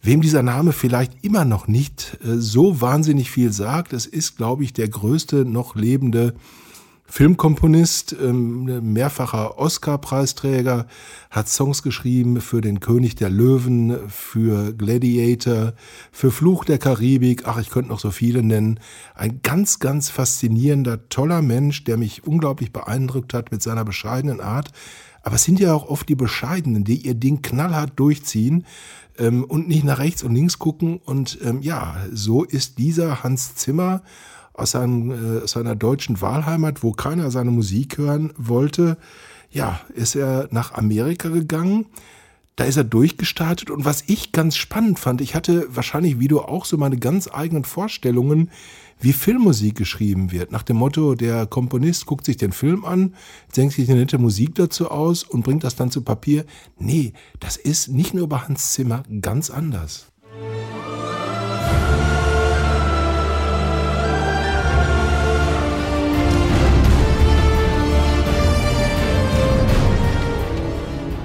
Wem 0.00 0.20
dieser 0.20 0.42
Name 0.42 0.72
vielleicht 0.72 1.24
immer 1.24 1.44
noch 1.44 1.68
nicht 1.68 2.18
äh, 2.24 2.38
so 2.38 2.80
wahnsinnig 2.80 3.30
viel 3.30 3.52
sagt, 3.52 3.92
es 3.92 4.06
ist, 4.06 4.36
glaube 4.36 4.64
ich, 4.64 4.72
der 4.72 4.88
größte 4.88 5.44
noch 5.44 5.76
lebende 5.76 6.34
Filmkomponist, 7.14 8.16
ähm, 8.22 8.94
mehrfacher 8.94 9.58
Oscar-Preisträger, 9.58 10.86
hat 11.30 11.46
Songs 11.46 11.82
geschrieben 11.82 12.40
für 12.40 12.62
den 12.62 12.80
König 12.80 13.16
der 13.16 13.28
Löwen, 13.28 14.08
für 14.08 14.72
Gladiator, 14.72 15.74
für 16.10 16.30
Fluch 16.30 16.64
der 16.64 16.78
Karibik, 16.78 17.42
ach, 17.46 17.60
ich 17.60 17.68
könnte 17.68 17.90
noch 17.90 18.00
so 18.00 18.12
viele 18.12 18.42
nennen. 18.42 18.80
Ein 19.14 19.40
ganz, 19.42 19.78
ganz 19.78 20.08
faszinierender, 20.08 21.10
toller 21.10 21.42
Mensch, 21.42 21.84
der 21.84 21.98
mich 21.98 22.26
unglaublich 22.26 22.72
beeindruckt 22.72 23.34
hat 23.34 23.52
mit 23.52 23.62
seiner 23.62 23.84
bescheidenen 23.84 24.40
Art. 24.40 24.72
Aber 25.22 25.34
es 25.34 25.44
sind 25.44 25.60
ja 25.60 25.74
auch 25.74 25.90
oft 25.90 26.08
die 26.08 26.14
Bescheidenen, 26.14 26.82
die 26.82 26.96
ihr 26.96 27.14
Ding 27.14 27.42
knallhart 27.42 27.92
durchziehen 27.96 28.64
ähm, 29.18 29.44
und 29.44 29.68
nicht 29.68 29.84
nach 29.84 29.98
rechts 29.98 30.22
und 30.22 30.34
links 30.34 30.58
gucken. 30.58 30.96
Und 31.04 31.38
ähm, 31.44 31.60
ja, 31.60 31.94
so 32.10 32.42
ist 32.42 32.78
dieser 32.78 33.22
Hans 33.22 33.54
Zimmer 33.54 34.02
aus, 34.54 34.72
seinem, 34.72 35.10
äh, 35.10 35.46
seiner 35.46 35.74
deutschen 35.74 36.20
Wahlheimat, 36.20 36.82
wo 36.82 36.92
keiner 36.92 37.30
seine 37.30 37.50
Musik 37.50 37.98
hören 37.98 38.32
wollte, 38.36 38.96
ja, 39.50 39.80
ist 39.94 40.14
er 40.14 40.48
nach 40.50 40.72
Amerika 40.74 41.28
gegangen. 41.28 41.86
Da 42.56 42.64
ist 42.64 42.76
er 42.76 42.84
durchgestartet 42.84 43.70
und 43.70 43.86
was 43.86 44.04
ich 44.08 44.32
ganz 44.32 44.56
spannend 44.56 44.98
fand, 44.98 45.22
ich 45.22 45.34
hatte 45.34 45.66
wahrscheinlich 45.70 46.18
wie 46.18 46.28
du 46.28 46.40
auch 46.40 46.66
so 46.66 46.76
meine 46.76 46.98
ganz 46.98 47.28
eigenen 47.32 47.64
Vorstellungen, 47.64 48.50
wie 49.00 49.14
Filmmusik 49.14 49.74
geschrieben 49.74 50.30
wird. 50.32 50.52
Nach 50.52 50.62
dem 50.62 50.76
Motto, 50.76 51.14
der 51.14 51.46
Komponist 51.46 52.06
guckt 52.06 52.26
sich 52.26 52.36
den 52.36 52.52
Film 52.52 52.84
an, 52.84 53.14
denkt 53.56 53.74
sich 53.74 53.90
eine 53.90 54.00
nette 54.00 54.18
Musik 54.18 54.54
dazu 54.54 54.90
aus 54.90 55.24
und 55.24 55.42
bringt 55.42 55.64
das 55.64 55.76
dann 55.76 55.90
zu 55.90 56.02
Papier. 56.02 56.44
Nee, 56.78 57.14
das 57.40 57.56
ist 57.56 57.88
nicht 57.88 58.12
nur 58.14 58.28
bei 58.28 58.38
Hans 58.38 58.72
Zimmer 58.72 59.02
ganz 59.20 59.50
anders. 59.50 60.12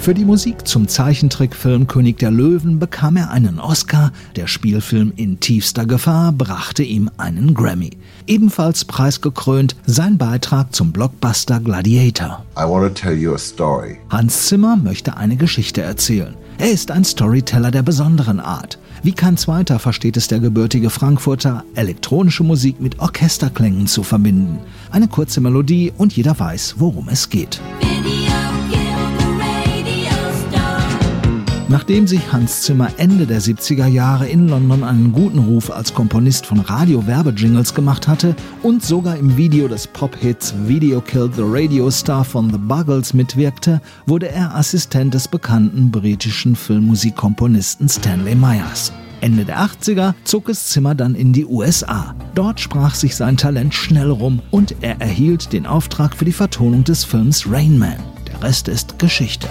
Für 0.07 0.13
die 0.13 0.23
Musik 0.23 0.65
zum 0.65 0.87
Zeichentrickfilm 0.87 1.85
König 1.85 2.17
der 2.19 2.31
Löwen 2.31 2.79
bekam 2.79 3.17
er 3.17 3.29
einen 3.29 3.59
Oscar, 3.59 4.13
der 4.37 4.47
Spielfilm 4.47 5.11
In 5.17 5.41
tiefster 5.41 5.85
Gefahr 5.85 6.31
brachte 6.31 6.81
ihm 6.81 7.11
einen 7.17 7.53
Grammy. 7.53 7.89
Ebenfalls 8.25 8.85
preisgekrönt 8.85 9.75
sein 9.85 10.17
Beitrag 10.17 10.73
zum 10.73 10.93
Blockbuster 10.93 11.59
Gladiator. 11.59 12.45
I 12.57 12.61
want 12.61 12.87
to 12.87 13.01
tell 13.01 13.17
you 13.17 13.33
a 13.33 13.37
story. 13.37 13.97
Hans 14.09 14.47
Zimmer 14.47 14.77
möchte 14.77 15.17
eine 15.17 15.35
Geschichte 15.35 15.81
erzählen. 15.81 16.35
Er 16.57 16.71
ist 16.71 16.89
ein 16.89 17.03
Storyteller 17.03 17.71
der 17.71 17.81
besonderen 17.81 18.39
Art. 18.39 18.79
Wie 19.03 19.11
kein 19.11 19.35
zweiter 19.35 19.77
versteht 19.77 20.15
es 20.15 20.29
der 20.29 20.39
gebürtige 20.39 20.89
Frankfurter, 20.89 21.65
elektronische 21.75 22.45
Musik 22.45 22.79
mit 22.79 22.99
Orchesterklängen 22.99 23.87
zu 23.87 24.03
verbinden. 24.03 24.59
Eine 24.89 25.09
kurze 25.09 25.41
Melodie 25.41 25.91
und 25.97 26.15
jeder 26.15 26.39
weiß, 26.39 26.75
worum 26.77 27.09
es 27.09 27.29
geht. 27.29 27.59
Nachdem 31.69 32.07
sich 32.07 32.31
Hans 32.31 32.61
Zimmer 32.61 32.87
Ende 32.95 33.27
der 33.27 33.41
70er 33.41 33.87
Jahre 33.87 34.27
in 34.27 34.47
London 34.47 34.85
einen 34.85 35.11
guten 35.11 35.39
Ruf 35.39 35.69
als 35.69 35.93
Komponist 35.93 36.45
von 36.45 36.61
Radio-Werbejingles 36.61 37.73
gemacht 37.73 38.07
hatte 38.07 38.37
und 38.63 38.83
sogar 38.83 39.17
im 39.17 39.35
Video 39.35 39.67
des 39.67 39.85
Pop-Hits 39.85 40.53
Video 40.65 41.01
Killed 41.01 41.35
the 41.35 41.43
Radio 41.43 41.91
Star 41.91 42.23
von 42.23 42.49
The 42.51 42.57
Buggles 42.57 43.13
mitwirkte, 43.13 43.81
wurde 44.05 44.29
er 44.29 44.55
Assistent 44.55 45.13
des 45.13 45.27
bekannten 45.27 45.91
britischen 45.91 46.55
Filmmusikkomponisten 46.55 47.89
Stanley 47.89 48.35
Myers. 48.35 48.93
Ende 49.19 49.43
der 49.43 49.59
80er 49.59 50.13
zog 50.23 50.47
es 50.47 50.67
Zimmer 50.67 50.95
dann 50.95 51.15
in 51.15 51.33
die 51.33 51.45
USA. 51.45 52.15
Dort 52.33 52.61
sprach 52.61 52.95
sich 52.95 53.13
sein 53.13 53.35
Talent 53.35 53.73
schnell 53.73 54.11
rum 54.11 54.41
und 54.51 54.75
er 54.79 55.01
erhielt 55.01 55.51
den 55.51 55.65
Auftrag 55.65 56.15
für 56.15 56.25
die 56.25 56.31
Vertonung 56.31 56.85
des 56.85 57.03
Films 57.03 57.45
Rain 57.49 57.77
Man. 57.77 57.97
Der 58.25 58.41
Rest 58.41 58.69
ist 58.69 58.99
Geschichte. 58.99 59.49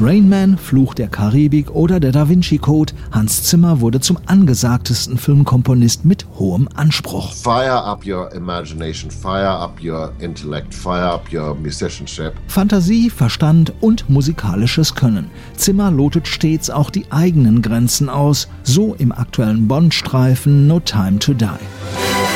Rain 0.00 0.28
Man, 0.28 0.56
Fluch 0.56 0.94
der 0.94 1.08
Karibik 1.08 1.72
oder 1.72 1.98
der 1.98 2.12
Da 2.12 2.28
Vinci 2.28 2.58
Code, 2.58 2.92
Hans 3.10 3.42
Zimmer 3.42 3.80
wurde 3.80 3.98
zum 3.98 4.16
angesagtesten 4.26 5.18
Filmkomponist 5.18 6.04
mit 6.04 6.24
hohem 6.38 6.68
Anspruch. 6.76 7.32
Fire 7.32 7.82
up 7.82 8.06
your 8.06 8.32
imagination, 8.32 9.10
fire 9.10 9.48
up 9.48 9.80
your 9.82 10.12
intellect, 10.20 10.72
fire 10.72 11.10
up 11.10 11.32
your 11.32 11.56
musicianship. 11.56 12.34
Fantasie, 12.46 13.10
Verstand 13.10 13.72
und 13.80 14.08
musikalisches 14.08 14.94
Können. 14.94 15.32
Zimmer 15.56 15.90
lotet 15.90 16.28
stets 16.28 16.70
auch 16.70 16.90
die 16.90 17.10
eigenen 17.10 17.60
Grenzen 17.60 18.08
aus, 18.08 18.46
so 18.62 18.94
im 18.94 19.10
aktuellen 19.10 19.66
Bond-Streifen 19.66 20.68
No 20.68 20.78
Time 20.78 21.18
to 21.18 21.34
Die. 21.34 22.27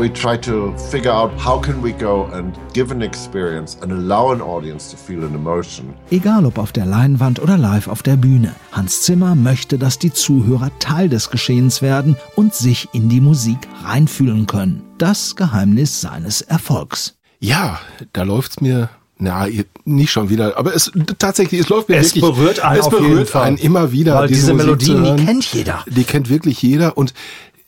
We 0.00 0.10
try 0.10 0.38
to 0.38 0.72
figure 0.90 1.12
out 1.12 1.30
how 1.36 1.60
can 1.60 1.82
we 1.82 1.92
go 1.92 2.24
and 2.32 2.58
give 2.72 2.90
an 2.90 3.02
experience 3.02 3.76
and 3.82 3.92
allow 3.92 4.32
an 4.32 4.40
audience 4.40 4.90
to 4.92 4.96
feel 4.96 5.22
an 5.22 5.34
emotion. 5.34 5.92
Egal 6.10 6.46
ob 6.46 6.56
auf 6.56 6.72
der 6.72 6.86
Leinwand 6.86 7.38
oder 7.38 7.58
live 7.58 7.86
auf 7.86 8.02
der 8.02 8.16
Bühne, 8.16 8.54
Hans 8.72 9.02
Zimmer 9.02 9.34
möchte, 9.34 9.76
dass 9.76 9.98
die 9.98 10.10
Zuhörer 10.10 10.70
Teil 10.78 11.10
des 11.10 11.28
Geschehens 11.28 11.82
werden 11.82 12.16
und 12.34 12.54
sich 12.54 12.88
in 12.94 13.10
die 13.10 13.20
Musik 13.20 13.58
reinfühlen 13.84 14.46
können. 14.46 14.80
Das 14.96 15.36
Geheimnis 15.36 16.00
seines 16.00 16.40
Erfolgs. 16.40 17.18
Ja, 17.38 17.78
da 18.14 18.22
läuft's 18.22 18.62
mir 18.62 18.88
na, 19.22 19.48
nicht 19.84 20.10
schon 20.10 20.30
wieder, 20.30 20.56
aber 20.56 20.74
es 20.74 20.90
tatsächlich, 21.18 21.60
es 21.60 21.68
läuft 21.68 21.90
mir 21.90 21.96
Es 21.96 22.14
wirklich, 22.14 22.22
berührt 22.22 22.60
einen 22.60 22.80
es 22.80 22.86
auf 22.86 22.94
jeden 22.94 23.06
berührt 23.10 23.28
Fall. 23.28 23.42
einen 23.42 23.58
immer 23.58 23.92
wieder. 23.92 24.14
Weil 24.14 24.28
diese 24.28 24.54
Musik 24.54 24.66
Melodien, 24.66 25.16
die 25.18 25.24
kennt 25.26 25.44
jeder. 25.52 25.84
Die 25.86 26.04
kennt 26.04 26.30
wirklich 26.30 26.62
jeder 26.62 26.96
und 26.96 27.12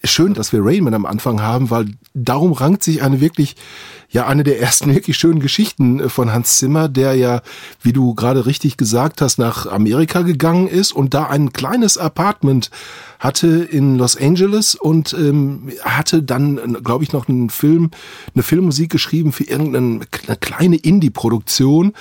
schön, 0.04 0.34
dass 0.34 0.52
wir 0.52 0.64
Rainman 0.64 0.94
am 0.94 1.06
Anfang 1.06 1.40
haben, 1.40 1.70
weil 1.70 1.86
darum 2.14 2.52
rankt 2.52 2.82
sich 2.82 3.02
eine 3.02 3.20
wirklich, 3.20 3.56
ja, 4.10 4.26
eine 4.26 4.42
der 4.42 4.60
ersten 4.60 4.94
wirklich 4.94 5.16
schönen 5.16 5.40
Geschichten 5.40 6.00
äh, 6.00 6.08
von 6.08 6.32
Hans 6.32 6.58
Zimmer, 6.58 6.88
der 6.88 7.14
ja, 7.14 7.42
wie 7.80 7.92
du 7.92 8.14
gerade 8.14 8.46
richtig 8.46 8.76
gesagt 8.76 9.20
hast, 9.20 9.38
nach 9.38 9.66
Amerika 9.66 10.22
gegangen 10.22 10.68
ist 10.68 10.92
und 10.92 11.14
da 11.14 11.26
ein 11.26 11.52
kleines 11.52 11.98
Apartment 11.98 12.70
hatte 13.18 13.46
in 13.48 13.96
Los 13.96 14.16
Angeles 14.16 14.74
und 14.74 15.12
ähm, 15.14 15.70
hatte 15.82 16.22
dann, 16.22 16.78
glaube 16.82 17.04
ich, 17.04 17.12
noch 17.12 17.28
einen 17.28 17.50
Film, 17.50 17.90
eine 18.34 18.42
Filmmusik 18.42 18.90
geschrieben 18.90 19.32
für 19.32 19.44
irgendeine 19.44 20.00
eine 20.26 20.36
kleine 20.36 20.76
Indie-Produktion. 20.76 21.92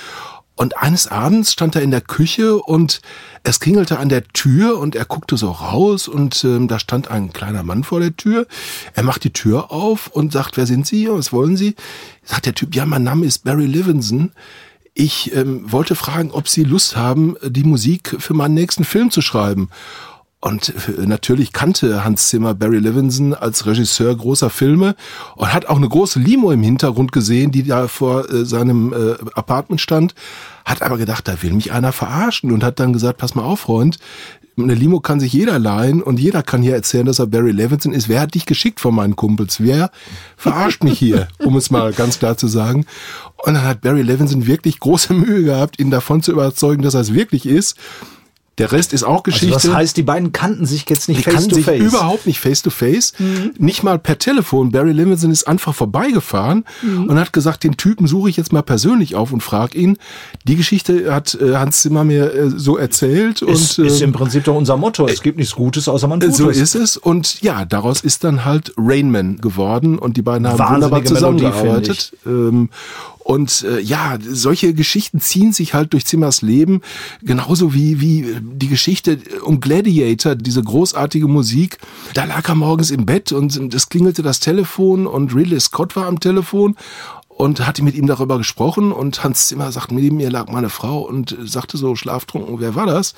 Und 0.62 0.78
eines 0.78 1.08
Abends 1.08 1.54
stand 1.54 1.76
er 1.76 1.82
in 1.82 1.90
der 1.90 2.02
Küche 2.02 2.56
und 2.56 3.02
es 3.42 3.60
klingelte 3.60 3.98
an 3.98 4.10
der 4.10 4.28
Tür 4.28 4.78
und 4.78 4.96
er 4.96 5.06
guckte 5.06 5.36
so 5.36 5.50
raus 5.50 6.08
und 6.08 6.44
ähm, 6.44 6.68
da 6.68 6.78
stand 6.78 7.10
ein 7.10 7.34
kleiner 7.34 7.64
Mann 7.64 7.84
vor 7.84 8.00
der 8.00 8.16
Tür. 8.16 8.46
Er 8.94 9.02
macht 9.02 9.24
die 9.24 9.34
Tür 9.34 9.72
auf 9.72 10.10
und 10.10 10.32
sagt, 10.32 10.58
wer 10.58 10.68
sind 10.68 10.86
Sie? 10.86 11.10
Was 11.10 11.34
wollen 11.34 11.58
Sie? 11.58 11.74
Sagt 12.24 12.46
der 12.46 12.54
Typ, 12.54 12.76
ja, 12.76 12.86
mein 12.86 13.02
Name 13.02 13.26
ist 13.26 13.44
Barry 13.44 13.66
Levinson. 13.66 14.34
Ich 14.94 15.34
ähm, 15.36 15.72
wollte 15.72 15.96
fragen, 15.96 16.30
ob 16.30 16.48
Sie 16.48 16.64
Lust 16.64 16.96
haben, 16.96 17.38
die 17.44 17.64
Musik 17.64 18.18
für 18.20 18.36
meinen 18.36 18.54
nächsten 18.54 18.84
Film 18.84 19.10
zu 19.10 19.22
schreiben. 19.22 19.72
Und 20.42 20.74
äh, 20.88 21.06
natürlich 21.06 21.54
kannte 21.54 22.04
Hans 22.04 22.30
Zimmer 22.30 22.56
Barry 22.56 22.80
Levinson 22.80 23.36
als 23.36 23.68
Regisseur 23.68 24.16
großer 24.16 24.50
Filme 24.50 24.96
und 25.36 25.54
hat 25.54 25.68
auch 25.68 25.78
eine 25.78 25.88
große 25.88 26.20
Limo 26.20 26.52
im 26.52 26.64
Hintergrund 26.64 27.12
gesehen, 27.12 27.52
die 27.52 27.64
da 27.64 27.88
vor 27.88 28.28
äh, 28.30 28.44
seinem 28.44 28.92
äh, 28.92 29.16
Apartment 29.36 29.80
stand, 29.80 30.16
hat 30.66 30.82
aber 30.82 30.98
gedacht, 30.98 31.28
da 31.28 31.42
will 31.44 31.54
mich 31.54 31.72
einer 31.72 31.92
verarschen 31.92 32.52
und 32.52 32.64
hat 32.64 32.80
dann 32.80 32.92
gesagt, 32.92 33.20
pass 33.20 33.36
mal 33.36 33.44
auf, 33.44 33.62
Freund, 33.62 34.00
eine 34.58 34.74
Limo 34.74 35.00
kann 35.00 35.20
sich 35.20 35.32
jeder 35.32 35.60
leihen 35.60 36.02
und 36.02 36.20
jeder 36.20 36.44
kann 36.44 36.62
hier 36.62 36.74
erzählen, 36.74 37.06
dass 37.06 37.20
er 37.20 37.28
Barry 37.28 37.52
Levinson 37.52 37.94
ist. 37.94 38.10
Wer 38.10 38.22
hat 38.22 38.34
dich 38.34 38.46
geschickt 38.46 38.80
von 38.80 38.94
meinen 38.94 39.16
Kumpels? 39.16 39.62
Wer 39.62 39.92
verarscht 40.36 40.84
mich 40.84 40.98
hier, 40.98 41.28
um 41.40 41.56
es 41.56 41.70
mal 41.70 41.94
ganz 41.94 42.20
klar 42.20 42.36
zu 42.36 42.48
sagen? 42.48 42.86
Und 43.38 43.54
dann 43.54 43.64
hat 43.64 43.82
Barry 43.82 44.02
Levinson 44.02 44.48
wirklich 44.48 44.80
große 44.80 45.14
Mühe 45.14 45.44
gehabt, 45.44 45.80
ihn 45.80 45.92
davon 45.92 46.22
zu 46.22 46.32
überzeugen, 46.32 46.82
dass 46.82 46.96
er 46.96 47.02
es 47.02 47.14
wirklich 47.14 47.46
ist. 47.46 47.78
Der 48.58 48.72
Rest 48.74 48.92
ist 48.94 49.04
auch 49.04 49.24
Geschichte. 49.24 49.56
Also 49.56 49.70
das 49.70 49.78
heißt, 49.78 49.98
die 49.98 50.04
beiden 50.04 50.34
kannten 50.34 50.66
sich 50.66 50.86
jetzt 50.90 51.08
nicht 51.08 51.20
Die 51.20 51.24
face 51.24 51.34
kannten 51.34 51.50
to 51.50 51.56
sich 51.56 51.66
face. 51.66 51.82
überhaupt 51.82 52.28
nicht 52.28 52.40
face 52.40 52.62
to 52.62 52.70
face, 52.70 53.14
nicht 53.58 53.82
mal 53.82 53.98
per 53.98 54.20
Telefon. 54.20 54.72
Barry 54.72 54.92
Levinson 54.92 55.32
ist 55.32 55.48
einfach 55.48 55.74
vorbeigefahren 55.74 56.66
Mhm. 56.82 57.06
und 57.08 57.18
hat 57.20 57.32
gesagt, 57.34 57.64
den 57.64 57.78
Typen 57.78 58.08
suche 58.08 58.30
ich 58.30 58.38
jetzt 58.38 58.52
mal 58.52 58.62
persönlich 58.62 59.16
auf 59.16 59.32
und 59.32 59.42
frag 59.42 59.74
ihn. 59.74 59.98
Die 60.48 60.58
Geschichte 60.58 61.14
hat 61.14 61.34
äh, 61.36 61.56
Hans 61.56 61.82
Zimmer 61.82 62.04
mir 62.04 62.34
äh, 62.34 62.50
so 62.56 62.78
erzählt 62.78 63.42
Ist, 63.42 63.80
und 63.80 63.86
ist 63.88 64.02
ähm, 64.02 64.10
im 64.10 64.12
Prinzip 64.14 64.44
doch 64.44 64.56
unser 64.56 64.76
Motto. 64.78 65.08
Es 65.08 65.22
gibt 65.22 65.38
nichts 65.40 65.56
Gutes, 65.56 65.88
außer 65.88 66.08
man 66.08 66.20
tut 66.20 66.36
so 66.36 66.50
es. 66.50 66.58
ist 66.58 66.76
es. 66.76 66.98
Und 66.98 67.42
ja, 67.42 67.64
daraus 67.66 68.02
ist 68.02 68.24
dann 68.26 68.44
halt 68.46 68.74
Rainman 68.78 69.38
geworden 69.38 69.98
und 69.98 70.18
die 70.18 70.22
beiden 70.22 70.46
haben 70.46 70.60
Wahnsinnige 70.60 70.86
wunderbar 70.86 71.00
Melodie, 71.00 71.16
zusammengearbeitet. 71.48 72.14
Ähm, 72.26 72.70
und 73.24 73.64
äh, 73.64 73.80
ja, 73.80 74.18
solche 74.22 74.74
Geschichten 74.74 75.20
ziehen 75.20 75.54
sich 75.54 75.74
halt 75.74 75.94
durch 75.94 76.06
Zimmers 76.06 76.42
Leben, 76.42 76.82
genauso 77.22 77.74
wie, 77.74 78.02
wie 78.02 78.38
die 78.42 78.68
Geschichte 78.68 79.20
um 79.44 79.60
Gladiator, 79.60 80.36
diese 80.36 80.64
großartige 80.64 81.28
Musik. 81.28 81.78
Da 82.14 82.26
lag 82.26 82.48
er 82.50 82.56
morgens 82.56 82.92
im 82.92 83.06
Bett 83.06 83.32
und 83.32 83.74
es 83.74 83.90
klingelte 83.90 84.22
das 84.22 84.40
Telefon 84.40 85.08
und 85.08 85.36
Ridley 85.36 85.60
Scott 85.60 85.96
war 85.96 86.08
am 86.08 86.20
Telefon 86.20 86.76
und 87.28 87.66
hatte 87.66 87.84
mit 87.84 87.96
ihm 87.96 88.08
darüber 88.08 88.38
gesprochen 88.38 88.92
und 88.92 89.24
Hans 89.24 89.48
Zimmer 89.48 89.72
sagt, 89.72 89.92
neben 89.92 90.18
mir 90.18 90.30
lag 90.30 90.48
meine 90.50 90.70
Frau 90.70 91.02
und 91.02 91.38
sagte 91.44 91.78
so 91.78 91.96
schlaftrunken, 91.96 92.60
wer 92.60 92.76
war 92.76 92.86
das? 92.86 93.14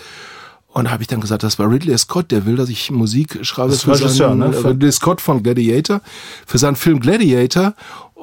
Und 0.74 0.86
da 0.86 0.92
habe 0.92 1.04
ich 1.04 1.08
dann 1.08 1.22
gesagt, 1.22 1.44
das 1.44 1.60
war 1.60 1.70
Ridley 1.70 1.96
Scott, 2.00 2.32
der 2.32 2.48
will, 2.48 2.56
dass 2.56 2.68
ich 2.68 2.90
Musik 2.90 3.40
schreibe 3.44 3.72
Das 3.72 3.84
für 3.84 3.92
Regisseur, 3.92 4.30
seinen, 4.30 4.40
ne? 4.40 4.56
äh, 4.56 4.68
Ridley 4.68 4.92
Scott 4.92 5.22
von 5.22 5.44
Gladiator, 5.44 6.02
für 6.48 6.58
seinen 6.58 6.76
Film 6.76 7.00
Gladiator. 7.00 7.76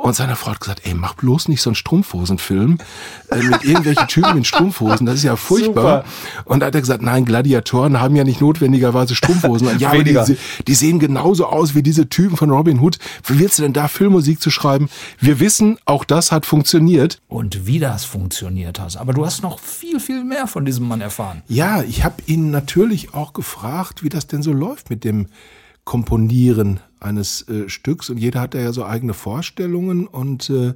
Und 0.03 0.14
seine 0.14 0.34
Frau 0.34 0.53
hat 0.53 0.61
gesagt, 0.61 0.80
ey, 0.84 0.94
mach 0.94 1.14
bloß 1.14 1.48
nicht 1.48 1.61
so 1.61 1.68
einen 1.68 1.74
Strumpfhosenfilm 1.74 2.78
äh, 3.30 3.36
mit 3.36 3.64
irgendwelchen 3.64 4.09
Typen 4.09 4.38
in 4.38 4.44
Strumpfhosen, 4.44 5.05
das 5.05 5.16
ist 5.16 5.24
ja 5.24 5.36
furchtbar. 5.36 6.05
Und 6.46 6.61
da 6.61 6.66
hat 6.66 6.74
er 6.74 6.80
gesagt, 6.80 7.03
nein, 7.03 7.26
Gladiatoren 7.26 8.01
haben 8.01 8.16
ja 8.16 8.24
nicht 8.24 8.40
notwendigerweise 8.40 9.14
Strumpfhosen. 9.14 9.78
Ja, 9.78 9.90
aber 9.90 10.03
die, 10.03 10.18
die 10.66 10.74
sehen 10.74 11.01
genauso 11.01 11.46
aus 11.46 11.74
wie 11.74 11.82
diese 11.82 12.09
Typen 12.09 12.38
von 12.38 12.51
Robin 12.51 12.80
Hood. 12.80 12.98
Wie 13.26 13.38
willst 13.38 13.59
du 13.59 13.62
denn 13.62 13.74
da 13.74 13.88
Filmmusik 13.88 14.40
zu 14.40 14.51
schreiben? 14.51 14.88
Wir 15.18 15.38
wissen, 15.38 15.76
auch 15.84 16.05
das 16.05 16.32
hat 16.32 16.46
funktioniert. 16.46 17.20
Und 17.28 17.66
wie 17.66 17.78
das 17.78 18.05
funktioniert 18.05 18.80
hat. 18.80 18.96
Aber 18.96 19.12
du 19.12 19.26
hast 19.26 19.42
noch 19.42 19.59
viel, 19.59 20.01
viel 20.01 20.24
mehr 20.24 20.46
von 20.46 20.64
diesem 20.64 20.88
Mann 20.88 21.03
erfahren. 21.03 21.42
Ja, 21.46 21.82
ich 21.82 22.05
habe 22.05 22.22
ihn 22.24 22.51
natürlich 22.51 23.12
auch 23.12 23.34
gefragt, 23.34 24.03
wie 24.03 24.09
das 24.09 24.26
denn 24.26 24.42
so 24.42 24.53
läuft 24.53 24.88
mit 24.88 25.05
dem 25.05 25.26
Komponieren 25.84 26.80
eines 27.01 27.48
äh, 27.48 27.68
Stücks. 27.68 28.11
Und 28.11 28.18
jeder 28.18 28.40
hat 28.40 28.55
da 28.55 28.59
ja 28.59 28.72
so 28.72 28.84
eigene 28.84 29.14
Vorstellungen. 29.14 30.07
Und 30.07 30.51
äh, 30.51 30.74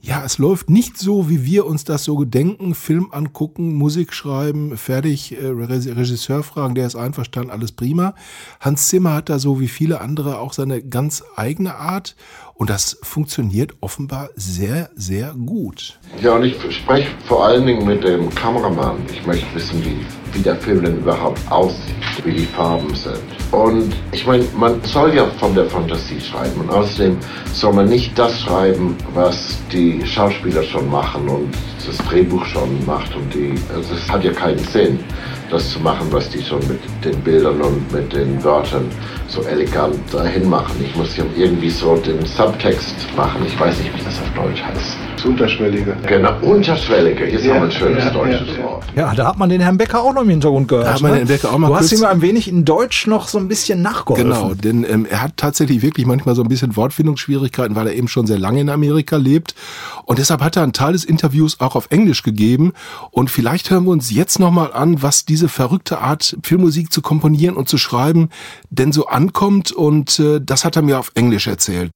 ja, 0.00 0.22
es 0.22 0.36
läuft 0.36 0.68
nicht 0.68 0.98
so, 0.98 1.30
wie 1.30 1.46
wir 1.46 1.64
uns 1.64 1.84
das 1.84 2.04
so 2.04 2.16
gedenken. 2.16 2.74
Film 2.74 3.08
angucken, 3.10 3.72
Musik 3.74 4.12
schreiben, 4.12 4.76
fertig, 4.76 5.32
äh, 5.32 5.46
Re- 5.46 5.96
Regisseur 5.96 6.42
fragen, 6.42 6.74
der 6.74 6.86
ist 6.86 6.96
einverstanden, 6.96 7.50
alles 7.50 7.72
prima. 7.72 8.14
Hans 8.60 8.88
Zimmer 8.88 9.14
hat 9.14 9.30
da 9.30 9.38
so 9.38 9.60
wie 9.60 9.68
viele 9.68 10.02
andere 10.02 10.40
auch 10.40 10.52
seine 10.52 10.82
ganz 10.82 11.22
eigene 11.36 11.76
Art. 11.76 12.16
Und 12.56 12.70
das 12.70 12.98
funktioniert 13.02 13.74
offenbar 13.80 14.30
sehr, 14.36 14.90
sehr 14.94 15.34
gut. 15.34 15.98
Ja, 16.22 16.34
und 16.36 16.44
ich 16.44 16.54
spreche 16.72 17.08
vor 17.26 17.44
allen 17.46 17.66
Dingen 17.66 17.84
mit 17.84 18.04
dem 18.04 18.32
Kameramann. 18.32 18.98
Ich 19.12 19.26
möchte 19.26 19.46
wissen, 19.54 19.84
wie, 19.84 20.06
wie 20.32 20.42
der 20.42 20.54
Film 20.56 20.84
denn 20.84 20.98
überhaupt 20.98 21.40
aussieht, 21.50 21.96
wie 22.24 22.32
die 22.32 22.46
Farben 22.46 22.94
sind. 22.94 23.18
Und 23.50 23.92
ich 24.12 24.24
meine, 24.24 24.44
man 24.56 24.80
soll 24.84 25.14
ja 25.14 25.26
von 25.40 25.52
der 25.54 25.66
Fantasie 25.66 26.20
schreiben. 26.20 26.60
Und 26.60 26.70
außerdem 26.70 27.18
soll 27.52 27.72
man 27.72 27.88
nicht 27.88 28.16
das 28.16 28.40
schreiben, 28.42 28.96
was 29.14 29.56
die 29.72 30.04
Schauspieler 30.06 30.62
schon 30.62 30.88
machen 30.88 31.28
und 31.28 31.52
das 31.84 31.98
Drehbuch 32.08 32.44
schon 32.46 32.86
macht. 32.86 33.14
Und 33.16 33.34
die, 33.34 33.54
also 33.74 33.94
das 33.94 34.08
hat 34.08 34.22
ja 34.22 34.32
keinen 34.32 34.60
Sinn. 34.60 35.00
Das 35.50 35.70
zu 35.70 35.80
machen, 35.80 36.06
was 36.10 36.28
die 36.30 36.42
schon 36.42 36.60
mit 36.68 36.80
den 37.04 37.20
Bildern 37.20 37.60
und 37.60 37.92
mit 37.92 38.12
den 38.12 38.42
Wörtern 38.42 38.86
so 39.28 39.42
elegant 39.42 39.96
dahin 40.12 40.48
machen. 40.48 40.74
Ich 40.80 40.94
muss 40.96 41.16
ja 41.16 41.24
irgendwie 41.36 41.70
so 41.70 41.96
den 41.96 42.24
Subtext 42.24 42.94
machen. 43.16 43.42
Ich 43.46 43.58
weiß 43.58 43.78
nicht, 43.78 43.94
wie 43.94 44.04
das 44.04 44.20
auf 44.20 44.30
Deutsch 44.34 44.62
heißt. 44.62 44.96
Das 45.16 45.24
Unterschwellige. 45.24 45.96
Genau, 46.06 46.38
unterschwellige. 46.42 47.26
Jetzt 47.26 47.44
Ja, 47.44 47.54
haben 47.54 47.60
wir 47.60 47.66
ein 47.66 47.72
schönes 47.72 48.04
ja, 48.04 48.10
deutsches 48.10 48.56
ja, 48.56 48.64
Wort. 48.64 48.84
Ja, 48.94 49.14
da 49.14 49.26
hat 49.26 49.38
man 49.38 49.48
den 49.48 49.60
Herrn 49.60 49.78
Becker 49.78 50.02
auch 50.02 50.12
noch 50.12 50.22
im 50.22 50.28
Hintergrund 50.28 50.68
gehört. 50.68 50.86
Da 50.86 50.94
hat 50.94 51.00
man 51.00 51.12
ne? 51.12 51.18
den 51.18 51.28
Becker 51.28 51.52
auch 51.52 51.58
mal 51.58 51.68
Du 51.68 51.76
hast 51.76 51.92
ihm 51.92 52.04
ein 52.04 52.20
wenig 52.20 52.48
in 52.48 52.64
Deutsch 52.64 53.06
noch 53.06 53.28
so 53.28 53.38
ein 53.38 53.48
bisschen 53.48 53.80
nachgeholfen. 53.80 54.28
Genau, 54.28 54.54
denn 54.54 54.84
ähm, 54.88 55.06
er 55.08 55.22
hat 55.22 55.36
tatsächlich 55.36 55.82
wirklich 55.82 56.06
manchmal 56.06 56.34
so 56.34 56.42
ein 56.42 56.48
bisschen 56.48 56.76
Wortfindungsschwierigkeiten, 56.76 57.74
weil 57.74 57.86
er 57.86 57.94
eben 57.94 58.08
schon 58.08 58.26
sehr 58.26 58.38
lange 58.38 58.60
in 58.60 58.68
Amerika 58.68 59.16
lebt. 59.16 59.54
Und 60.04 60.18
deshalb 60.18 60.42
hat 60.42 60.56
er 60.56 60.62
einen 60.62 60.72
Teil 60.72 60.92
des 60.92 61.04
Interviews 61.04 61.60
auch 61.60 61.74
auf 61.74 61.86
Englisch 61.90 62.22
gegeben. 62.22 62.72
Und 63.10 63.30
vielleicht 63.30 63.70
hören 63.70 63.84
wir 63.84 63.92
uns 63.92 64.10
jetzt 64.10 64.38
nochmal 64.38 64.72
an, 64.72 65.02
was 65.02 65.24
diese 65.34 65.48
verrückte 65.48 65.98
Art, 65.98 66.36
Filmmusik 66.44 66.92
zu 66.92 67.02
komponieren 67.02 67.56
und 67.56 67.68
zu 67.68 67.76
schreiben, 67.76 68.28
denn 68.70 68.92
so 68.92 69.08
ankommt. 69.08 69.72
Und 69.72 70.20
äh, 70.20 70.40
das 70.40 70.64
hat 70.64 70.76
er 70.76 70.82
mir 70.82 71.00
auf 71.00 71.10
Englisch 71.16 71.48
erzählt. 71.48 71.90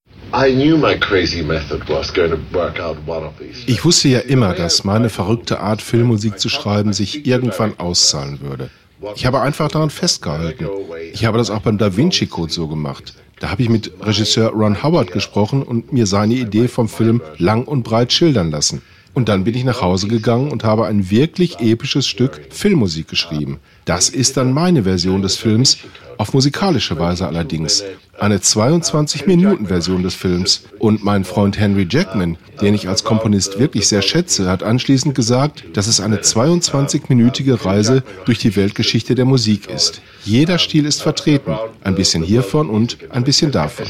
Ich 3.67 3.85
wusste 3.85 4.09
ja 4.09 4.19
immer, 4.19 4.55
dass 4.55 4.83
meine 4.83 5.09
verrückte 5.09 5.61
Art, 5.61 5.83
Filmmusik 5.83 6.41
zu 6.41 6.49
schreiben, 6.49 6.93
sich 6.93 7.27
irgendwann 7.27 7.79
auszahlen 7.79 8.41
würde. 8.41 8.71
Ich 9.15 9.25
habe 9.25 9.41
einfach 9.41 9.71
daran 9.71 9.91
festgehalten. 9.91 10.67
Ich 11.13 11.25
habe 11.25 11.39
das 11.39 11.51
auch 11.51 11.61
beim 11.61 11.79
Da 11.79 11.97
Vinci 11.97 12.27
Code 12.27 12.53
so 12.53 12.67
gemacht. 12.67 13.15
Da 13.39 13.51
habe 13.51 13.63
ich 13.63 13.69
mit 13.69 13.93
Regisseur 14.01 14.51
Ron 14.51 14.83
Howard 14.83 15.13
gesprochen 15.13 15.63
und 15.63 15.93
mir 15.93 16.09
seine 16.09 16.35
Idee 16.35 16.67
vom 16.67 16.89
Film 16.89 17.23
lang 17.37 17.67
und 17.67 17.85
breit 17.85 18.13
schildern 18.13 18.51
lassen. 18.51 18.83
Und 19.19 19.29
dann 19.29 19.43
bin 19.43 19.57
ich 19.57 19.65
nach 19.65 19.83
Hause 19.83 20.07
gegangen 20.07 20.53
und 20.53 20.63
habe 20.63 20.87
ein 20.87 21.11
wirklich 21.11 21.59
episches 21.59 22.07
Stück 22.07 22.41
Filmmusik 22.51 23.09
geschrieben. 23.09 23.59
Das 23.85 24.11
ist 24.11 24.37
dann 24.37 24.53
meine 24.53 24.85
Version 24.85 25.23
des 25.23 25.35
Films, 25.35 25.79
auf 26.19 26.35
musikalische 26.35 26.97
Weise 27.01 27.27
allerdings. 27.27 27.83
Eine 28.17 28.39
22-Minuten-Version 28.39 30.05
des 30.05 30.15
Films. 30.15 30.67
Und 30.79 31.03
mein 31.03 31.25
Freund 31.25 31.59
Henry 31.59 31.89
Jackman, 31.91 32.39
den 32.61 32.75
ich 32.75 32.89
als 32.89 33.03
Komponist 33.03 33.59
wirklich 33.59 33.89
sehr 33.89 34.03
schätze, 34.03 34.49
hat 34.49 34.63
anschließend 34.63 35.17
gesagt, 35.17 35.65
dass 35.73 35.89
es 35.89 36.01
eine 36.01 36.19
22-minütige 36.19 37.65
Reise 37.65 38.05
durch 38.25 38.39
die 38.39 38.55
Weltgeschichte 38.55 39.17
der 39.17 39.25
Musik 39.25 39.69
ist. 39.69 40.01
Jeder 40.25 40.59
Stil 40.59 40.87
ist 40.87 41.03
vertreten. 41.03 41.59
Ein 41.83 41.97
bisschen 41.97 42.23
hiervon 42.23 42.71
und 42.71 42.99
ein 43.11 43.25
bisschen 43.25 43.51
davon. 43.51 43.85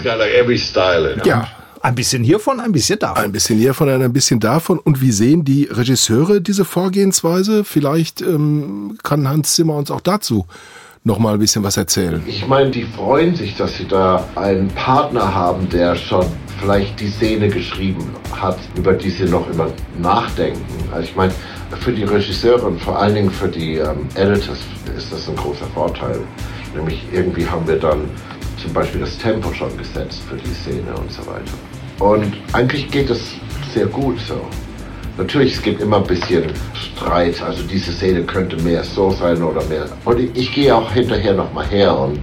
Ja, 1.26 1.48
Ein 1.88 1.94
bisschen 1.94 2.22
hiervon, 2.22 2.60
ein 2.60 2.70
bisschen 2.70 2.98
davon. 2.98 3.24
ein 3.24 3.32
bisschen 3.32 3.58
hiervon, 3.58 3.88
ein 3.88 4.12
bisschen 4.12 4.40
davon. 4.40 4.78
Und 4.78 5.00
wie 5.00 5.10
sehen 5.10 5.46
die 5.46 5.64
Regisseure 5.64 6.42
diese 6.42 6.66
Vorgehensweise? 6.66 7.64
Vielleicht 7.64 8.20
ähm, 8.20 8.98
kann 9.02 9.26
Hans 9.26 9.54
Zimmer 9.54 9.76
uns 9.76 9.90
auch 9.90 10.02
dazu 10.02 10.44
noch 11.04 11.18
mal 11.18 11.32
ein 11.32 11.38
bisschen 11.38 11.62
was 11.62 11.78
erzählen. 11.78 12.22
Ich 12.26 12.46
meine, 12.46 12.70
die 12.70 12.82
freuen 12.82 13.34
sich, 13.34 13.56
dass 13.56 13.78
sie 13.78 13.88
da 13.88 14.22
einen 14.34 14.68
Partner 14.68 15.34
haben, 15.34 15.66
der 15.70 15.96
schon 15.96 16.26
vielleicht 16.60 17.00
die 17.00 17.08
Szene 17.08 17.48
geschrieben 17.48 18.04
hat, 18.32 18.58
über 18.76 18.92
die 18.92 19.08
sie 19.08 19.24
noch 19.24 19.48
immer 19.50 19.70
nachdenken. 19.98 20.60
Also 20.92 21.08
ich 21.08 21.16
meine, 21.16 21.32
für 21.80 21.92
die 21.92 22.04
Regisseure 22.04 22.66
und 22.66 22.82
vor 22.82 22.98
allen 22.98 23.14
Dingen 23.14 23.30
für 23.30 23.48
die 23.48 23.76
ähm, 23.76 24.06
Editors 24.14 24.58
ist 24.94 25.10
das 25.10 25.26
ein 25.26 25.36
großer 25.36 25.66
Vorteil. 25.72 26.20
Nämlich 26.76 27.02
irgendwie 27.14 27.46
haben 27.46 27.66
wir 27.66 27.78
dann 27.78 28.10
zum 28.62 28.74
Beispiel 28.74 29.00
das 29.00 29.16
Tempo 29.16 29.54
schon 29.54 29.74
gesetzt 29.78 30.20
für 30.28 30.36
die 30.36 30.52
Szene 30.52 30.94
und 30.94 31.10
so 31.10 31.24
weiter. 31.26 31.54
Und 31.98 32.36
eigentlich 32.52 32.90
geht 32.90 33.10
es 33.10 33.34
sehr 33.74 33.86
gut 33.86 34.18
so. 34.20 34.40
Natürlich, 35.16 35.54
es 35.54 35.62
gibt 35.62 35.80
immer 35.80 35.96
ein 35.96 36.06
bisschen 36.06 36.44
Streit. 36.74 37.42
Also 37.42 37.64
diese 37.64 37.90
Szene 37.92 38.22
könnte 38.22 38.56
mehr 38.62 38.84
so 38.84 39.10
sein 39.10 39.42
oder 39.42 39.64
mehr. 39.64 39.86
Und 40.04 40.20
ich, 40.20 40.30
ich 40.36 40.54
gehe 40.54 40.74
auch 40.74 40.92
hinterher 40.92 41.34
nochmal 41.34 41.66
her 41.66 41.98
und 41.98 42.20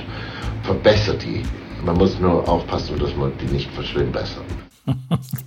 verbessere 0.64 1.18
die. 1.18 1.44
Man 1.86 1.98
muss 1.98 2.20
nur 2.20 2.48
aufpassen, 2.48 2.98
dass 2.98 3.16
man 3.16 3.34
die 3.42 3.54
nicht 3.54 3.70
verschlimmbessert. 3.72 4.46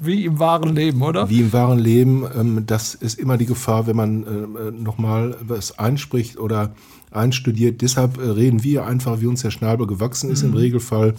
Wie 0.01 0.27
im 0.27 0.39
wahren 0.39 0.75
Leben, 0.75 1.01
oder? 1.03 1.31
Wie 1.31 1.41
im 1.41 1.53
wahren 1.53 1.79
Leben, 1.79 2.27
ähm, 2.39 2.65
das 2.67 2.95
ist 2.95 3.19
immer 3.19 3.39
die 3.39 3.47
Gefahr, 3.47 3.87
wenn 3.87 3.97
man 3.97 4.23
äh, 4.25 4.71
nochmal 4.71 5.37
was 5.41 5.79
einspricht 5.79 6.39
oder 6.39 6.75
einstudiert. 7.11 7.81
Deshalb 7.81 8.19
äh, 8.19 8.29
reden 8.29 8.63
wir 8.63 8.85
einfach, 8.85 9.21
wie 9.21 9.27
uns 9.27 9.43
der 9.43 9.51
Schnabel 9.51 9.87
gewachsen 9.87 10.31
ist 10.31 10.43
im 10.43 10.55
Regelfall 10.55 11.15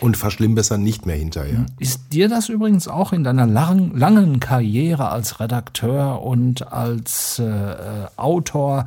und 0.00 0.16
verschlimmbessern 0.16 0.82
nicht 0.82 1.06
mehr 1.06 1.16
hinterher. 1.16 1.66
Ist 1.78 2.12
dir 2.12 2.28
das 2.28 2.48
übrigens 2.48 2.88
auch 2.88 3.12
in 3.12 3.22
deiner 3.22 3.46
lang, 3.46 3.96
langen 3.96 4.40
Karriere 4.40 5.10
als 5.10 5.40
Redakteur 5.40 6.22
und 6.22 6.72
als 6.72 7.38
äh, 7.38 7.44
äh, 7.44 8.06
Autor 8.16 8.86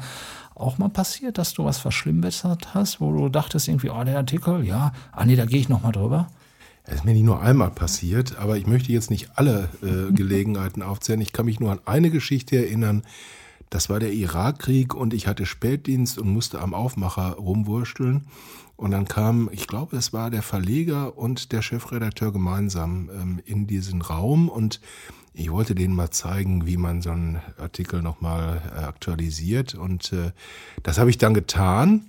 auch 0.56 0.78
mal 0.78 0.90
passiert, 0.90 1.38
dass 1.38 1.54
du 1.54 1.66
was 1.66 1.78
verschlimmbessert 1.78 2.74
hast, 2.74 3.00
wo 3.02 3.12
du 3.12 3.30
dachtest 3.30 3.68
irgendwie, 3.68 3.90
oh, 3.90 4.04
der 4.04 4.18
Artikel, 4.18 4.66
ja, 4.66 4.94
ah 5.12 5.26
nee, 5.26 5.36
da 5.36 5.46
gehe 5.46 5.60
ich 5.60 5.70
noch 5.70 5.84
mal 5.84 5.92
drüber? 5.92 6.28
Das 6.86 6.96
ist 6.96 7.06
mir 7.06 7.14
nicht 7.14 7.24
nur 7.24 7.42
einmal 7.42 7.72
passiert, 7.72 8.38
aber 8.38 8.58
ich 8.58 8.68
möchte 8.68 8.92
jetzt 8.92 9.10
nicht 9.10 9.32
alle 9.36 9.70
äh, 9.82 10.12
Gelegenheiten 10.14 10.82
aufzählen. 10.82 11.22
Ich 11.22 11.34
kann 11.34 11.46
mich 11.46 11.60
nur 11.60 11.72
an 11.72 11.80
eine 11.86 12.10
Geschichte 12.10 12.58
erinnern. 12.58 13.04
Das 13.70 13.90
war 13.90 14.00
der 14.00 14.14
Irakkrieg 14.14 14.94
und 14.94 15.14
ich 15.14 15.26
hatte 15.26 15.46
Spätdienst 15.46 16.20
und 16.20 16.30
musste 16.30 16.62
am 16.62 16.74
Aufmacher 16.74 17.34
rumwursteln. 17.34 18.26
Und 18.84 18.92
dann 18.92 19.08
kam, 19.08 19.50
ich 19.54 19.68
glaube, 19.68 19.96
es 19.96 20.12
war 20.12 20.30
der 20.30 20.42
Verleger 20.42 21.18
und 21.18 21.54
der 21.54 21.62
Chefredakteur 21.62 22.34
gemeinsam 22.34 23.10
ähm, 23.14 23.42
in 23.46 23.66
diesen 23.66 24.02
Raum 24.02 24.50
und 24.50 24.82
ich 25.34 25.50
wollte 25.50 25.74
denen 25.74 25.96
mal 25.96 26.12
zeigen, 26.12 26.66
wie 26.66 26.76
man 26.76 27.02
so 27.02 27.12
einen 27.12 27.40
Artikel 27.58 28.02
nochmal 28.02 28.62
äh, 28.76 28.80
aktualisiert. 28.80 29.74
Und 29.74 30.12
äh, 30.12 30.34
das 30.84 30.98
habe 30.98 31.10
ich 31.10 31.18
dann 31.18 31.34
getan. 31.34 32.08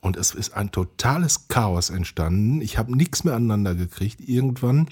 Und 0.00 0.16
es 0.16 0.36
ist 0.36 0.54
ein 0.54 0.70
totales 0.70 1.48
Chaos 1.48 1.90
entstanden. 1.90 2.60
Ich 2.60 2.78
habe 2.78 2.96
nichts 2.96 3.24
mehr 3.24 3.34
aneinander 3.34 3.74
gekriegt 3.74 4.20
irgendwann. 4.20 4.86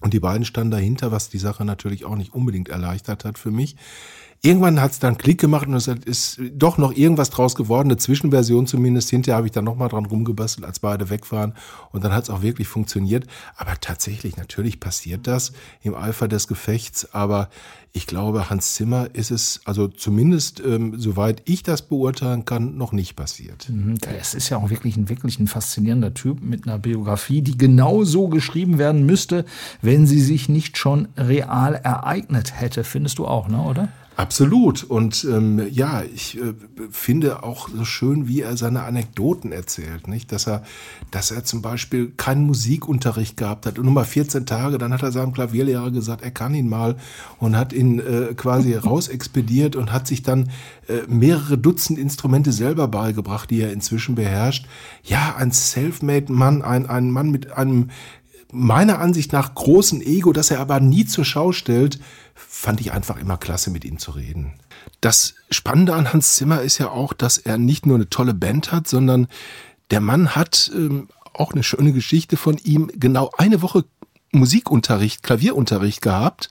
Und 0.00 0.14
die 0.14 0.20
beiden 0.20 0.44
standen 0.44 0.70
dahinter, 0.70 1.10
was 1.10 1.30
die 1.30 1.38
Sache 1.38 1.64
natürlich 1.64 2.04
auch 2.04 2.14
nicht 2.14 2.32
unbedingt 2.32 2.68
erleichtert 2.68 3.24
hat 3.24 3.38
für 3.38 3.50
mich. 3.50 3.74
Irgendwann 4.40 4.80
hat 4.80 4.92
es 4.92 5.00
dann 5.00 5.18
Klick 5.18 5.40
gemacht 5.40 5.66
und 5.66 5.74
es 5.74 5.88
ist 5.88 6.40
doch 6.52 6.78
noch 6.78 6.92
irgendwas 6.92 7.30
draus 7.30 7.56
geworden, 7.56 7.88
eine 7.88 7.96
Zwischenversion 7.96 8.68
zumindest. 8.68 9.10
Hinterher 9.10 9.36
habe 9.36 9.48
ich 9.48 9.52
dann 9.52 9.64
nochmal 9.64 9.88
dran 9.88 10.06
rumgebastelt, 10.06 10.64
als 10.64 10.78
beide 10.78 11.10
weg 11.10 11.32
waren. 11.32 11.54
Und 11.90 12.04
dann 12.04 12.12
hat 12.12 12.24
es 12.24 12.30
auch 12.30 12.40
wirklich 12.40 12.68
funktioniert. 12.68 13.26
Aber 13.56 13.72
tatsächlich, 13.80 14.36
natürlich 14.36 14.78
passiert 14.78 15.26
das 15.26 15.52
im 15.82 15.96
Eifer 15.96 16.28
des 16.28 16.46
Gefechts. 16.46 17.12
Aber 17.12 17.48
ich 17.92 18.06
glaube, 18.06 18.48
Hans 18.48 18.74
Zimmer 18.74 19.08
ist 19.12 19.32
es, 19.32 19.60
also 19.64 19.88
zumindest 19.88 20.62
ähm, 20.64 20.94
soweit 21.00 21.42
ich 21.46 21.64
das 21.64 21.82
beurteilen 21.82 22.44
kann, 22.44 22.76
noch 22.76 22.92
nicht 22.92 23.16
passiert. 23.16 23.68
Mhm, 23.68 23.98
Es 24.20 24.34
ist 24.34 24.50
ja 24.50 24.58
auch 24.58 24.70
wirklich 24.70 24.96
ein, 24.96 25.08
wirklich 25.08 25.40
ein 25.40 25.48
faszinierender 25.48 26.14
Typ 26.14 26.40
mit 26.40 26.64
einer 26.68 26.78
Biografie, 26.78 27.42
die 27.42 27.58
genau 27.58 28.04
so 28.04 28.28
geschrieben 28.28 28.78
werden 28.78 29.04
müsste, 29.04 29.44
wenn 29.82 30.06
sie 30.06 30.20
sich 30.20 30.48
nicht 30.48 30.78
schon 30.78 31.08
real 31.16 31.74
ereignet 31.74 32.60
hätte. 32.60 32.84
Findest 32.84 33.18
du 33.18 33.26
auch, 33.26 33.48
ne, 33.48 33.60
oder? 33.62 33.88
Absolut. 34.18 34.82
Und 34.82 35.24
ähm, 35.30 35.62
ja, 35.70 36.02
ich 36.02 36.36
äh, 36.38 36.52
finde 36.90 37.44
auch 37.44 37.68
so 37.68 37.84
schön, 37.84 38.26
wie 38.26 38.40
er 38.40 38.56
seine 38.56 38.82
Anekdoten 38.82 39.52
erzählt, 39.52 40.08
nicht? 40.08 40.32
Dass 40.32 40.48
er, 40.48 40.64
dass 41.12 41.30
er 41.30 41.44
zum 41.44 41.62
Beispiel 41.62 42.10
keinen 42.16 42.44
Musikunterricht 42.44 43.36
gehabt 43.36 43.64
hat 43.64 43.78
und 43.78 43.84
nur 43.84 43.94
mal 43.94 44.04
14 44.04 44.44
Tage, 44.44 44.78
dann 44.78 44.92
hat 44.92 45.04
er 45.04 45.12
seinem 45.12 45.32
Klavierlehrer 45.32 45.92
gesagt, 45.92 46.24
er 46.24 46.32
kann 46.32 46.52
ihn 46.56 46.68
mal 46.68 46.96
und 47.38 47.56
hat 47.56 47.72
ihn 47.72 48.00
äh, 48.00 48.34
quasi 48.34 48.74
rausexpediert 48.74 49.76
und 49.76 49.92
hat 49.92 50.08
sich 50.08 50.24
dann 50.24 50.50
äh, 50.88 51.02
mehrere 51.06 51.56
Dutzend 51.56 51.96
Instrumente 51.96 52.50
selber 52.50 52.88
beigebracht, 52.88 53.48
die 53.50 53.60
er 53.60 53.72
inzwischen 53.72 54.16
beherrscht. 54.16 54.66
Ja, 55.04 55.36
ein 55.36 55.52
self-made 55.52 56.32
Mann, 56.32 56.62
ein, 56.62 56.86
ein 56.86 57.12
Mann 57.12 57.30
mit 57.30 57.52
einem 57.52 57.90
meiner 58.52 58.98
Ansicht 58.98 59.32
nach 59.32 59.54
großen 59.54 60.00
Ego, 60.00 60.32
das 60.32 60.50
er 60.50 60.60
aber 60.60 60.80
nie 60.80 61.04
zur 61.04 61.24
Schau 61.24 61.52
stellt, 61.52 62.00
fand 62.58 62.80
ich 62.80 62.90
einfach 62.90 63.16
immer 63.18 63.36
klasse, 63.36 63.70
mit 63.70 63.84
ihm 63.84 63.98
zu 63.98 64.10
reden. 64.10 64.54
Das 65.00 65.34
Spannende 65.48 65.94
an 65.94 66.12
Hans 66.12 66.34
Zimmer 66.34 66.60
ist 66.60 66.78
ja 66.78 66.90
auch, 66.90 67.12
dass 67.12 67.38
er 67.38 67.56
nicht 67.56 67.86
nur 67.86 67.94
eine 67.94 68.10
tolle 68.10 68.34
Band 68.34 68.72
hat, 68.72 68.88
sondern 68.88 69.28
der 69.92 70.00
Mann 70.00 70.34
hat 70.34 70.68
ähm, 70.74 71.06
auch 71.34 71.52
eine 71.52 71.62
schöne 71.62 71.92
Geschichte 71.92 72.36
von 72.36 72.58
ihm, 72.58 72.90
genau 72.92 73.30
eine 73.38 73.62
Woche 73.62 73.84
Musikunterricht, 74.32 75.22
Klavierunterricht 75.22 76.02
gehabt 76.02 76.50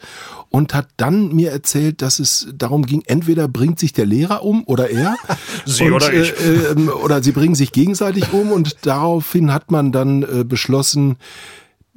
und 0.50 0.74
hat 0.74 0.88
dann 0.96 1.36
mir 1.36 1.52
erzählt, 1.52 2.02
dass 2.02 2.20
es 2.20 2.48
darum 2.54 2.86
ging, 2.86 3.04
entweder 3.06 3.50
bringt 3.50 3.78
sich 3.78 3.92
der 3.92 4.06
Lehrer 4.06 4.44
um 4.44 4.64
oder 4.66 4.90
er. 4.90 5.18
Sie 5.66 5.84
und, 5.84 5.94
oder 5.94 6.14
ich. 6.14 6.32
Äh, 6.40 6.72
äh, 6.72 6.88
oder 6.88 7.22
sie 7.22 7.34
bringen 7.34 7.54
sich 7.54 7.74
gegenseitig 7.74 8.32
um 8.32 8.54
und 8.54 8.78
daraufhin 8.84 9.54
hat 9.54 9.72
man 9.72 9.92
dann 9.92 10.24
äh, 10.24 10.46
beschlossen, 10.46 11.18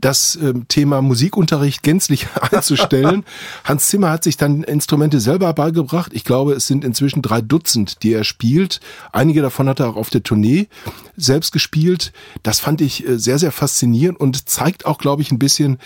das 0.00 0.38
ähm, 0.40 0.66
Thema 0.68 1.02
Musikunterricht 1.02 1.82
gänzlich 1.82 2.26
einzustellen. 2.52 3.24
Hans 3.64 3.88
Zimmer 3.88 4.10
hat 4.10 4.24
sich 4.24 4.36
dann 4.36 4.62
Instrumente 4.62 5.20
selber 5.20 5.52
beigebracht. 5.52 6.12
Ich 6.14 6.24
glaube, 6.24 6.52
es 6.52 6.66
sind 6.66 6.84
inzwischen 6.84 7.22
drei 7.22 7.40
Dutzend, 7.40 8.02
die 8.02 8.12
er 8.12 8.24
spielt. 8.24 8.80
Einige 9.12 9.42
davon 9.42 9.68
hat 9.68 9.80
er 9.80 9.88
auch 9.88 9.96
auf 9.96 10.10
der 10.10 10.22
Tournee 10.22 10.68
selbst 11.16 11.52
gespielt. 11.52 12.12
Das 12.42 12.60
fand 12.60 12.80
ich 12.80 13.06
äh, 13.06 13.18
sehr, 13.18 13.38
sehr 13.38 13.52
faszinierend 13.52 14.18
und 14.18 14.48
zeigt 14.48 14.86
auch, 14.86 14.98
glaube 14.98 15.22
ich, 15.22 15.30
ein 15.30 15.38
bisschen, 15.38 15.78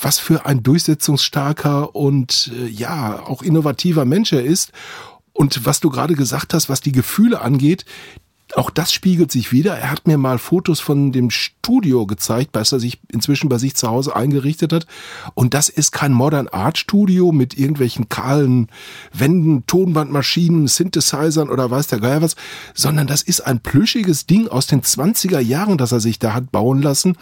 was 0.00 0.18
für 0.18 0.46
ein 0.46 0.62
durchsetzungsstarker 0.62 1.94
und 1.94 2.52
äh, 2.58 2.66
ja, 2.66 3.20
auch 3.20 3.42
innovativer 3.42 4.04
Mensch 4.04 4.32
er 4.32 4.44
ist. 4.44 4.72
Und 5.32 5.64
was 5.64 5.80
du 5.80 5.90
gerade 5.90 6.14
gesagt 6.14 6.54
hast, 6.54 6.68
was 6.68 6.80
die 6.80 6.92
Gefühle 6.92 7.40
angeht, 7.40 7.84
auch 8.56 8.70
das 8.70 8.92
spiegelt 8.92 9.30
sich 9.30 9.52
wieder. 9.52 9.76
Er 9.76 9.90
hat 9.90 10.06
mir 10.06 10.18
mal 10.18 10.38
Fotos 10.38 10.80
von 10.80 11.12
dem 11.12 11.30
Studio 11.30 12.06
gezeigt, 12.06 12.50
was 12.52 12.72
er 12.72 12.80
sich 12.80 13.00
inzwischen 13.08 13.48
bei 13.48 13.58
sich 13.58 13.76
zu 13.76 13.88
Hause 13.88 14.14
eingerichtet 14.16 14.72
hat. 14.72 14.86
Und 15.34 15.54
das 15.54 15.68
ist 15.68 15.92
kein 15.92 16.12
Modern 16.12 16.48
Art 16.48 16.78
Studio 16.78 17.32
mit 17.32 17.56
irgendwelchen 17.56 18.08
kahlen 18.08 18.68
Wänden, 19.12 19.66
Tonbandmaschinen, 19.66 20.66
Synthesizern 20.66 21.48
oder 21.48 21.70
weiß 21.70 21.88
der 21.88 22.00
Geier 22.00 22.22
was, 22.22 22.36
sondern 22.74 23.06
das 23.06 23.22
ist 23.22 23.40
ein 23.40 23.60
plüschiges 23.60 24.26
Ding 24.26 24.48
aus 24.48 24.66
den 24.66 24.82
20er 24.82 25.40
Jahren, 25.40 25.78
das 25.78 25.92
er 25.92 26.00
sich 26.00 26.18
da 26.18 26.34
hat 26.34 26.50
bauen 26.50 26.82
lassen. 26.82 27.16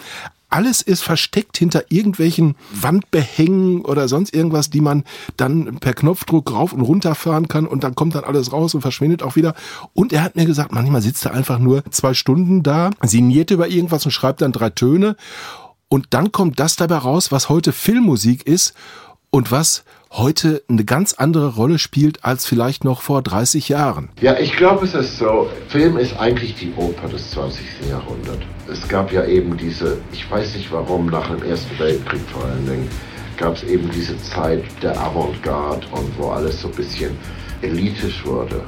Alles 0.51 0.81
ist 0.81 1.03
versteckt 1.03 1.59
hinter 1.59 1.85
irgendwelchen 1.91 2.57
Wandbehängen 2.73 3.83
oder 3.83 4.09
sonst 4.09 4.35
irgendwas, 4.35 4.71
die 4.71 4.81
man 4.81 5.05
dann 5.37 5.79
per 5.79 5.93
Knopfdruck 5.93 6.51
rauf 6.53 6.73
und 6.73 6.81
runter 6.81 7.15
fahren 7.15 7.49
kann 7.49 7.67
und 7.67 7.85
dann 7.85 7.95
kommt 7.95 8.15
dann 8.15 8.25
alles 8.25 8.53
raus 8.53 8.75
und 8.75 8.81
verschwindet 8.81 9.23
auch 9.23 9.37
wieder. 9.37 9.55
Und 9.93 10.13
er 10.13 10.23
hat 10.23 10.37
mir 10.37 10.47
gesagt, 10.47 10.73
manchmal 10.73 11.03
sitzt 11.03 11.25
er 11.27 11.35
einfach 11.35 11.59
nur 11.59 11.85
zwei 11.91 12.15
Stunden 12.15 12.63
da, 12.63 12.91
sinniert 13.03 13.51
über 13.51 13.69
irgendwas 13.69 14.05
und 14.07 14.13
schreibt 14.13 14.41
dann 14.41 14.53
drei 14.53 14.71
Töne 14.71 15.17
und 15.89 16.09
dann 16.11 16.33
kommt 16.33 16.61
das 16.61 16.77
dabei 16.77 16.97
raus, 16.97 17.33
was 17.33 17.49
heute 17.49 17.73
Filmmusik 17.73 18.47
ist 18.47 18.75
und 19.31 19.51
was 19.51 19.85
heute 20.11 20.63
eine 20.69 20.85
ganz 20.85 21.15
andere 21.15 21.55
Rolle 21.55 21.79
spielt 21.79 22.25
als 22.25 22.47
vielleicht 22.47 22.85
noch 22.85 23.03
vor 23.03 23.23
30 23.23 23.69
Jahren. 23.69 24.09
Ja, 24.21 24.39
ich 24.39 24.53
glaube, 24.57 24.85
es 24.85 24.95
ist 24.95 25.19
so. 25.19 25.49
Film 25.69 25.97
ist 25.97 26.19
eigentlich 26.19 26.55
die 26.55 26.73
Oper 26.77 27.09
des 27.09 27.31
20. 27.31 27.61
Jahrhunderts. 27.89 28.43
Es 28.71 28.87
gab 28.89 29.13
ja 29.13 29.25
eben 29.25 29.57
diese, 29.57 29.99
ich 30.13 30.31
weiß 30.31 30.55
nicht 30.55 30.73
warum, 30.73 31.07
nach 31.07 31.29
dem 31.29 31.43
Ersten 31.43 31.79
Weltkrieg 31.79 32.21
vor 32.33 32.45
allen 32.45 32.67
Dingen, 32.67 32.89
gab 33.37 33.55
es 33.55 33.63
eben 33.65 33.91
diese 33.91 34.21
Zeit 34.23 34.65
der 34.83 34.99
Avantgarde 35.01 35.87
und 35.93 36.19
wo 36.19 36.31
alles 36.31 36.61
so 36.61 36.69
ein 36.69 36.75
bisschen 36.75 37.17
elitisch 37.63 38.25
wurde. 38.25 38.63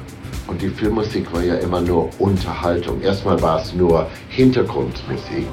Und 0.47 0.63
die 0.63 0.69
Filmmusik 0.69 1.33
war 1.33 1.43
ja 1.43 1.57
immer 1.57 1.81
nur 1.81 2.11
Unterhaltung. 2.19 3.01
Erstmal 3.03 3.41
war 3.41 3.61
es 3.61 3.75
nur 3.75 4.09
Hintergrundmusik. 4.29 5.47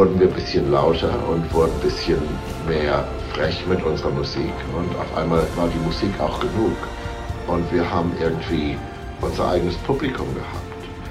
Wurden 0.00 0.18
wir 0.18 0.28
ein 0.28 0.34
bisschen 0.34 0.70
lauter 0.70 1.12
und 1.28 1.52
wurden 1.52 1.74
ein 1.74 1.80
bisschen 1.80 2.22
mehr 2.66 3.06
frech 3.34 3.66
mit 3.66 3.82
unserer 3.84 4.08
Musik. 4.08 4.54
Und 4.74 4.96
auf 4.96 5.14
einmal 5.14 5.46
war 5.56 5.68
die 5.68 5.78
Musik 5.80 6.18
auch 6.18 6.40
genug. 6.40 6.74
Und 7.46 7.70
wir 7.70 7.84
haben 7.90 8.10
irgendwie 8.18 8.78
unser 9.20 9.50
eigenes 9.50 9.74
Publikum 9.76 10.26
gehabt. 10.34 10.56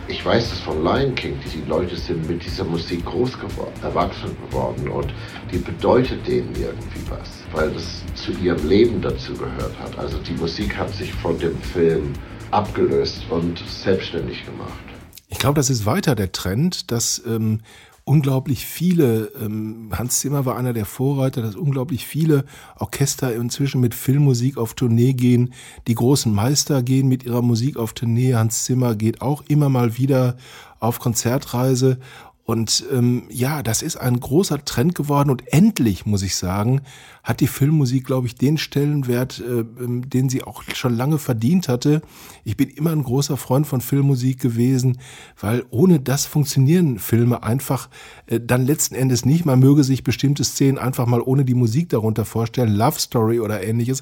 Ich 0.07 0.25
weiß 0.25 0.53
es 0.53 0.59
von 0.61 0.83
Lion 0.83 1.13
King, 1.13 1.37
die 1.53 1.69
Leute 1.69 1.95
sind 1.95 2.27
mit 2.27 2.43
dieser 2.43 2.63
Musik 2.63 3.05
groß 3.05 3.39
geworden, 3.39 3.73
erwachsen 3.83 4.35
geworden 4.49 4.89
und 4.89 5.13
die 5.51 5.59
bedeutet 5.59 6.25
denen 6.25 6.51
irgendwie 6.55 7.11
was, 7.11 7.29
weil 7.53 7.69
das 7.69 8.01
zu 8.15 8.31
ihrem 8.31 8.67
Leben 8.67 8.99
dazu 9.03 9.33
gehört 9.33 9.79
hat. 9.79 9.99
Also 9.99 10.17
die 10.17 10.33
Musik 10.33 10.75
hat 10.75 10.91
sich 10.95 11.13
von 11.13 11.37
dem 11.37 11.55
Film 11.61 12.13
abgelöst 12.49 13.21
und 13.29 13.59
selbstständig 13.69 14.45
gemacht. 14.45 14.79
Ich 15.27 15.37
glaube, 15.37 15.55
das 15.57 15.69
ist 15.69 15.85
weiter 15.85 16.15
der 16.15 16.31
Trend, 16.31 16.91
dass 16.91 17.21
ähm, 17.27 17.61
unglaublich 18.09 18.65
viele, 18.65 19.31
ähm, 19.39 19.91
Hans 19.91 20.19
Zimmer 20.19 20.43
war 20.43 20.57
einer 20.57 20.73
der 20.73 20.85
Vorreiter, 20.85 21.43
dass 21.43 21.55
unglaublich 21.55 22.07
viele 22.07 22.43
Orchester 22.79 23.35
inzwischen 23.35 23.81
mit 23.81 23.93
Filmmusik 23.93 24.57
auf 24.57 24.73
Tournee 24.73 25.13
gehen. 25.13 25.53
Die 25.85 25.93
großen 25.93 26.33
Meister 26.33 26.81
gehen 26.81 27.07
mit 27.07 27.23
ihrer 27.23 27.43
Musik 27.43 27.77
auf 27.77 27.93
Tournee. 27.93 28.33
Hans 28.33 28.63
Zimmer 28.63 28.95
geht 28.95 29.21
auch 29.21 29.43
immer 29.47 29.69
mal 29.69 29.99
wieder 29.99 30.37
auf 30.79 30.99
Konzertreise. 30.99 31.99
Und 32.45 32.83
ähm, 32.91 33.25
ja, 33.29 33.61
das 33.61 33.83
ist 33.83 33.97
ein 33.97 34.19
großer 34.19 34.65
Trend 34.65 34.95
geworden 34.95 35.29
und 35.29 35.53
endlich, 35.53 36.07
muss 36.07 36.23
ich 36.23 36.35
sagen, 36.35 36.81
hat 37.29 37.41
die 37.41 37.47
Filmmusik, 37.47 38.05
glaube 38.05 38.25
ich, 38.25 38.33
den 38.33 38.57
Stellenwert, 38.57 39.39
äh, 39.39 39.59
ähm, 39.59 40.09
den 40.09 40.29
sie 40.29 40.43
auch 40.43 40.63
schon 40.73 40.95
lange 40.95 41.19
verdient 41.19 41.67
hatte. 41.67 42.01
Ich 42.43 42.57
bin 42.57 42.69
immer 42.69 42.91
ein 42.91 43.03
großer 43.03 43.37
Freund 43.37 43.67
von 43.67 43.81
Filmmusik 43.81 44.39
gewesen, 44.39 44.97
weil 45.39 45.63
ohne 45.69 45.99
das 45.99 46.25
funktionieren 46.25 46.97
Filme 46.97 47.43
einfach 47.43 47.87
äh, 48.25 48.39
dann 48.39 48.65
letzten 48.65 48.95
Endes 48.95 49.25
nicht. 49.25 49.45
Man 49.45 49.59
möge 49.59 49.83
sich 49.83 50.03
bestimmte 50.03 50.43
Szenen 50.43 50.79
einfach 50.79 51.05
mal 51.05 51.21
ohne 51.21 51.45
die 51.45 51.53
Musik 51.53 51.89
darunter 51.89 52.25
vorstellen, 52.25 52.73
Love 52.73 52.99
Story 52.99 53.39
oder 53.39 53.61
ähnliches. 53.61 54.01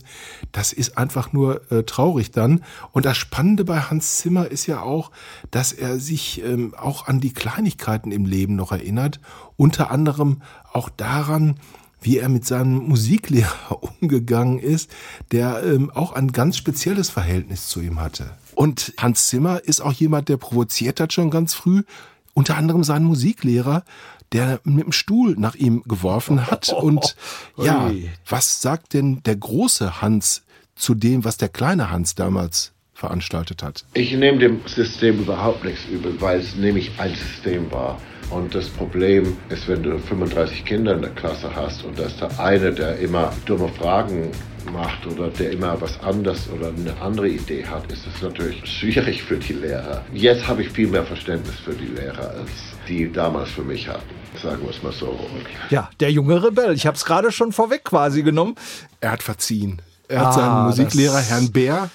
Das 0.54 0.72
ist 0.72 0.98
einfach 0.98 1.34
nur 1.34 1.70
äh, 1.70 1.84
traurig 1.84 2.32
dann. 2.32 2.64
Und 2.94 3.06
das 3.06 3.18
Spannende 3.18 3.66
bei 3.66 3.82
Hans 3.82 4.20
Zimmer 4.20 4.50
ist 4.50 4.68
ja 4.68 4.82
auch, 4.84 5.12
dass 5.52 5.74
er 5.74 6.00
sich 6.00 6.42
ähm, 6.46 6.74
auch 6.76 7.08
an 7.08 7.20
die 7.20 7.34
Kleinigkeiten 7.34 8.14
im 8.14 8.24
Leben 8.24 8.56
noch 8.56 8.72
erinnert. 8.72 9.20
Unter 9.58 9.92
anderem 9.92 10.42
auch 10.72 10.88
daran, 10.88 11.58
wie 12.02 12.18
er 12.18 12.30
mit 12.30 12.46
seinem 12.46 12.88
Musiklehrer 12.88 13.84
umgegangen 14.02 14.60
ist, 14.60 14.90
der 15.32 15.64
ähm, 15.64 15.92
auch 15.92 16.14
ein 16.14 16.32
ganz 16.32 16.58
spezielles 16.58 17.10
Verhältnis 17.10 17.68
zu 17.68 17.82
ihm 17.82 18.00
hatte. 18.00 18.32
Und 18.56 18.94
Hans 18.98 19.28
Zimmer 19.28 19.64
ist 19.64 19.82
auch 19.82 19.94
jemand, 19.94 20.30
der 20.30 20.38
provoziert 20.38 21.00
hat 21.00 21.14
schon 21.14 21.30
ganz 21.30 21.54
früh, 21.54 21.84
unter 22.34 22.58
anderem 22.58 22.84
seinen 22.84 23.06
Musiklehrer, 23.06 23.84
der 24.32 24.60
mit 24.64 24.86
dem 24.86 24.92
Stuhl 24.92 25.36
nach 25.38 25.56
ihm 25.56 25.84
geworfen 25.88 26.48
hat. 26.48 26.70
Und 26.74 27.16
ja, 27.58 27.92
was 28.28 28.62
sagt 28.62 28.94
denn 28.94 29.22
der 29.24 29.36
große 29.36 30.02
Hans 30.02 30.44
zu 30.76 30.94
dem, 30.96 31.24
was 31.24 31.38
der 31.38 31.50
kleine 31.50 31.90
Hans 31.90 32.16
damals 32.16 32.74
veranstaltet 32.98 33.64
hat? 33.64 33.86
Ich 33.94 34.12
nehme 34.14 34.40
dem 34.40 34.60
System 34.66 35.20
überhaupt 35.20 35.64
nichts 35.64 35.86
übel, 35.86 36.20
weil 36.20 36.40
es 36.40 36.56
nämlich 36.56 36.92
ein 36.98 37.14
System 37.14 37.72
war. 37.72 38.02
Und 38.30 38.54
das 38.54 38.68
Problem 38.68 39.38
ist, 39.48 39.70
wenn 39.70 39.84
du 39.84 39.98
35 40.00 40.66
Kinder 40.66 40.96
in 40.96 41.02
der 41.02 41.12
Klasse 41.12 41.50
hast 41.56 41.86
und 41.86 41.98
da 41.98 42.04
ist 42.04 42.20
der 42.20 42.38
eine, 42.40 42.74
der 42.74 42.98
immer 43.00 43.32
dumme 43.46 43.70
Fragen 43.70 44.32
macht 44.74 45.08
oder 45.08 45.30
der 45.30 45.52
immer 45.52 45.80
was 45.80 45.98
anderes 46.02 46.50
oder 46.50 46.68
eine 46.68 46.94
andere 47.02 47.30
Idee 47.30 47.66
hat, 47.66 47.90
ist 47.90 48.06
es 48.06 48.22
natürlich 48.22 48.62
schwierig 48.66 49.24
für 49.24 49.38
die 49.38 49.54
Lehrer. 49.54 50.04
Jetzt 50.12 50.46
habe 50.46 50.62
ich 50.64 50.70
viel 50.70 50.88
mehr 50.88 51.06
Verständnis 51.06 51.56
für 51.64 51.72
die 51.72 51.86
Lehrer, 51.86 52.32
als 52.32 52.50
die 52.90 53.10
damals 53.10 53.50
für 53.52 53.62
mich 53.64 53.88
hatten. 53.88 54.04
Sagen 54.44 54.62
wir 54.64 54.72
es 54.72 54.84
mal 54.84 54.92
so. 54.92 55.18
Ja, 55.70 55.90
der 56.02 56.12
junge 56.12 56.44
Rebell. 56.44 56.74
Ich 56.74 56.86
habe 56.86 56.98
es 56.98 57.06
gerade 57.06 57.32
schon 57.32 57.54
vorweg 57.54 57.86
quasi 57.86 58.24
genommen. 58.24 58.56
Er 59.00 59.12
hat 59.12 59.24
verziehen. 59.24 59.82
Er 60.10 60.20
hat 60.20 60.28
Ah, 60.28 60.32
seinen 60.34 60.66
Musiklehrer, 60.66 61.20
Herrn 61.20 61.52
Bär, 61.54 61.90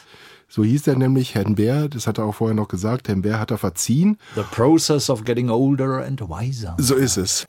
so 0.55 0.63
hieß 0.63 0.87
er 0.89 0.97
nämlich, 0.97 1.35
Herrn 1.35 1.55
Bär, 1.55 1.89
das 1.89 2.07
hat 2.07 2.19
er 2.19 2.25
auch 2.27 2.35
vorher 2.35 2.55
noch 2.55 2.69
gesagt, 2.69 3.09
Herrn 3.09 3.23
Bär 3.23 3.41
hat 3.41 3.51
er 3.51 3.57
verziehen. 3.57 4.19
The 4.35 4.43
process 4.51 5.09
of 5.09 5.25
getting 5.25 5.49
older 5.49 6.05
and 6.05 6.21
wiser. 6.21 6.75
So 6.79 6.95
ist 6.95 7.17
es. 7.17 7.47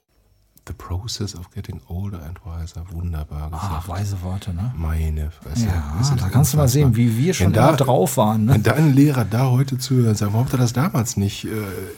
The 0.66 0.74
process 0.78 1.36
of 1.36 1.52
getting 1.52 1.82
older 1.90 2.24
and 2.24 2.40
wiser. 2.46 2.86
Wunderbar 2.94 3.50
gesagt. 3.50 3.70
Ah, 3.70 3.84
weise 3.86 4.22
Worte, 4.22 4.54
ne? 4.54 4.74
Meine 4.78 5.30
Fresse. 5.32 5.66
Ja, 5.66 6.16
da 6.18 6.30
kannst 6.30 6.54
du 6.54 6.58
mal 6.58 6.70
sehen, 6.70 6.96
wie 6.96 7.18
wir 7.18 7.34
schon 7.34 7.48
Wenn 7.48 7.54
da- 7.54 7.68
immer 7.68 7.78
drauf 7.78 8.16
waren. 8.16 8.46
Ne? 8.46 8.54
Wenn 8.54 8.64
dein 8.64 8.94
Lehrer 8.94 9.26
da 9.26 9.50
heute 9.52 9.78
zuhört, 9.78 10.18
sagen, 10.18 10.32
warum 10.32 10.46
hat 10.46 10.54
er 10.54 10.60
das 10.60 10.72
damals 10.72 11.18
nicht 11.18 11.44
äh, 11.44 11.50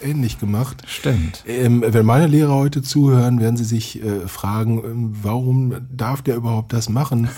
ähnlich 0.01 0.39
gemacht? 0.39 0.81
Stimmt. 0.87 1.43
Ähm, 1.45 1.83
wenn 1.87 2.07
meine 2.07 2.25
Lehrer 2.25 2.55
heute 2.55 2.81
zuhören, 2.81 3.39
werden 3.39 3.55
sie 3.55 3.65
sich 3.65 4.01
äh, 4.03 4.27
fragen, 4.27 4.83
ähm, 4.83 5.15
warum 5.21 5.75
darf 5.95 6.23
der 6.23 6.35
überhaupt 6.35 6.73
das 6.73 6.89
machen, 6.89 7.29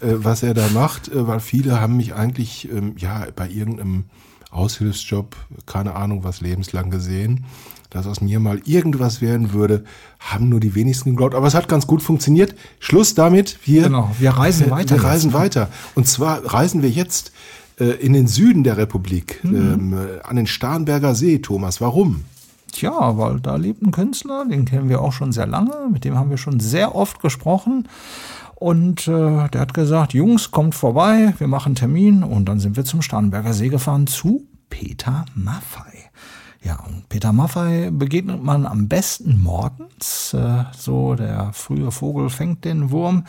was 0.00 0.42
er 0.42 0.54
da 0.54 0.68
macht? 0.72 1.08
Äh, 1.08 1.26
weil 1.26 1.40
viele 1.40 1.80
haben 1.80 1.96
mich 1.96 2.14
eigentlich 2.14 2.68
ähm, 2.70 2.94
ja 2.98 3.26
bei 3.34 3.48
irgendeinem 3.48 4.04
Aushilfsjob, 4.50 5.36
keine 5.66 5.94
Ahnung 5.94 6.24
was, 6.24 6.40
lebenslang 6.40 6.90
gesehen. 6.90 7.44
Dass 7.90 8.06
aus 8.06 8.20
mir 8.20 8.40
mal 8.40 8.60
irgendwas 8.64 9.20
werden 9.20 9.52
würde, 9.52 9.84
haben 10.18 10.48
nur 10.48 10.58
die 10.58 10.74
wenigsten 10.74 11.10
geglaubt. 11.10 11.34
Aber 11.34 11.46
es 11.46 11.54
hat 11.54 11.68
ganz 11.68 11.86
gut 11.86 12.02
funktioniert. 12.02 12.54
Schluss 12.80 13.14
damit. 13.14 13.58
Wir, 13.64 13.84
Genau, 13.84 14.10
wir 14.18 14.30
reisen 14.30 14.66
wir, 14.66 14.72
weiter 14.72 14.96
Wir 14.96 15.04
reisen 15.04 15.30
jetzt, 15.30 15.38
weiter. 15.38 15.68
Und 15.94 16.08
zwar 16.08 16.44
reisen 16.44 16.82
wir 16.82 16.90
jetzt 16.90 17.30
äh, 17.78 17.84
in 17.84 18.12
den 18.12 18.26
Süden 18.26 18.64
der 18.64 18.76
Republik, 18.78 19.38
Mhm. 19.44 19.54
ähm, 19.56 19.94
äh, 19.94 20.22
an 20.24 20.36
den 20.36 20.46
Starnberger 20.48 21.14
See, 21.14 21.38
Thomas. 21.38 21.80
Warum? 21.80 22.24
Tja, 22.72 23.16
weil 23.16 23.38
da 23.38 23.54
lebt 23.54 23.82
ein 23.82 23.92
Künstler, 23.92 24.44
den 24.50 24.64
kennen 24.64 24.88
wir 24.88 25.00
auch 25.00 25.12
schon 25.12 25.30
sehr 25.30 25.46
lange, 25.46 25.72
mit 25.92 26.04
dem 26.04 26.16
haben 26.16 26.30
wir 26.30 26.38
schon 26.38 26.58
sehr 26.58 26.96
oft 26.96 27.20
gesprochen. 27.20 27.86
Und 28.64 29.08
äh, 29.08 29.46
der 29.50 29.60
hat 29.60 29.74
gesagt, 29.74 30.14
Jungs, 30.14 30.50
kommt 30.50 30.74
vorbei, 30.74 31.34
wir 31.36 31.48
machen 31.48 31.74
Termin. 31.74 32.22
Und 32.22 32.46
dann 32.46 32.60
sind 32.60 32.78
wir 32.78 32.86
zum 32.86 33.02
Starnberger 33.02 33.52
See 33.52 33.68
gefahren 33.68 34.06
zu 34.06 34.46
Peter 34.70 35.26
Maffei. 35.34 36.10
Ja, 36.62 36.76
und 36.86 37.06
Peter 37.10 37.34
Maffei 37.34 37.90
begegnet 37.92 38.42
man 38.42 38.64
am 38.64 38.88
besten 38.88 39.42
morgens. 39.42 40.32
Äh, 40.32 40.64
so, 40.74 41.14
der 41.14 41.52
frühe 41.52 41.90
Vogel 41.90 42.30
fängt 42.30 42.64
den 42.64 42.90
Wurm. 42.90 43.26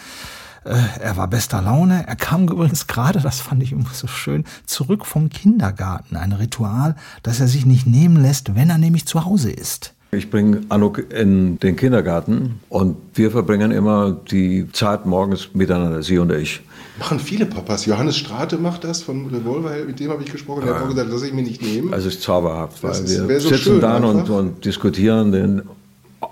Äh, 0.63 0.77
er 1.01 1.17
war 1.17 1.27
bester 1.27 1.61
Laune. 1.61 2.07
Er 2.07 2.15
kam 2.15 2.43
übrigens 2.47 2.87
gerade, 2.87 3.19
das 3.19 3.41
fand 3.41 3.61
ich 3.61 3.73
immer 3.73 3.89
so 3.91 4.07
schön, 4.07 4.45
zurück 4.65 5.05
vom 5.05 5.27
Kindergarten. 5.27 6.15
Ein 6.15 6.31
Ritual, 6.31 6.95
das 7.23 7.41
er 7.41 7.49
sich 7.49 7.65
nicht 7.65 7.85
nehmen 7.85 8.15
lässt, 8.15 8.55
wenn 8.55 8.69
er 8.69 8.77
nämlich 8.77 9.05
zu 9.05 9.25
Hause 9.25 9.51
ist. 9.51 9.94
Ich 10.15 10.29
bringe 10.29 10.61
Anuk 10.69 11.11
in 11.11 11.59
den 11.59 11.75
Kindergarten 11.75 12.59
und 12.69 12.95
wir 13.13 13.31
verbringen 13.31 13.71
immer 13.71 14.11
die 14.31 14.67
Zeit 14.71 15.05
morgens 15.05 15.49
miteinander, 15.53 16.01
sie 16.03 16.17
und 16.17 16.31
ich. 16.31 16.61
Machen 16.99 17.19
viele 17.19 17.45
Papas. 17.45 17.85
Johannes 17.85 18.15
Strate 18.17 18.57
macht 18.57 18.83
das 18.85 19.01
von 19.01 19.27
Revolver, 19.27 19.71
mit 19.85 19.99
dem 19.99 20.11
habe 20.11 20.23
ich 20.23 20.31
gesprochen. 20.31 20.63
Der 20.65 20.75
hat 20.75 20.83
auch 20.83 20.89
gesagt, 20.89 21.09
lass 21.11 21.23
ich 21.23 21.33
mir 21.33 21.41
nicht 21.43 21.61
nehmen. 21.61 21.93
Also 21.93 22.07
es 22.07 22.15
ist 22.15 22.23
zauberhaft, 22.23 22.81
weil 22.83 22.91
ist- 22.91 23.27
wir 23.27 23.39
so 23.41 23.49
sitzen 23.49 23.63
schön 23.63 23.81
da 23.81 23.97
und, 23.97 24.29
und 24.29 24.63
diskutieren 24.63 25.31
den 25.31 25.63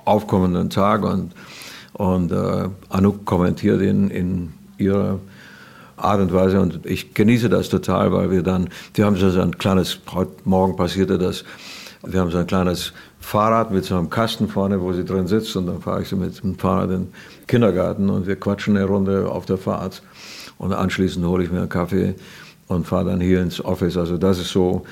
aufkommenden 0.05 0.69
Tag 0.69 1.03
und, 1.03 1.31
und 1.93 2.31
äh, 2.31 2.69
Anouk 2.89 3.25
kommentiert 3.25 3.81
ihn 3.81 4.09
in 4.09 4.53
ihrer 4.77 5.19
Art 5.97 6.21
und 6.21 6.33
Weise 6.33 6.59
und 6.61 6.85
ich 6.85 7.13
genieße 7.13 7.49
das 7.49 7.69
total, 7.69 8.11
weil 8.13 8.31
wir 8.31 8.41
dann, 8.43 8.69
wir 8.93 9.05
haben 9.05 9.15
so 9.17 9.27
ein 9.39 9.57
kleines, 9.57 9.99
heute 10.13 10.31
Morgen 10.45 10.75
passierte 10.75 11.17
das, 11.17 11.43
wir 12.05 12.19
haben 12.19 12.31
so 12.31 12.37
ein 12.37 12.47
kleines 12.47 12.91
Fahrrad 13.23 13.71
mit 13.71 13.85
so 13.85 13.95
einem 13.95 14.09
Kasten 14.09 14.49
vorne, 14.49 14.81
wo 14.81 14.91
sie 14.91 15.05
drin 15.05 15.27
sitzt 15.27 15.55
und 15.55 15.65
dann 15.65 15.81
fahre 15.81 16.01
ich 16.01 16.09
so 16.09 16.17
mit 16.17 16.43
dem 16.43 16.59
Fahrrad 16.59 16.89
in 16.91 17.05
den 17.05 17.13
Kindergarten 17.47 18.09
und 18.09 18.27
wir 18.27 18.35
quatschen 18.35 18.75
eine 18.75 18.85
Runde 18.85 19.29
auf 19.29 19.45
der 19.45 19.57
Fahrt 19.57 20.03
und 20.57 20.73
anschließend 20.73 21.25
hole 21.25 21.43
ich 21.43 21.51
mir 21.51 21.59
einen 21.59 21.69
Kaffee 21.69 22.15
und 22.67 22.85
fahre 22.85 23.05
dann 23.11 23.21
hier 23.21 23.41
ins 23.41 23.63
Office. 23.63 23.97
Also 23.97 24.17
das 24.17 24.39
ist 24.39 24.49
so 24.49 24.83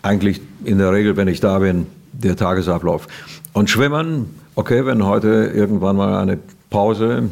eigentlich 0.00 0.40
in 0.64 0.78
der 0.78 0.92
Regel, 0.92 1.16
wenn 1.16 1.26
ich 1.28 1.40
da 1.40 1.58
bin, 1.58 1.86
der 2.12 2.36
Tagesablauf. 2.36 3.08
Und 3.52 3.68
Schwimmen, 3.68 4.30
okay, 4.54 4.86
wenn 4.86 5.04
heute 5.04 5.50
irgendwann 5.54 5.96
mal 5.96 6.16
eine 6.20 6.38
Pause 6.70 7.30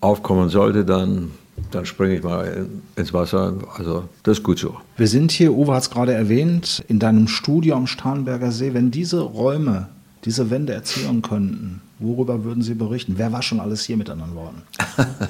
aufkommen 0.00 0.48
sollte, 0.48 0.84
dann, 0.84 1.30
dann 1.70 1.86
springe 1.86 2.16
ich 2.16 2.22
mal 2.22 2.44
in, 2.46 2.82
ins 2.96 3.12
Wasser. 3.12 3.54
Also 3.76 4.08
das 4.22 4.38
ist 4.38 4.44
gut 4.44 4.58
so. 4.58 4.76
Wir 4.96 5.08
sind 5.08 5.32
hier, 5.32 5.52
Uwe 5.52 5.74
hat 5.74 5.82
es 5.82 5.90
gerade 5.90 6.12
erwähnt, 6.12 6.84
in 6.88 6.98
deinem 6.98 7.28
Studio 7.28 7.76
am 7.76 7.86
Starnberger 7.86 8.52
See. 8.52 8.74
Wenn 8.74 8.90
diese 8.90 9.20
Räume, 9.20 9.88
diese 10.24 10.50
Wände 10.50 10.72
erzählen 10.72 11.22
könnten, 11.22 11.80
worüber 11.98 12.44
würden 12.44 12.62
sie 12.62 12.74
berichten? 12.74 13.14
Wer 13.16 13.32
war 13.32 13.42
schon 13.42 13.60
alles 13.60 13.84
hier 13.84 13.96
mit 13.96 14.10
anderen 14.10 14.34
Worten? 14.34 14.62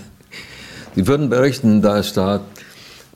Sie 0.97 1.07
würden 1.07 1.29
berichten, 1.31 1.83
dass 1.83 2.13
da 2.15 2.41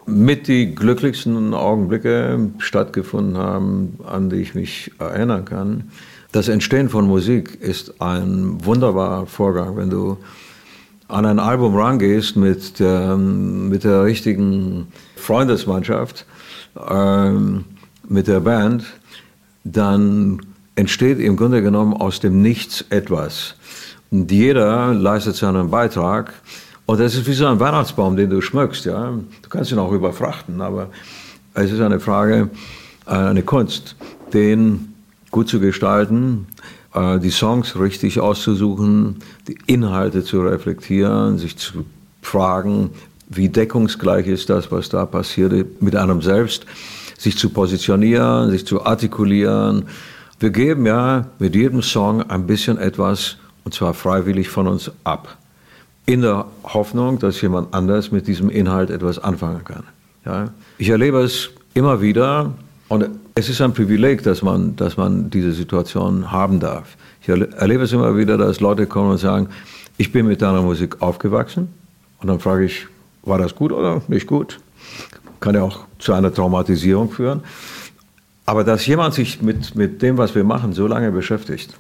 mit 0.07 0.49
die 0.49 0.75
glücklichsten 0.75 1.55
Augenblicke 1.55 2.51
stattgefunden 2.59 3.37
haben, 3.37 3.99
an 4.07 4.31
die 4.31 4.37
ich 4.37 4.55
mich 4.55 4.93
erinnern 4.99 5.45
kann. 5.45 5.91
Das 6.31 6.49
Entstehen 6.49 6.89
von 6.89 7.07
Musik 7.07 7.61
ist 7.61 8.01
ein 8.01 8.65
wunderbarer 8.65 9.27
Vorgang, 9.27 9.77
wenn 9.77 9.91
du 9.91 10.19
an 11.09 11.27
ein 11.27 11.39
Album 11.39 11.77
rangehst 11.77 12.37
mit 12.37 12.81
der, 12.81 13.17
mit 13.17 13.85
der 13.85 14.05
richtigen 14.05 14.89
Freundesmannschaft, 15.17 16.27
ähm, 16.89 17.65
mit 18.09 18.27
der 18.27 18.41
Band, 18.41 18.85
dann 19.65 20.41
entsteht 20.77 21.21
im 21.21 21.37
Grunde 21.37 21.63
genommen 21.63 21.95
aus 21.95 22.21
dem 22.21 22.43
Nichts 22.43 22.85
etwas. 22.91 23.55
Und 24.11 24.31
jeder 24.31 24.93
leistet 24.95 25.37
seinen 25.37 25.71
Beitrag. 25.71 26.33
Und 26.87 27.01
das 27.01 27.15
ist 27.15 27.27
wie 27.27 27.33
so 27.33 27.47
ein 27.47 27.61
Weihnachtsbaum, 27.61 28.17
den 28.17 28.31
du 28.31 28.41
schmückst. 28.41 28.85
Ja? 28.85 29.13
Du 29.43 29.49
kannst 29.49 29.73
ihn 29.73 29.79
auch 29.79 29.93
überfrachten, 29.93 30.61
aber 30.61 30.91
es 31.55 31.71
ist 31.71 31.81
eine 31.81 32.01
Frage, 32.01 32.51
äh, 33.07 33.11
eine 33.11 33.43
Kunst, 33.43 33.97
den 34.33 34.95
gut 35.31 35.49
zu 35.49 35.61
gestalten, 35.61 36.47
die 36.95 37.30
Songs 37.30 37.78
richtig 37.78 38.20
auszusuchen, 38.20 39.16
die 39.49 39.59
Inhalte 39.66 40.22
zu 40.22 40.42
reflektieren, 40.42 41.38
sich 41.38 41.57
zu 41.57 41.84
fragen, 42.22 42.90
wie 43.28 43.49
deckungsgleich 43.49 44.26
ist 44.26 44.49
das, 44.49 44.70
was 44.70 44.88
da 44.88 45.07
passierte, 45.07 45.66
mit 45.80 45.97
einem 45.97 46.22
selbst, 46.22 46.66
sich 47.18 47.36
zu 47.36 47.51
positionieren, 47.51 48.51
sich 48.51 48.66
zu 48.66 48.84
artikulieren. 48.84 49.86
Wir 50.38 50.51
geben 50.51 50.86
ja 50.86 51.26
mit 51.38 51.55
jedem 51.55 51.82
Song 51.82 52.22
ein 52.22 52.47
bisschen 52.47 52.78
etwas, 52.78 53.38
und 53.64 53.74
zwar 53.74 53.95
freiwillig 53.95 54.49
von 54.49 54.68
uns 54.68 54.90
ab, 55.05 55.36
in 56.07 56.20
der 56.20 56.47
Hoffnung, 56.62 57.18
dass 57.18 57.40
jemand 57.40 57.72
anders 57.72 58.12
mit 58.12 58.26
diesem 58.26 58.51
Inhalt 58.51 58.90
etwas 58.90 59.18
anfangen 59.18 59.64
kann. 59.64 59.84
Ja? 60.24 60.51
Ich 60.78 60.90
erlebe 60.90 61.20
es 61.22 61.51
immer 61.72 62.01
wieder 62.01 62.53
und 62.88 63.09
es 63.35 63.49
ist 63.49 63.61
ein 63.61 63.72
Privileg, 63.74 64.22
dass 64.22 64.43
man, 64.43 64.76
dass 64.76 64.97
man 64.97 65.30
diese 65.30 65.53
Situation 65.53 66.30
haben 66.30 66.61
darf. 66.61 66.97
Ich 67.20 67.28
erle- 67.28 67.53
erlebe 67.57 67.85
es 67.85 67.93
immer 67.93 68.16
wieder, 68.16 68.39
dass 68.39 68.61
Leute 68.61 68.87
kommen 68.87 69.11
und 69.11 69.18
sagen, 69.18 69.49
ich 69.97 70.12
bin 70.12 70.26
mit 70.26 70.43
deiner 70.43 70.62
Musik 70.62 71.03
aufgewachsen 71.03 71.68
und 72.20 72.28
dann 72.28 72.39
frage 72.41 72.64
ich, 72.64 72.87
war 73.22 73.39
das 73.39 73.55
gut 73.55 73.72
oder 73.72 74.03
nicht 74.09 74.26
gut? 74.26 74.61
Kann 75.41 75.55
ja 75.55 75.62
auch 75.62 75.80
zu 75.99 76.12
einer 76.12 76.32
Traumatisierung 76.32 77.11
führen. 77.11 77.43
Aber 78.47 78.62
dass 78.62 78.87
jemand 78.87 79.14
sich 79.14 79.41
mit, 79.41 79.74
mit 79.74 80.03
dem, 80.03 80.18
was 80.18 80.35
wir 80.35 80.45
machen, 80.45 80.72
so 80.72 80.87
lange 80.87 81.11
beschäftigt, 81.11 81.74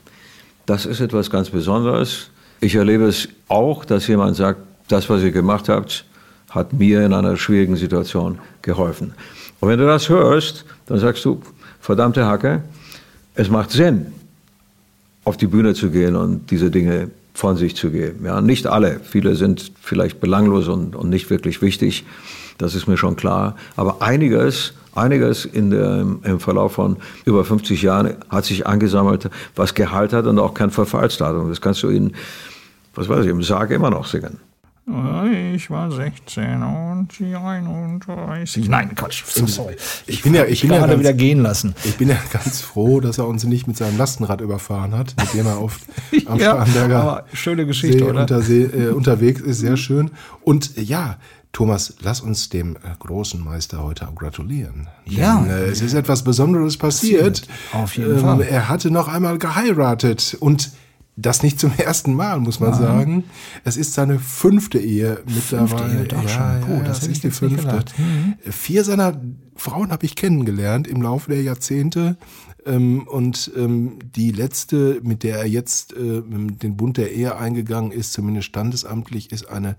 das 0.66 0.86
ist 0.86 1.00
etwas 1.00 1.30
ganz 1.30 1.50
Besonderes. 1.50 2.30
Ich 2.60 2.74
erlebe 2.74 3.04
es 3.04 3.28
auch, 3.48 3.84
dass 3.84 4.06
jemand 4.06 4.36
sagt, 4.36 4.60
das, 4.88 5.10
was 5.10 5.22
ihr 5.22 5.30
gemacht 5.30 5.68
habt, 5.68 6.04
hat 6.50 6.72
mir 6.72 7.04
in 7.04 7.12
einer 7.12 7.36
schwierigen 7.36 7.76
Situation 7.76 8.38
geholfen. 8.62 9.12
Und 9.60 9.68
wenn 9.68 9.78
du 9.78 9.86
das 9.86 10.08
hörst, 10.08 10.64
dann 10.86 10.98
sagst 10.98 11.24
du, 11.24 11.40
verdammte 11.80 12.26
Hacke, 12.26 12.62
es 13.34 13.48
macht 13.50 13.70
Sinn, 13.70 14.06
auf 15.24 15.36
die 15.36 15.46
Bühne 15.46 15.74
zu 15.74 15.90
gehen 15.90 16.16
und 16.16 16.50
diese 16.50 16.70
Dinge 16.70 17.10
von 17.32 17.56
sich 17.56 17.74
zu 17.74 17.90
geben. 17.90 18.24
Ja, 18.24 18.40
nicht 18.40 18.66
alle. 18.66 19.00
Viele 19.02 19.34
sind 19.34 19.72
vielleicht 19.80 20.20
belanglos 20.20 20.68
und, 20.68 20.94
und 20.94 21.10
nicht 21.10 21.30
wirklich 21.30 21.62
wichtig. 21.62 22.04
Das 22.58 22.74
ist 22.74 22.86
mir 22.86 22.96
schon 22.96 23.16
klar. 23.16 23.56
Aber 23.74 24.02
einiges, 24.02 24.74
einiges 24.94 25.44
in 25.44 25.70
der, 25.70 26.06
im 26.22 26.40
Verlauf 26.40 26.74
von 26.74 26.96
über 27.24 27.44
50 27.44 27.82
Jahren 27.82 28.14
hat 28.28 28.44
sich 28.44 28.66
angesammelt, 28.66 29.28
was 29.56 29.74
Gehalt 29.74 30.12
hat 30.12 30.26
und 30.26 30.38
auch 30.38 30.54
kein 30.54 30.70
Verfallsdatum. 30.70 31.48
Das 31.48 31.60
kannst 31.60 31.82
du 31.82 31.88
in, 31.88 32.12
was 32.94 33.08
weiß 33.08 33.24
ich, 33.24 33.30
im 33.30 33.42
Sarg 33.42 33.70
immer 33.72 33.90
noch 33.90 34.06
singen. 34.06 34.38
Ich 34.86 35.70
war 35.70 35.90
16 35.90 36.62
und 36.62 37.08
sie 37.12 37.34
31. 37.34 38.68
Nein, 38.68 38.94
Quatsch. 38.94 39.24
So, 39.26 39.46
sorry. 39.46 39.76
Ich 40.06 40.22
bin 40.22 40.34
ja, 40.34 40.44
ich 40.44 40.60
bin 40.60 40.72
ja 40.72 40.86
ganz, 40.86 41.00
wieder 41.00 41.14
gehen 41.14 41.40
lassen. 41.40 41.74
Ich 41.84 41.96
bin 41.96 42.10
ja 42.10 42.18
ganz 42.30 42.60
froh, 42.60 43.00
dass 43.00 43.16
er 43.16 43.26
uns 43.26 43.44
nicht 43.44 43.66
mit 43.66 43.78
seinem 43.78 43.96
Lastenrad 43.96 44.42
überfahren 44.42 44.94
hat, 44.94 45.14
mit 45.18 45.32
dem 45.32 45.46
er 45.46 45.62
oft 45.62 45.80
am 46.26 46.38
Ja, 46.38 46.66
Starnberger 46.66 47.24
schöne 47.32 47.64
Geschichte, 47.64 47.98
See 47.98 48.04
oder? 48.04 48.20
Unter 48.22 48.42
See, 48.42 48.64
äh, 48.64 48.88
unterwegs 48.88 49.40
ist. 49.40 49.60
Sehr 49.60 49.78
schön. 49.78 50.10
Und 50.42 50.76
äh, 50.76 50.82
ja, 50.82 51.16
Thomas, 51.54 51.94
lass 52.02 52.20
uns 52.20 52.50
dem 52.50 52.76
äh, 52.76 52.80
großen 52.98 53.42
Meister 53.42 53.82
heute 53.82 54.08
auch 54.08 54.14
gratulieren. 54.14 54.88
Ja. 55.06 55.40
Denn, 55.40 55.50
äh, 55.50 55.64
es 55.66 55.80
ist 55.80 55.94
etwas 55.94 56.24
Besonderes 56.24 56.76
passiert. 56.76 57.46
Passiert. 57.46 57.48
Auf 57.72 57.96
jeden 57.96 58.18
Fall. 58.18 58.42
Er 58.42 58.68
hatte 58.68 58.90
noch 58.90 59.08
einmal 59.08 59.38
geheiratet 59.38 60.36
und 60.40 60.72
das 61.16 61.42
nicht 61.42 61.60
zum 61.60 61.72
ersten 61.76 62.14
Mal, 62.14 62.40
muss 62.40 62.60
man 62.60 62.70
Nein. 62.70 62.80
sagen. 62.80 63.24
Es 63.64 63.76
ist 63.76 63.94
seine 63.94 64.18
fünfte 64.18 64.78
Ehe 64.78 65.22
mittlerweile. 65.26 65.68
Fünfte 65.68 65.98
Ehe, 65.98 66.04
doch 66.08 66.22
ja, 66.22 66.28
schon. 66.28 66.60
Puh, 66.60 66.76
ja, 66.78 66.82
das 66.82 67.02
hätte 67.02 67.12
ist 67.12 67.24
die 67.24 67.30
fünfte. 67.30 67.84
Mhm. 67.98 68.34
Vier 68.50 68.84
seiner 68.84 69.20
Frauen 69.56 69.90
habe 69.90 70.04
ich 70.04 70.16
kennengelernt 70.16 70.88
im 70.88 71.02
Laufe 71.02 71.30
der 71.30 71.42
Jahrzehnte. 71.42 72.16
Ähm, 72.66 73.06
und 73.06 73.52
ähm, 73.56 73.98
die 74.16 74.32
letzte, 74.32 75.00
mit 75.02 75.22
der 75.22 75.38
er 75.38 75.46
jetzt 75.46 75.92
äh, 75.92 76.22
den 76.22 76.76
Bund 76.76 76.96
der 76.96 77.12
Ehe 77.12 77.36
eingegangen 77.36 77.92
ist, 77.92 78.12
zumindest 78.12 78.48
standesamtlich, 78.48 79.32
ist 79.32 79.48
eine 79.48 79.76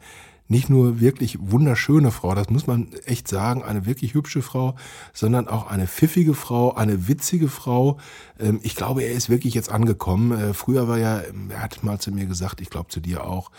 nicht 0.47 0.69
nur 0.69 0.99
wirklich 0.99 1.37
wunderschöne 1.41 2.11
Frau, 2.11 2.35
das 2.35 2.49
muss 2.49 2.67
man 2.67 2.93
echt 3.05 3.27
sagen, 3.27 3.63
eine 3.63 3.85
wirklich 3.85 4.13
hübsche 4.13 4.41
Frau, 4.41 4.75
sondern 5.13 5.47
auch 5.47 5.67
eine 5.67 5.87
pfiffige 5.87 6.33
Frau, 6.33 6.73
eine 6.75 7.07
witzige 7.07 7.47
Frau. 7.47 7.97
Ähm, 8.39 8.59
ich 8.61 8.75
glaube, 8.75 9.03
er 9.03 9.11
ist 9.11 9.29
wirklich 9.29 9.53
jetzt 9.53 9.71
angekommen. 9.71 10.31
Äh, 10.31 10.53
früher 10.53 10.87
war 10.87 10.99
er, 10.99 11.25
er 11.49 11.61
hat 11.61 11.83
mal 11.83 11.99
zu 11.99 12.11
mir 12.11 12.25
gesagt, 12.25 12.61
ich 12.61 12.69
glaube 12.69 12.89
zu 12.89 12.99
dir 12.99 13.25
auch, 13.25 13.51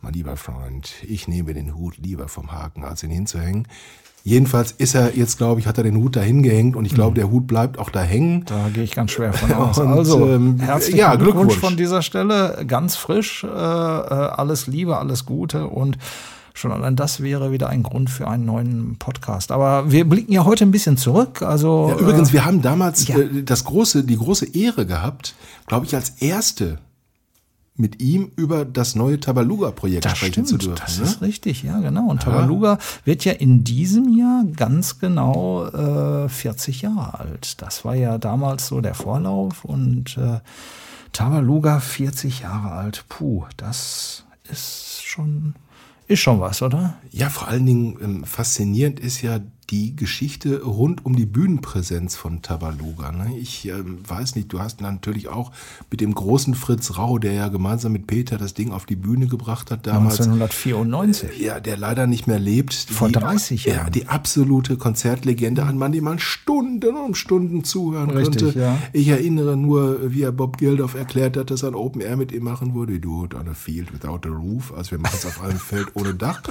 mein 0.00 0.14
lieber 0.14 0.36
Freund, 0.36 0.94
ich 1.06 1.28
nehme 1.28 1.54
den 1.54 1.76
Hut 1.76 1.96
lieber 1.96 2.26
vom 2.26 2.50
Haken, 2.50 2.82
als 2.82 3.04
ihn 3.04 3.10
hinzuhängen. 3.10 3.68
Jedenfalls 4.24 4.72
ist 4.72 4.94
er 4.94 5.16
jetzt, 5.16 5.38
glaube 5.38 5.60
ich, 5.60 5.66
hat 5.66 5.78
er 5.78 5.84
den 5.84 5.96
Hut 5.96 6.14
dahin 6.14 6.42
gehängt 6.42 6.76
und 6.76 6.84
ich 6.84 6.94
glaube, 6.94 7.16
der 7.16 7.30
Hut 7.30 7.46
bleibt 7.48 7.78
auch 7.78 7.90
da 7.90 8.02
hängen. 8.02 8.44
Da 8.46 8.68
gehe 8.72 8.84
ich 8.84 8.94
ganz 8.94 9.10
schwer 9.10 9.32
von 9.32 9.52
aus. 9.54 9.78
Und, 9.78 9.88
also, 9.88 10.26
ähm, 10.28 10.60
herzlichen 10.60 10.98
ja, 10.98 11.14
Glückwunsch 11.16 11.48
Glückwunsch. 11.48 11.58
von 11.58 11.76
dieser 11.76 12.02
Stelle. 12.02 12.64
Ganz 12.68 12.94
frisch. 12.94 13.42
Äh, 13.42 13.48
äh, 13.48 13.50
alles 13.50 14.68
Liebe, 14.68 14.96
alles 14.98 15.26
Gute 15.26 15.66
und 15.66 15.98
Schon 16.54 16.70
allein 16.70 16.96
das 16.96 17.22
wäre 17.22 17.50
wieder 17.50 17.70
ein 17.70 17.82
Grund 17.82 18.10
für 18.10 18.28
einen 18.28 18.44
neuen 18.44 18.96
Podcast. 18.98 19.52
Aber 19.52 19.90
wir 19.90 20.06
blicken 20.06 20.32
ja 20.32 20.44
heute 20.44 20.64
ein 20.66 20.70
bisschen 20.70 20.98
zurück. 20.98 21.40
Also 21.40 21.88
Ja, 21.90 21.98
übrigens, 21.98 22.28
äh, 22.30 22.32
wir 22.34 22.44
haben 22.44 22.60
damals 22.60 23.08
ja. 23.08 23.16
äh, 23.16 23.42
das 23.42 23.64
große, 23.64 24.04
die 24.04 24.18
große 24.18 24.54
Ehre 24.54 24.84
gehabt, 24.84 25.34
glaube 25.66 25.86
ich, 25.86 25.94
als 25.94 26.10
erste 26.20 26.78
mit 27.82 28.00
ihm 28.00 28.30
über 28.36 28.64
das 28.64 28.94
neue 28.94 29.18
Tabaluga-Projekt 29.18 30.08
sprechen 30.08 30.46
stimmt, 30.46 30.48
zu 30.48 30.56
dürfen. 30.56 30.80
das 30.80 30.98
ne? 30.98 31.04
ist 31.04 31.20
richtig, 31.20 31.64
ja 31.64 31.80
genau. 31.80 32.08
Und 32.08 32.22
Tabaluga 32.22 32.78
wird 33.04 33.24
ja 33.24 33.32
in 33.32 33.64
diesem 33.64 34.16
Jahr 34.16 34.44
ganz 34.56 35.00
genau 35.00 35.66
äh, 35.66 36.28
40 36.28 36.82
Jahre 36.82 37.18
alt. 37.18 37.60
Das 37.60 37.84
war 37.84 37.96
ja 37.96 38.18
damals 38.18 38.68
so 38.68 38.80
der 38.80 38.94
Vorlauf 38.94 39.64
und 39.64 40.16
äh, 40.16 40.38
Tabaluga 41.12 41.80
40 41.80 42.40
Jahre 42.40 42.70
alt. 42.70 43.04
Puh, 43.08 43.44
das 43.56 44.24
ist 44.48 45.02
schon 45.02 45.54
ist 46.06 46.20
schon 46.20 46.40
was, 46.40 46.62
oder? 46.62 46.94
Ja, 47.10 47.30
vor 47.30 47.48
allen 47.48 47.66
Dingen 47.66 47.96
ähm, 48.00 48.24
faszinierend 48.24 49.00
ist 49.00 49.22
ja 49.22 49.40
die 49.72 49.96
Geschichte 49.96 50.62
rund 50.62 51.06
um 51.06 51.16
die 51.16 51.24
Bühnenpräsenz 51.24 52.14
von 52.14 52.42
Tabaluga. 52.42 53.10
Ne? 53.10 53.38
Ich 53.38 53.66
ähm, 53.66 53.98
weiß 54.06 54.36
nicht, 54.36 54.52
du 54.52 54.60
hast 54.60 54.82
natürlich 54.82 55.28
auch 55.28 55.50
mit 55.90 56.02
dem 56.02 56.14
großen 56.14 56.54
Fritz 56.54 56.98
Rau, 56.98 57.18
der 57.18 57.32
ja 57.32 57.48
gemeinsam 57.48 57.92
mit 57.92 58.06
Peter 58.06 58.36
das 58.36 58.52
Ding 58.52 58.70
auf 58.70 58.84
die 58.84 58.96
Bühne 58.96 59.28
gebracht 59.28 59.70
hat 59.70 59.86
damals. 59.86 60.20
1994. 60.20 61.40
Ja, 61.40 61.58
der 61.58 61.78
leider 61.78 62.06
nicht 62.06 62.26
mehr 62.26 62.38
lebt. 62.38 62.74
Vor 62.74 63.08
die, 63.08 63.14
30 63.14 63.64
Jahren. 63.64 63.86
Ja, 63.86 63.90
die 63.90 64.08
absolute 64.08 64.76
Konzertlegende, 64.76 65.64
ein 65.64 65.78
Mann, 65.78 65.92
dem 65.92 66.04
man 66.04 66.18
Stunden 66.18 66.94
um 66.94 67.14
Stunden 67.14 67.64
zuhören 67.64 68.10
Richtig, 68.10 68.42
konnte. 68.42 68.58
ja. 68.58 68.78
Ich 68.92 69.08
erinnere 69.08 69.56
nur, 69.56 70.12
wie 70.12 70.20
er 70.20 70.32
Bob 70.32 70.58
Geldof 70.58 70.94
erklärt 70.94 71.38
hat, 71.38 71.50
dass 71.50 71.62
er 71.62 71.70
ein 71.70 71.74
Open 71.76 72.02
Air 72.02 72.18
mit 72.18 72.30
ihm 72.30 72.44
machen 72.44 72.74
würde. 72.74 73.00
Do 73.00 73.24
it 73.24 73.34
on 73.34 73.48
a 73.48 73.54
field 73.54 73.90
without 73.94 74.28
a 74.28 74.30
roof. 74.30 74.74
Also 74.76 74.90
wir 74.90 74.98
machen 74.98 75.16
es 75.18 75.24
auf 75.24 75.42
einem 75.42 75.58
Feld 75.58 75.88
ohne 75.94 76.12
Dach. 76.12 76.42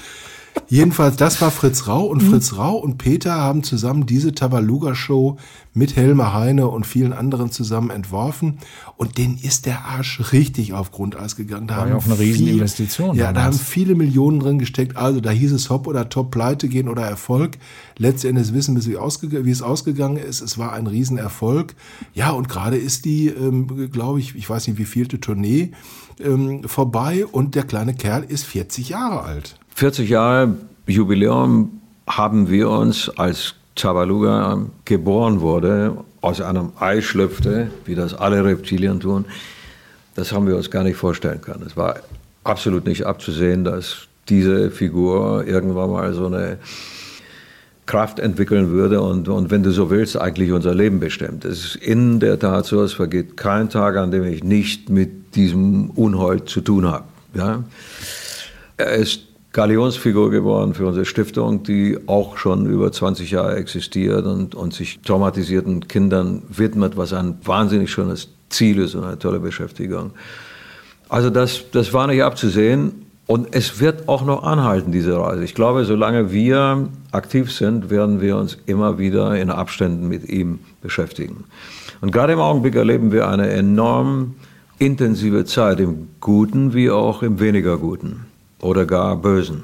Jedenfalls, 0.67 1.17
das 1.17 1.41
war 1.41 1.51
Fritz 1.51 1.87
Rau 1.87 2.05
und 2.05 2.21
Fritz 2.21 2.55
Rau 2.57 2.77
und 2.77 2.97
Peter 2.97 3.33
haben 3.35 3.61
zusammen 3.63 4.05
diese 4.05 4.33
Tabaluga-Show 4.33 5.37
mit 5.73 5.95
Helmer 5.95 6.33
Heine 6.33 6.67
und 6.69 6.85
vielen 6.85 7.11
anderen 7.13 7.51
zusammen 7.51 7.89
entworfen 7.89 8.57
und 8.97 9.17
denen 9.17 9.37
ist 9.37 9.65
der 9.65 9.85
Arsch 9.85 10.31
richtig 10.33 10.73
auf 10.73 10.91
Grundeis 10.91 11.35
gegangen. 11.35 11.67
Da 11.67 11.75
War 11.75 11.81
haben 11.83 11.89
ja 11.91 11.95
auch 11.97 12.05
eine 12.05 12.15
viel- 12.15 12.25
Rieseninvestition 12.33 13.15
Ja, 13.17 13.27
da 13.27 13.33
damals. 13.41 13.57
haben 13.59 13.65
viele 13.65 13.95
Millionen 13.95 14.39
drin 14.39 14.59
gesteckt. 14.59 14.95
Also 14.97 15.19
da 15.21 15.29
hieß 15.31 15.51
es 15.53 15.69
Hop 15.69 15.87
oder 15.87 16.07
Top, 16.09 16.31
Pleite 16.31 16.67
gehen 16.69 16.87
oder 16.89 17.03
Erfolg. 17.03 17.57
Letztendlich 17.97 18.53
wissen 18.53 18.75
wir, 18.75 18.83
wie, 18.85 19.45
wie 19.45 19.51
es 19.51 19.61
ausgegangen 19.61 20.17
ist. 20.17 20.41
Es 20.41 20.57
war 20.57 20.73
ein 20.73 20.87
Riesenerfolg. 20.87 21.75
Ja, 22.13 22.31
und 22.31 22.47
gerade 22.49 22.77
ist 22.77 23.05
die, 23.05 23.27
ähm, 23.27 23.89
glaube 23.91 24.19
ich, 24.19 24.35
ich 24.35 24.49
weiß 24.49 24.67
nicht, 24.67 24.77
wie 24.77 24.85
vielte 24.85 25.19
Tournee 25.19 25.71
ähm, 26.19 26.63
vorbei 26.65 27.25
und 27.25 27.55
der 27.55 27.63
kleine 27.63 27.93
Kerl 27.93 28.23
ist 28.23 28.45
40 28.45 28.89
Jahre 28.89 29.21
alt. 29.23 29.57
40 29.75 30.09
Jahre 30.09 30.55
Jubiläum 30.87 31.81
haben 32.07 32.49
wir 32.49 32.69
uns, 32.69 33.09
als 33.09 33.55
Tabaluga 33.75 34.65
geboren 34.85 35.41
wurde, 35.41 35.97
aus 36.21 36.41
einem 36.41 36.71
Ei 36.79 37.01
schlüpfte, 37.01 37.71
wie 37.85 37.95
das 37.95 38.13
alle 38.13 38.43
Reptilien 38.43 38.99
tun, 38.99 39.25
das 40.15 40.31
haben 40.31 40.45
wir 40.47 40.57
uns 40.57 40.69
gar 40.69 40.83
nicht 40.83 40.97
vorstellen 40.97 41.41
können. 41.41 41.63
Es 41.65 41.77
war 41.77 41.95
absolut 42.43 42.85
nicht 42.85 43.05
abzusehen, 43.05 43.63
dass 43.63 44.07
diese 44.29 44.69
Figur 44.71 45.45
irgendwann 45.47 45.91
mal 45.91 46.13
so 46.13 46.27
eine 46.27 46.57
Kraft 47.85 48.19
entwickeln 48.19 48.69
würde 48.69 49.01
und, 49.01 49.27
und 49.27 49.51
wenn 49.51 49.63
du 49.63 49.71
so 49.71 49.89
willst, 49.89 50.15
eigentlich 50.17 50.51
unser 50.51 50.75
Leben 50.75 50.99
bestimmt. 50.99 51.43
Es 51.43 51.65
ist 51.65 51.75
in 51.75 52.19
der 52.19 52.39
Tat 52.39 52.65
so, 52.65 52.81
es 52.83 52.93
vergeht 52.93 53.35
kein 53.35 53.69
Tag, 53.69 53.97
an 53.97 54.11
dem 54.11 54.23
ich 54.23 54.43
nicht 54.43 54.89
mit 54.89 55.35
diesem 55.35 55.89
Unhold 55.91 56.47
zu 56.47 56.61
tun 56.61 56.85
habe. 56.85 57.05
Ja? 57.33 57.63
Er 58.77 58.93
ist 58.93 59.30
Galionsfigur 59.53 60.31
geworden 60.31 60.73
für 60.73 60.85
unsere 60.87 61.05
Stiftung, 61.05 61.63
die 61.63 61.97
auch 62.07 62.37
schon 62.37 62.67
über 62.67 62.91
20 62.91 63.31
Jahre 63.31 63.57
existiert 63.57 64.25
und, 64.25 64.55
und 64.55 64.73
sich 64.73 65.01
traumatisierten 65.01 65.87
Kindern 65.89 66.43
widmet, 66.49 66.95
was 66.95 67.11
ein 67.11 67.35
wahnsinnig 67.43 67.91
schönes 67.91 68.29
Ziel 68.49 68.79
ist 68.79 68.95
und 68.95 69.03
eine 69.03 69.19
tolle 69.19 69.39
Beschäftigung. 69.39 70.11
Also 71.09 71.29
das, 71.29 71.65
das 71.71 71.91
war 71.91 72.07
nicht 72.07 72.23
abzusehen 72.23 73.05
und 73.27 73.53
es 73.53 73.81
wird 73.81 74.07
auch 74.07 74.23
noch 74.23 74.43
anhalten, 74.43 74.93
diese 74.93 75.19
Reise. 75.19 75.43
Ich 75.43 75.53
glaube, 75.53 75.83
solange 75.83 76.31
wir 76.31 76.87
aktiv 77.11 77.51
sind, 77.51 77.89
werden 77.89 78.21
wir 78.21 78.37
uns 78.37 78.57
immer 78.67 78.99
wieder 78.99 79.37
in 79.37 79.49
Abständen 79.49 80.07
mit 80.07 80.29
ihm 80.29 80.59
beschäftigen. 80.81 81.43
Und 81.99 82.13
gerade 82.13 82.33
im 82.33 82.39
Augenblick 82.39 82.75
erleben 82.75 83.11
wir 83.11 83.27
eine 83.27 83.49
enorm 83.49 84.35
intensive 84.79 85.43
Zeit, 85.43 85.81
im 85.81 86.07
Guten 86.21 86.73
wie 86.73 86.89
auch 86.89 87.21
im 87.21 87.41
weniger 87.41 87.77
Guten 87.77 88.30
oder 88.61 88.85
gar 88.85 89.15
Bösen. 89.15 89.63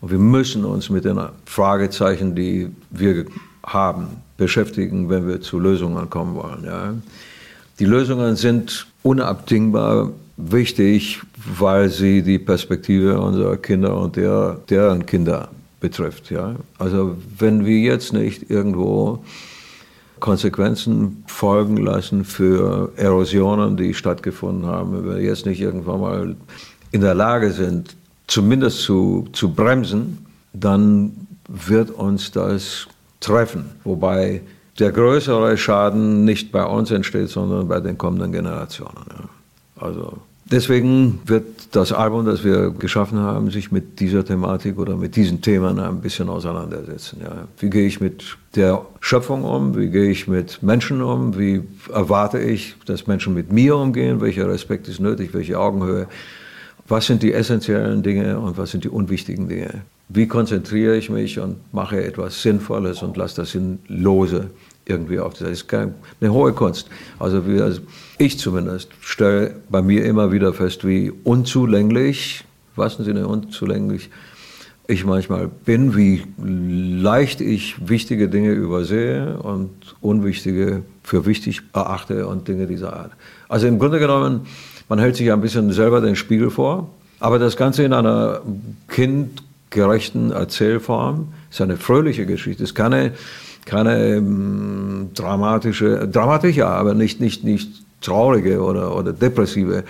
Und 0.00 0.10
wir 0.10 0.18
müssen 0.18 0.64
uns 0.64 0.90
mit 0.90 1.04
den 1.04 1.20
Fragezeichen, 1.46 2.34
die 2.34 2.70
wir 2.90 3.26
haben, 3.64 4.08
beschäftigen, 4.36 5.08
wenn 5.08 5.26
wir 5.26 5.40
zu 5.40 5.58
Lösungen 5.58 6.10
kommen 6.10 6.34
wollen. 6.34 6.64
Ja. 6.64 6.94
Die 7.78 7.84
Lösungen 7.84 8.36
sind 8.36 8.86
unabdingbar 9.02 10.10
wichtig, 10.36 11.22
weil 11.58 11.88
sie 11.88 12.22
die 12.22 12.38
Perspektive 12.38 13.20
unserer 13.20 13.56
Kinder 13.56 13.96
und 13.96 14.16
der, 14.16 14.58
deren 14.68 15.06
Kinder 15.06 15.48
betrifft. 15.80 16.30
Ja. 16.30 16.56
Also 16.78 17.16
wenn 17.38 17.64
wir 17.64 17.78
jetzt 17.78 18.12
nicht 18.12 18.50
irgendwo 18.50 19.24
Konsequenzen 20.20 21.22
folgen 21.26 21.76
lassen 21.76 22.24
für 22.24 22.92
Erosionen, 22.96 23.76
die 23.76 23.94
stattgefunden 23.94 24.66
haben, 24.66 24.92
wenn 24.92 25.16
wir 25.16 25.22
jetzt 25.22 25.46
nicht 25.46 25.60
irgendwann 25.60 26.00
mal 26.00 26.36
in 26.92 27.00
der 27.00 27.14
Lage 27.14 27.52
sind, 27.52 27.96
zumindest 28.26 28.80
zu, 28.80 29.28
zu 29.32 29.52
bremsen, 29.52 30.26
dann 30.52 31.26
wird 31.48 31.90
uns 31.90 32.30
das 32.30 32.86
treffen. 33.20 33.66
Wobei 33.84 34.42
der 34.78 34.92
größere 34.92 35.56
Schaden 35.56 36.24
nicht 36.24 36.52
bei 36.52 36.64
uns 36.64 36.90
entsteht, 36.90 37.28
sondern 37.28 37.68
bei 37.68 37.80
den 37.80 37.96
kommenden 37.96 38.32
Generationen. 38.32 39.04
Ja. 39.08 39.28
Also 39.84 40.18
deswegen 40.50 41.20
wird 41.26 41.44
das 41.72 41.92
Album, 41.92 42.24
das 42.24 42.44
wir 42.44 42.70
geschaffen 42.70 43.18
haben, 43.18 43.50
sich 43.50 43.70
mit 43.72 44.00
dieser 44.00 44.24
Thematik 44.24 44.78
oder 44.78 44.96
mit 44.96 45.16
diesen 45.16 45.40
Themen 45.40 45.78
ein 45.78 46.00
bisschen 46.00 46.28
auseinandersetzen. 46.28 47.20
Ja. 47.22 47.48
Wie 47.58 47.70
gehe 47.70 47.86
ich 47.86 48.00
mit 48.00 48.36
der 48.56 48.84
Schöpfung 49.00 49.44
um? 49.44 49.76
Wie 49.76 49.88
gehe 49.88 50.10
ich 50.10 50.28
mit 50.28 50.62
Menschen 50.62 51.02
um? 51.02 51.38
Wie 51.38 51.62
erwarte 51.92 52.38
ich, 52.38 52.74
dass 52.86 53.06
Menschen 53.06 53.34
mit 53.34 53.52
mir 53.52 53.76
umgehen? 53.76 54.20
Welcher 54.20 54.48
Respekt 54.48 54.88
ist 54.88 55.00
nötig? 55.00 55.34
Welche 55.34 55.58
Augenhöhe? 55.58 56.06
Was 56.86 57.06
sind 57.06 57.22
die 57.22 57.32
essentiellen 57.32 58.02
Dinge 58.02 58.38
und 58.38 58.58
was 58.58 58.70
sind 58.70 58.84
die 58.84 58.90
unwichtigen 58.90 59.48
Dinge? 59.48 59.82
Wie 60.10 60.28
konzentriere 60.28 60.96
ich 60.96 61.08
mich 61.08 61.38
und 61.38 61.56
mache 61.72 62.04
etwas 62.04 62.42
Sinnvolles 62.42 63.02
und 63.02 63.16
lasse 63.16 63.36
das 63.36 63.52
Sinnlose 63.52 64.50
irgendwie 64.84 65.18
auf? 65.18 65.32
Das 65.34 65.48
ist 65.48 65.66
keine, 65.66 65.94
eine 66.20 66.30
hohe 66.30 66.52
Kunst. 66.52 66.90
Also 67.18 67.46
wir, 67.46 67.64
also 67.64 67.80
ich 68.18 68.38
zumindest 68.38 68.90
stelle 69.00 69.54
bei 69.70 69.80
mir 69.80 70.04
immer 70.04 70.30
wieder 70.30 70.52
fest, 70.52 70.86
wie 70.86 71.10
unzulänglich, 71.24 72.44
im 72.76 72.82
wahrsten 72.82 73.04
Sinne 73.06 73.26
unzulänglich, 73.26 74.10
ich 74.86 75.06
manchmal 75.06 75.48
bin, 75.48 75.96
wie 75.96 76.24
leicht 76.36 77.40
ich 77.40 77.88
wichtige 77.88 78.28
Dinge 78.28 78.52
übersehe 78.52 79.38
und 79.38 79.70
unwichtige 80.02 80.82
für 81.02 81.24
wichtig 81.24 81.62
erachte 81.72 82.26
und 82.26 82.46
Dinge 82.46 82.66
dieser 82.66 82.92
Art. 82.94 83.12
Also 83.48 83.66
im 83.66 83.78
Grunde 83.78 83.98
genommen, 83.98 84.42
man 84.94 85.02
hält 85.02 85.16
sich 85.16 85.32
ein 85.32 85.40
bisschen 85.40 85.72
selber 85.72 86.00
den 86.00 86.14
Spiegel 86.14 86.50
vor, 86.50 86.88
aber 87.18 87.40
das 87.40 87.56
Ganze 87.56 87.82
in 87.82 87.92
einer 87.92 88.42
kindgerechten 88.86 90.30
Erzählform 90.30 91.32
ist 91.50 91.60
eine 91.60 91.76
fröhliche 91.76 92.26
Geschichte, 92.26 92.62
ist 92.62 92.76
keine, 92.76 93.10
keine 93.64 94.18
ähm, 94.18 95.10
dramatische, 95.12 96.06
dramatisch 96.06 96.54
ja, 96.54 96.68
aber 96.68 96.94
nicht, 96.94 97.20
nicht, 97.20 97.42
nicht 97.42 97.70
traurige 98.02 98.62
oder, 98.62 98.96
oder 98.96 99.12
depressive 99.12 99.82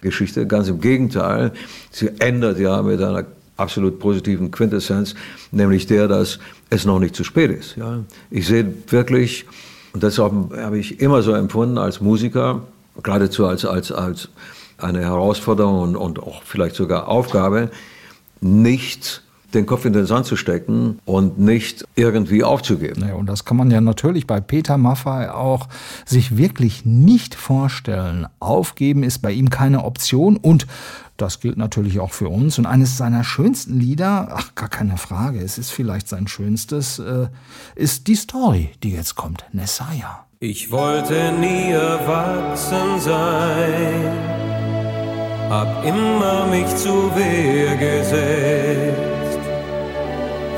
Geschichte, 0.00 0.44
ganz 0.48 0.66
im 0.66 0.80
Gegenteil, 0.80 1.52
sie 1.92 2.10
ändert 2.18 2.58
ja 2.58 2.82
mit 2.82 3.00
einer 3.00 3.26
absolut 3.56 4.00
positiven 4.00 4.50
Quintessenz, 4.50 5.14
nämlich 5.52 5.86
der, 5.86 6.08
dass 6.08 6.40
es 6.68 6.84
noch 6.84 6.98
nicht 6.98 7.14
zu 7.14 7.22
spät 7.22 7.52
ist. 7.52 7.76
Ja. 7.76 8.00
Ich 8.28 8.48
sehe 8.48 8.66
wirklich, 8.88 9.44
und 9.92 10.02
das 10.02 10.18
habe 10.18 10.76
ich 10.76 11.00
immer 11.00 11.22
so 11.22 11.32
empfunden 11.32 11.78
als 11.78 12.00
Musiker, 12.00 12.62
geradezu 13.02 13.46
als, 13.46 13.64
als, 13.64 13.92
als 13.92 14.28
eine 14.78 15.00
Herausforderung 15.00 15.80
und, 15.80 15.96
und 15.96 16.18
auch 16.20 16.42
vielleicht 16.42 16.76
sogar 16.76 17.08
Aufgabe, 17.08 17.70
nicht 18.40 19.22
den 19.54 19.64
Kopf 19.64 19.86
in 19.86 19.94
den 19.94 20.04
Sand 20.04 20.26
zu 20.26 20.36
stecken 20.36 20.98
und 21.06 21.38
nicht 21.38 21.86
irgendwie 21.94 22.44
aufzugeben. 22.44 23.06
Ja, 23.08 23.14
und 23.14 23.26
das 23.26 23.44
kann 23.44 23.56
man 23.56 23.70
ja 23.70 23.80
natürlich 23.80 24.26
bei 24.26 24.40
Peter 24.40 24.76
Maffay 24.76 25.28
auch 25.28 25.68
sich 26.04 26.36
wirklich 26.36 26.84
nicht 26.84 27.34
vorstellen. 27.34 28.26
Aufgeben 28.40 29.02
ist 29.02 29.20
bei 29.20 29.32
ihm 29.32 29.48
keine 29.48 29.84
Option 29.84 30.36
und 30.36 30.66
das 31.16 31.40
gilt 31.40 31.56
natürlich 31.56 31.98
auch 31.98 32.12
für 32.12 32.28
uns. 32.28 32.58
Und 32.58 32.66
eines 32.66 32.98
seiner 32.98 33.24
schönsten 33.24 33.80
Lieder, 33.80 34.28
ach 34.32 34.54
gar 34.54 34.68
keine 34.68 34.98
Frage, 34.98 35.40
es 35.40 35.56
ist 35.56 35.70
vielleicht 35.70 36.08
sein 36.08 36.28
schönstes, 36.28 36.98
äh, 36.98 37.28
ist 37.74 38.06
die 38.06 38.16
Story, 38.16 38.70
die 38.82 38.92
jetzt 38.92 39.14
kommt, 39.14 39.44
Nessaya. 39.52 40.27
Ich 40.40 40.70
wollte 40.70 41.32
nie 41.32 41.72
erwachsen 41.72 43.00
sein, 43.00 44.12
hab 45.50 45.84
immer 45.84 46.46
mich 46.46 46.68
zu 46.76 47.10
Wehr 47.16 47.74
gesetzt. 47.74 49.40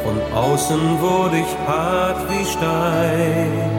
Von 0.05 0.21
außen 0.37 1.01
wurde 1.01 1.39
ich 1.39 1.57
hart 1.67 2.19
wie 2.29 2.45
Stein, 2.45 3.71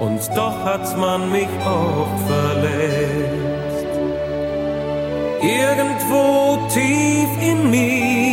und 0.00 0.20
doch 0.36 0.62
hat 0.62 0.98
man 0.98 1.32
mich 1.32 1.48
oft 1.64 2.20
verletzt. 2.28 3.86
Irgendwo 5.40 6.58
tief 6.68 7.30
in 7.40 7.70
mir 7.70 8.27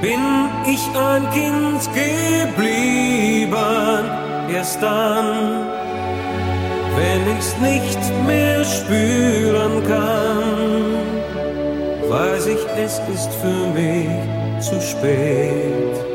bin 0.00 0.48
ich 0.66 0.80
ein 0.96 1.30
Kind 1.30 1.88
geblieben, 1.94 3.54
erst 4.52 4.82
dann, 4.82 5.66
wenn 6.96 7.36
ich's 7.36 7.54
nicht 7.58 8.26
mehr 8.26 8.64
spüren 8.64 9.82
kann, 9.86 10.94
weiß 12.08 12.46
ich, 12.46 12.66
es 12.76 13.00
ist 13.14 13.32
für 13.34 13.66
mich 13.74 14.08
zu 14.60 14.80
spät. 14.80 16.09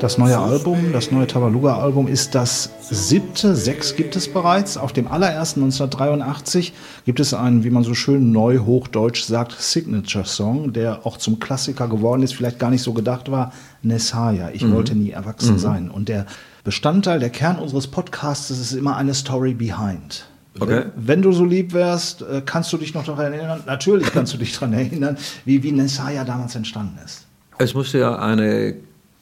Das 0.00 0.18
neue 0.18 0.38
Album, 0.38 0.92
das 0.92 1.10
neue 1.10 1.26
Tabaluga-Album 1.26 2.06
ist 2.06 2.34
das 2.34 2.70
siebte, 2.90 3.56
sechs 3.56 3.96
gibt 3.96 4.14
es 4.14 4.28
bereits. 4.28 4.76
Auf 4.76 4.92
dem 4.92 5.08
allerersten 5.08 5.62
1983 5.62 6.74
gibt 7.06 7.18
es 7.18 7.32
einen, 7.32 7.64
wie 7.64 7.70
man 7.70 7.82
so 7.82 7.94
schön 7.94 8.30
neu 8.30 8.58
hochdeutsch 8.58 9.24
sagt, 9.24 9.52
Signature-Song, 9.58 10.74
der 10.74 11.06
auch 11.06 11.16
zum 11.16 11.40
Klassiker 11.40 11.88
geworden 11.88 12.22
ist, 12.22 12.34
vielleicht 12.34 12.58
gar 12.58 12.70
nicht 12.70 12.82
so 12.82 12.92
gedacht 12.92 13.30
war, 13.30 13.52
Nesaya, 13.82 14.50
ich 14.52 14.62
Mhm. 14.62 14.74
wollte 14.74 14.94
nie 14.94 15.10
erwachsen 15.10 15.54
Mhm. 15.54 15.58
sein. 15.58 15.90
Und 15.90 16.08
der 16.10 16.26
Bestandteil, 16.62 17.18
der 17.18 17.30
Kern 17.30 17.58
unseres 17.58 17.86
Podcasts 17.86 18.50
ist 18.50 18.72
immer 18.72 18.96
eine 18.96 19.14
Story 19.14 19.54
behind. 19.54 20.26
Okay. 20.60 20.84
Wenn, 20.94 21.22
du 21.22 21.32
so 21.32 21.44
lieb 21.44 21.72
wärst, 21.72 22.22
äh, 22.22 22.42
kannst 22.44 22.72
du 22.72 22.76
dich 22.76 22.92
noch 22.94 23.04
daran 23.04 23.32
erinnern, 23.32 23.60
natürlich 23.66 24.12
kannst 24.12 24.32
du 24.34 24.38
dich 24.38 24.52
daran 24.52 24.74
erinnern, 24.74 25.16
wie, 25.46 25.62
wie 25.62 25.72
Nesaya 25.72 26.24
damals 26.24 26.54
entstanden 26.54 26.98
ist. 27.04 27.24
Es 27.58 27.72
musste 27.72 27.98
ja 27.98 28.18
eine 28.18 28.74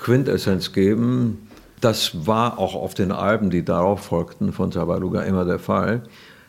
Quintessenz 0.05 0.73
geben. 0.73 1.49
Das 1.81 2.27
war 2.27 2.59
auch 2.59 2.75
auf 2.75 2.95
den 2.95 3.11
Alben, 3.11 3.49
die 3.51 3.65
darauf 3.65 4.01
folgten, 4.01 4.53
von 4.53 4.71
Tabaluga 4.71 5.23
immer 5.23 5.45
der 5.45 5.59
Fall, 5.59 6.03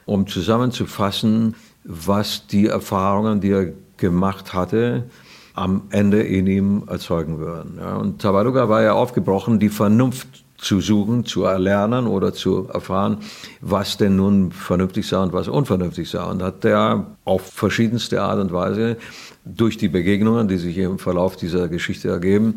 um 0.05 0.27
zusammenzufassen, 0.27 1.55
was 1.85 2.47
die 2.47 2.67
Erfahrungen, 2.67 3.39
die 3.39 3.51
er 3.51 3.73
gemacht 3.97 4.53
hatte, 4.53 5.05
am 5.53 5.83
Ende 5.89 6.21
in 6.21 6.47
ihm 6.47 6.83
erzeugen 6.87 7.39
würden. 7.39 7.79
Und 7.79 8.21
Tabaluga 8.21 8.67
war 8.67 8.81
ja 8.81 8.93
aufgebrochen, 8.93 9.57
die 9.57 9.69
Vernunft 9.69 10.43
zu 10.57 10.81
suchen, 10.81 11.25
zu 11.25 11.43
erlernen 11.43 12.07
oder 12.07 12.33
zu 12.33 12.67
erfahren, 12.73 13.19
was 13.61 13.97
denn 13.97 14.17
nun 14.17 14.51
vernünftig 14.51 15.07
sei 15.07 15.17
und 15.21 15.31
was 15.31 15.47
unvernünftig 15.47 16.09
sei. 16.09 16.23
Und 16.23 16.41
hat 16.41 16.65
er 16.65 17.15
auf 17.23 17.53
verschiedenste 17.53 18.21
Art 18.21 18.39
und 18.39 18.51
Weise 18.51 18.97
durch 19.45 19.77
die 19.77 19.89
Begegnungen, 19.89 20.47
die 20.47 20.57
sich 20.57 20.77
im 20.77 20.99
Verlauf 20.99 21.37
dieser 21.37 21.69
Geschichte 21.69 22.09
ergeben, 22.09 22.55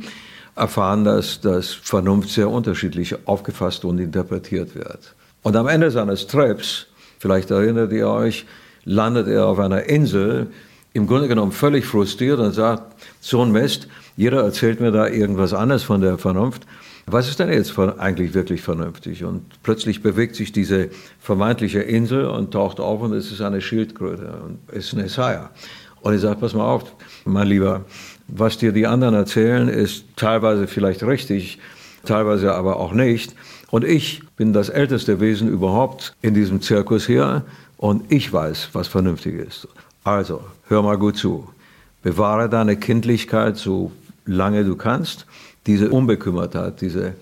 erfahren, 0.59 1.04
dass 1.04 1.40
das 1.40 1.72
Vernunft 1.72 2.30
sehr 2.30 2.50
unterschiedlich 2.50 3.26
aufgefasst 3.26 3.84
und 3.84 3.98
interpretiert 3.98 4.74
wird. 4.74 5.14
Und 5.42 5.56
am 5.56 5.68
Ende 5.68 5.90
seines 5.90 6.26
Trips, 6.26 6.86
vielleicht 7.18 7.50
erinnert 7.50 7.92
ihr 7.92 8.09
euch, 8.09 8.44
landet 8.84 9.28
er 9.28 9.46
auf 9.46 9.59
einer 9.59 9.84
Insel, 9.84 10.48
im 10.92 11.06
Grunde 11.06 11.28
genommen 11.28 11.52
völlig 11.52 11.86
frustriert 11.86 12.40
und 12.40 12.52
sagt, 12.52 12.82
so 13.20 13.42
ein 13.42 13.52
Mist, 13.52 13.88
jeder 14.16 14.42
erzählt 14.42 14.80
mir 14.80 14.90
da 14.90 15.06
irgendwas 15.06 15.54
anderes 15.54 15.84
von 15.84 16.00
der 16.00 16.18
Vernunft. 16.18 16.66
Was 17.06 17.28
ist 17.28 17.38
denn 17.38 17.50
jetzt 17.50 17.78
eigentlich 17.78 18.34
wirklich 18.34 18.61
vernünftig? 18.61 19.24
Und 19.24 19.42
plötzlich 19.62 20.02
bewegt 20.02 20.34
sich 20.34 20.52
diese 20.52 20.90
vermeintliche 21.20 21.80
Insel 21.80 22.26
und 22.26 22.50
taucht 22.50 22.80
auf 22.80 23.00
und 23.00 23.12
es 23.14 23.30
ist 23.30 23.40
eine 23.40 23.61
Schildkröte 23.61 24.40
und 24.44 24.59
es 24.68 24.86
ist 24.86 24.94
ein 24.94 25.00
Jesaja. 25.00 25.50
Und 26.00 26.14
ich 26.14 26.20
sage, 26.20 26.38
pass 26.38 26.54
mal 26.54 26.66
auf, 26.66 26.84
mein 27.24 27.48
Lieber, 27.48 27.84
was 28.28 28.58
dir 28.58 28.72
die 28.72 28.86
anderen 28.86 29.14
erzählen, 29.14 29.68
ist 29.68 30.04
teilweise 30.16 30.66
vielleicht 30.66 31.02
richtig, 31.02 31.58
teilweise 32.04 32.54
aber 32.54 32.76
auch 32.76 32.92
nicht. 32.92 33.34
Und 33.70 33.84
ich 33.84 34.22
bin 34.36 34.52
das 34.52 34.68
älteste 34.68 35.20
Wesen 35.20 35.48
überhaupt 35.48 36.14
in 36.22 36.34
diesem 36.34 36.60
Zirkus 36.60 37.06
hier 37.06 37.42
und 37.78 38.12
ich 38.12 38.32
weiß, 38.32 38.70
was 38.72 38.88
vernünftig 38.88 39.34
ist. 39.34 39.68
Also, 40.04 40.42
hör 40.68 40.82
mal 40.82 40.98
gut 40.98 41.16
zu. 41.16 41.48
Bewahre 42.02 42.48
deine 42.48 42.76
Kindlichkeit 42.76 43.56
so 43.56 43.92
lange 44.24 44.64
du 44.64 44.76
kannst. 44.76 45.26
Diese 45.66 45.90
Unbekümmertheit, 45.90 46.80
diese 46.80 47.14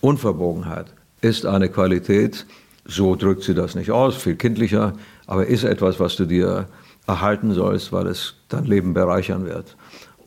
Unverbogenheit 0.00 0.86
ist 1.20 1.44
eine 1.44 1.68
Qualität, 1.68 2.46
so 2.86 3.14
drückt 3.14 3.42
sie 3.42 3.54
das 3.54 3.74
nicht 3.74 3.90
aus, 3.90 4.16
viel 4.16 4.36
kindlicher, 4.36 4.94
aber 5.26 5.46
ist 5.46 5.64
etwas, 5.64 6.00
was 6.00 6.16
du 6.16 6.24
dir 6.24 6.66
erhalten 7.06 7.52
sollst, 7.52 7.92
weil 7.92 8.06
es 8.06 8.34
dein 8.48 8.64
Leben 8.64 8.94
bereichern 8.94 9.44
wird. 9.44 9.76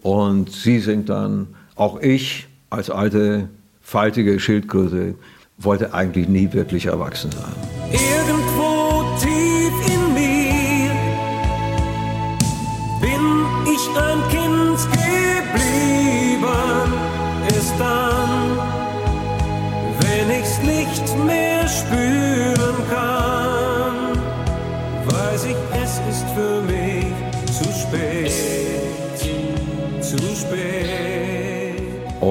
Und 0.04 0.52
sie 0.52 0.80
singt 0.80 1.10
dann, 1.10 1.48
auch 1.76 2.00
ich 2.02 2.48
als 2.70 2.90
alte, 2.90 3.48
faltige 3.82 4.38
Schildkröte 4.40 5.16
wollte 5.58 5.94
eigentlich 5.94 6.28
nie 6.28 6.52
wirklich 6.52 6.88
erwachsen 6.88 7.32
sein. 7.32 7.54
Irgendwo 7.90 9.04
tief 9.20 9.74
in 9.88 10.14
mir 10.14 10.92
bin 13.00 13.46
ich 13.74 13.88
ein 13.98 14.20
Kind 14.30 14.80
geblieben. 14.92 16.44
Ist 17.48 17.74
dann, 17.80 18.58
wenn 20.02 20.30
ich's 20.42 20.60
nicht 20.64 21.26
mehr 21.26 21.66
spüren 21.68 22.03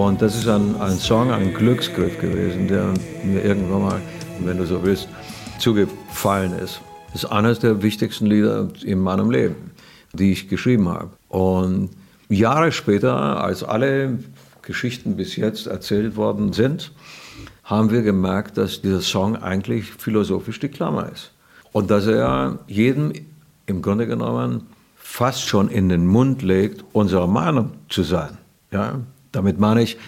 Und 0.03 0.21
das 0.21 0.35
ist 0.35 0.49
ein, 0.49 0.75
ein 0.81 0.99
Song, 0.99 1.31
ein 1.31 1.55
Glücksgriff 1.55 2.19
gewesen, 2.19 2.67
der 2.67 2.93
mir 3.23 3.45
irgendwann 3.45 3.83
mal, 3.83 4.01
wenn 4.41 4.59
du 4.59 4.67
so 4.67 4.83
willst, 4.83 5.09
zugefallen 5.61 6.59
ist. 6.59 6.81
Das 7.13 7.23
ist 7.23 7.31
eines 7.31 7.61
der 7.61 7.83
wichtigsten 7.85 8.27
Lieder 8.27 8.69
in 8.83 8.99
meinem 8.99 9.31
Leben, 9.31 9.71
die 10.13 10.33
ich 10.33 10.49
geschrieben 10.49 10.89
habe. 10.89 11.11
Und 11.29 11.91
Jahre 12.29 12.73
später, 12.73 13.45
als 13.45 13.63
alle 13.63 14.19
Geschichten 14.63 15.15
bis 15.15 15.37
jetzt 15.37 15.69
erzählt 15.69 16.17
worden 16.17 16.53
sind, 16.53 16.91
haben 17.63 17.93
wir 17.93 18.03
gemerkt, 18.03 18.59
dass 18.59 18.83
dieser 18.83 19.03
Song 19.03 19.37
eigentlich 19.37 19.93
philosophisch 19.93 20.59
die 20.59 20.69
Klammer 20.69 21.13
ist. 21.13 21.31
Und 21.71 21.93
dass 21.93 22.09
er 22.09 22.59
jedem 22.67 23.13
im 23.67 23.83
Grunde 23.83 24.09
genommen 24.09 24.67
fast 24.97 25.47
schon 25.47 25.69
in 25.69 25.89
den 25.89 26.07
Mund 26.07 26.43
legt, 26.43 26.85
unserer 26.93 27.29
Meinung 27.29 27.71
zu 27.89 28.03
sein. 28.03 28.37
Ja? 28.73 28.99
Damit 29.33 29.59
meine 29.59 29.83
ich, 29.83 29.99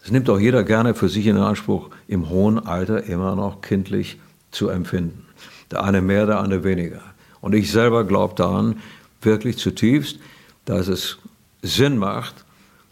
das 0.00 0.10
nimmt 0.10 0.28
auch 0.28 0.38
jeder 0.38 0.64
gerne 0.64 0.94
für 0.94 1.08
sich 1.08 1.26
in 1.26 1.36
Anspruch, 1.36 1.90
im 2.08 2.28
hohen 2.28 2.58
Alter 2.58 3.04
immer 3.04 3.36
noch 3.36 3.62
kindlich 3.62 4.18
zu 4.50 4.68
empfinden. 4.68 5.26
Der 5.70 5.84
eine 5.84 6.02
mehr, 6.02 6.26
der 6.26 6.40
andere 6.40 6.64
weniger. 6.64 7.00
Und 7.40 7.54
ich 7.54 7.70
selber 7.70 8.04
glaube 8.04 8.34
daran, 8.34 8.76
wirklich 9.20 9.58
zutiefst, 9.58 10.18
dass 10.64 10.88
es 10.88 11.18
Sinn 11.62 11.98
macht, 11.98 12.44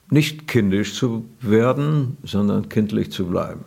nicht 0.09 0.49
kindisch 0.49 0.95
zu 0.95 1.25
werden, 1.41 2.17
sondern 2.23 2.69
kindlich 2.69 3.13
zu 3.13 3.27
bleiben. 3.27 3.65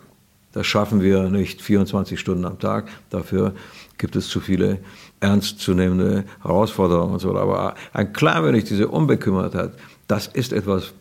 Das 0.52 0.66
schaffen 0.66 1.00
wir 1.02 1.30
nicht 1.30 1.60
24 1.60 2.18
Stunden 2.20 2.44
am 2.44 2.58
Tag. 2.58 2.88
Dafür 3.10 3.54
gibt 3.98 4.14
es 4.14 4.28
zu 4.28 4.40
viele 4.40 4.78
ernstzunehmende 5.20 6.24
Herausforderungen 6.42 7.14
und 7.14 7.18
so. 7.18 7.36
Aber 7.36 7.74
ein 7.92 8.12
klein 8.12 8.44
wenig 8.44 8.64
diese 8.64 8.88
Unbekümmertheit, 8.88 9.72
das 10.06 10.28
ist 10.28 10.52
etwas 10.52 10.92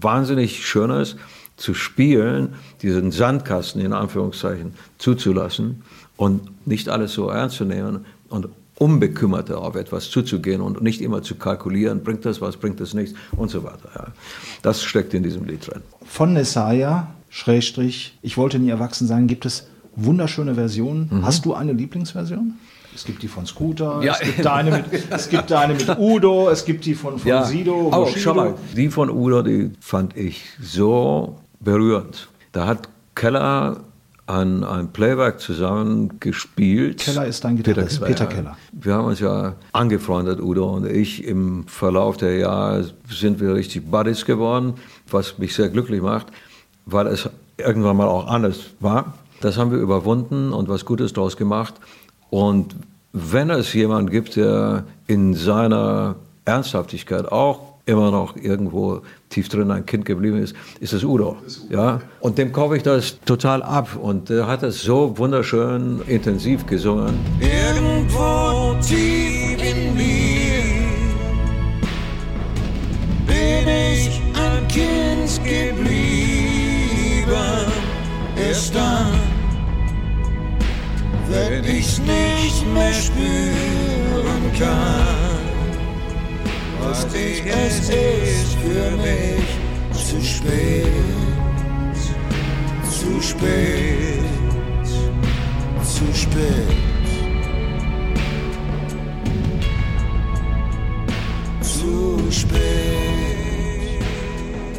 wahnsinnig 0.00 0.66
Schönes, 0.66 1.16
zu 1.60 1.74
spielen, 1.74 2.54
diesen 2.80 3.12
Sandkasten 3.12 3.82
in 3.82 3.92
Anführungszeichen 3.92 4.72
zuzulassen 4.96 5.82
und 6.16 6.66
nicht 6.66 6.88
alles 6.88 7.12
so 7.12 7.28
ernst 7.28 7.56
zu 7.56 7.66
nehmen 7.66 8.06
und 8.30 8.48
unbekümmerter 8.78 9.58
auf 9.58 9.74
etwas 9.76 10.08
zuzugehen 10.10 10.62
und 10.62 10.82
nicht 10.82 11.02
immer 11.02 11.22
zu 11.22 11.34
kalkulieren, 11.34 12.02
bringt 12.02 12.24
das 12.24 12.40
was, 12.40 12.56
bringt 12.56 12.80
das 12.80 12.94
nichts 12.94 13.14
und 13.36 13.50
so 13.50 13.62
weiter. 13.62 13.90
Ja. 13.94 14.06
Das 14.62 14.82
steckt 14.82 15.12
in 15.12 15.22
diesem 15.22 15.44
Lied 15.44 15.66
drin. 15.66 15.82
Von 16.02 16.32
Nesaya, 16.32 17.12
Schrägstrich, 17.28 18.18
ich 18.22 18.38
wollte 18.38 18.58
nie 18.58 18.70
erwachsen 18.70 19.06
sein, 19.06 19.26
gibt 19.26 19.44
es 19.44 19.66
wunderschöne 19.96 20.54
Versionen. 20.54 21.10
Mhm. 21.10 21.26
Hast 21.26 21.44
du 21.44 21.52
eine 21.52 21.74
Lieblingsversion? 21.74 22.54
Es 23.00 23.06
gibt 23.06 23.22
die 23.22 23.28
von 23.28 23.46
Scooter, 23.46 24.02
Ja. 24.02 24.12
es, 24.12 24.20
gibt 24.20 24.44
da 24.44 24.56
eine 24.56 24.70
mit, 24.72 24.84
es 25.08 25.30
gibt 25.30 25.50
da 25.50 25.60
eine 25.60 25.72
mit 25.72 25.88
Udo, 25.98 26.50
es 26.50 26.66
gibt 26.66 26.84
die 26.84 26.94
von, 26.94 27.18
von 27.18 27.44
Sido, 27.44 27.88
aber 27.90 28.04
Bushido. 28.04 28.20
schau 28.20 28.34
mal, 28.34 28.54
die 28.76 28.90
von 28.90 29.08
Udo, 29.08 29.40
die 29.40 29.70
fand 29.80 30.14
ich 30.18 30.42
so 30.62 31.38
berührend. 31.60 32.28
Da 32.52 32.66
hat 32.66 32.90
Keller 33.14 33.78
ein, 34.26 34.64
ein 34.64 34.92
Playback 34.92 35.40
zusammen 35.40 36.20
gespielt. 36.20 36.98
Keller 36.98 37.24
ist 37.24 37.42
dein 37.42 37.56
Gitarrist, 37.56 38.04
Peter 38.04 38.26
Keller. 38.26 38.58
Wir 38.72 38.92
haben 38.96 39.06
uns 39.06 39.20
ja 39.20 39.54
angefreundet, 39.72 40.38
Udo 40.38 40.68
und 40.70 40.86
ich. 40.86 41.24
Im 41.24 41.66
Verlauf 41.68 42.18
der 42.18 42.36
Jahre 42.36 42.84
sind 43.10 43.40
wir 43.40 43.54
richtig 43.54 43.90
Buddies 43.90 44.26
geworden, 44.26 44.74
was 45.10 45.38
mich 45.38 45.54
sehr 45.54 45.70
glücklich 45.70 46.02
macht, 46.02 46.26
weil 46.84 47.06
es 47.06 47.30
irgendwann 47.56 47.96
mal 47.96 48.08
auch 48.08 48.26
anders 48.26 48.58
war. 48.78 49.14
Das 49.40 49.56
haben 49.56 49.70
wir 49.70 49.78
überwunden 49.78 50.52
und 50.52 50.68
was 50.68 50.84
Gutes 50.84 51.14
daraus 51.14 51.38
gemacht. 51.38 51.72
Und 52.28 52.76
wenn 53.12 53.50
es 53.50 53.72
jemand 53.72 54.10
gibt, 54.10 54.36
der 54.36 54.84
in 55.06 55.34
seiner 55.34 56.16
Ernsthaftigkeit 56.44 57.30
auch 57.30 57.70
immer 57.86 58.10
noch 58.10 58.36
irgendwo 58.36 59.02
tief 59.28 59.48
drin 59.48 59.70
ein 59.70 59.84
Kind 59.84 60.04
geblieben 60.04 60.38
ist, 60.38 60.54
ist 60.80 60.92
es 60.92 61.02
Udo. 61.02 61.36
Ja? 61.70 62.00
Und 62.20 62.38
dem 62.38 62.52
kaufe 62.52 62.76
ich 62.76 62.82
das 62.82 63.18
total 63.24 63.62
ab. 63.62 63.96
Und 64.00 64.28
der 64.30 64.46
hat 64.46 64.62
es 64.62 64.82
so 64.82 65.16
wunderschön 65.18 66.00
intensiv 66.06 66.66
gesungen. 66.66 67.18
Irgendwo 67.40 68.74
tief 68.80 69.58
in 69.60 69.94
mir 69.94 70.62
bin 73.26 73.68
ich 73.68 74.20
ein 74.34 74.68
Kind 74.68 75.44
geblieben. 75.44 76.10
Erst 78.36 78.74
dann, 78.74 79.19
wenn 81.30 81.64
ich's 81.64 81.98
nicht 81.98 82.66
mehr 82.74 82.92
spüren 82.92 84.52
kann, 84.58 85.40
weiß 86.82 87.06
ich, 87.14 87.46
es 87.46 87.88
ist 87.88 88.54
für 88.58 88.90
mich 88.96 89.46
zu 89.92 90.20
spät. 90.22 91.30
zu 93.00 93.22
spät, 93.22 94.24
zu 95.82 96.14
spät. 96.14 96.76
Zu 101.62 102.18
spät. 102.30 102.60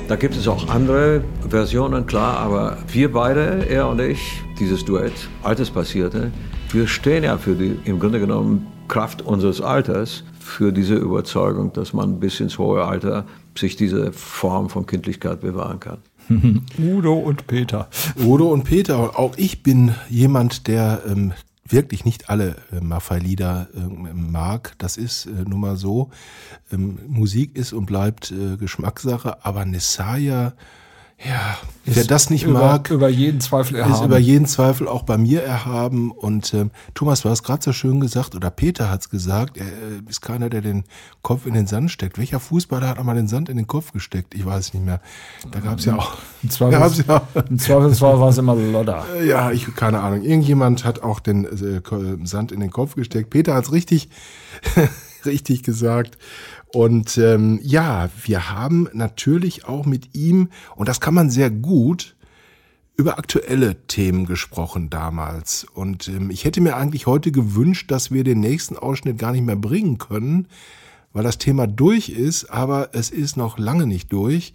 Da 0.07 0.15
gibt 0.15 0.35
es 0.35 0.47
auch 0.47 0.67
andere 0.69 1.23
Versionen, 1.49 2.05
klar, 2.05 2.37
aber 2.37 2.77
wir 2.87 3.11
beide, 3.11 3.65
er 3.69 3.87
und 3.87 4.01
ich, 4.01 4.43
dieses 4.61 4.85
Duett, 4.85 5.27
Altes 5.41 5.71
Passierte, 5.71 6.31
wir 6.71 6.85
stehen 6.87 7.23
ja 7.23 7.37
für 7.39 7.55
die, 7.55 7.79
im 7.85 7.99
Grunde 7.99 8.19
genommen, 8.19 8.67
Kraft 8.87 9.23
unseres 9.23 9.59
Alters, 9.59 10.23
für 10.39 10.71
diese 10.71 10.95
Überzeugung, 10.95 11.73
dass 11.73 11.93
man 11.93 12.19
bis 12.19 12.39
ins 12.39 12.59
hohe 12.59 12.85
Alter 12.85 13.25
sich 13.57 13.75
diese 13.75 14.13
Form 14.13 14.69
von 14.69 14.85
Kindlichkeit 14.85 15.41
bewahren 15.41 15.79
kann. 15.79 15.97
Udo 16.77 17.13
und 17.13 17.47
Peter. 17.47 17.89
Udo 18.23 18.51
und 18.51 18.63
Peter. 18.63 19.19
Auch 19.19 19.35
ich 19.35 19.63
bin 19.63 19.95
jemand, 20.09 20.67
der 20.67 21.01
ähm, 21.07 21.33
wirklich 21.67 22.05
nicht 22.05 22.29
alle 22.29 22.55
äh, 22.71 22.81
Maffei-Lieder 22.81 23.67
äh, 23.73 24.13
mag. 24.13 24.73
Das 24.77 24.95
ist 24.97 25.25
äh, 25.25 25.43
nun 25.47 25.61
mal 25.61 25.75
so. 25.75 26.11
Ähm, 26.71 26.99
Musik 27.07 27.55
ist 27.55 27.73
und 27.73 27.87
bleibt 27.87 28.31
äh, 28.31 28.57
Geschmackssache, 28.57 29.43
aber 29.43 29.65
Nessaya, 29.65 30.53
ja, 31.23 31.57
wer 31.85 31.97
Ist 31.97 32.09
das 32.09 32.29
nicht 32.29 32.43
über- 32.43 32.59
mag, 32.59 32.89
über 32.89 33.07
jeden 33.09 33.41
Zweifel 33.41 33.75
ist 33.75 33.81
erhaben. 33.81 34.05
über 34.05 34.17
jeden 34.17 34.45
Zweifel 34.47 34.87
auch 34.87 35.03
bei 35.03 35.17
mir 35.17 35.43
erhaben. 35.43 36.11
Und 36.11 36.53
ähm, 36.53 36.71
Thomas, 36.95 37.21
du 37.21 37.29
hast 37.29 37.43
gerade 37.43 37.63
so 37.63 37.73
schön 37.73 37.99
gesagt, 37.99 38.33
oder 38.35 38.49
Peter 38.49 38.89
hat's 38.89 39.09
gesagt, 39.09 39.57
er 39.57 39.65
äh, 39.67 39.69
ist 40.09 40.21
keiner, 40.21 40.49
der 40.49 40.61
den 40.61 40.83
Kopf 41.21 41.45
in 41.45 41.53
den 41.53 41.67
Sand 41.67 41.91
steckt. 41.91 42.17
Welcher 42.17 42.39
Fußballer 42.39 42.87
hat 42.87 42.97
einmal 42.99 43.15
den 43.15 43.27
Sand 43.27 43.49
in 43.49 43.57
den 43.57 43.67
Kopf 43.67 43.91
gesteckt? 43.91 44.33
Ich 44.33 44.45
weiß 44.45 44.73
nicht 44.73 44.83
mehr. 44.85 44.99
Da 45.51 45.59
gab's 45.59 45.85
ja 45.85 45.95
auch. 45.95 46.13
Im 46.43 46.49
da 46.57 46.69
gab's 46.69 46.95
Zweifels- 46.97 47.07
ja, 47.07 47.41
Im 47.49 47.59
Zweifelsfall 47.59 48.19
war 48.19 48.29
es 48.29 48.37
immer 48.37 48.55
Lodder. 48.55 49.05
äh, 49.19 49.27
Ja, 49.27 49.51
ich 49.51 49.73
keine 49.75 49.99
Ahnung. 49.99 50.23
Irgendjemand 50.23 50.85
hat 50.85 51.03
auch 51.03 51.19
den 51.19 51.45
äh, 51.45 51.81
Sand 52.25 52.51
in 52.51 52.59
den 52.61 52.71
Kopf 52.71 52.95
gesteckt. 52.95 53.29
Peter 53.29 53.53
hat's 53.53 53.71
richtig, 53.71 54.09
richtig 55.25 55.63
gesagt. 55.63 56.17
Und 56.73 57.17
ähm, 57.17 57.59
ja, 57.63 58.09
wir 58.23 58.49
haben 58.49 58.87
natürlich 58.93 59.65
auch 59.65 59.85
mit 59.85 60.15
ihm, 60.15 60.49
und 60.75 60.87
das 60.87 61.01
kann 61.01 61.13
man 61.13 61.29
sehr 61.29 61.49
gut, 61.49 62.15
über 62.95 63.17
aktuelle 63.17 63.75
Themen 63.87 64.25
gesprochen 64.25 64.89
damals. 64.89 65.65
Und 65.73 66.07
ähm, 66.07 66.29
ich 66.29 66.45
hätte 66.45 66.61
mir 66.61 66.75
eigentlich 66.75 67.07
heute 67.07 67.31
gewünscht, 67.31 67.89
dass 67.89 68.11
wir 68.11 68.23
den 68.23 68.39
nächsten 68.39 68.77
Ausschnitt 68.77 69.17
gar 69.17 69.31
nicht 69.31 69.45
mehr 69.45 69.55
bringen 69.55 69.97
können, 69.97 70.47
weil 71.13 71.23
das 71.23 71.37
Thema 71.37 71.67
durch 71.67 72.09
ist, 72.09 72.45
aber 72.45 72.89
es 72.93 73.09
ist 73.09 73.37
noch 73.37 73.57
lange 73.57 73.87
nicht 73.87 74.11
durch. 74.11 74.53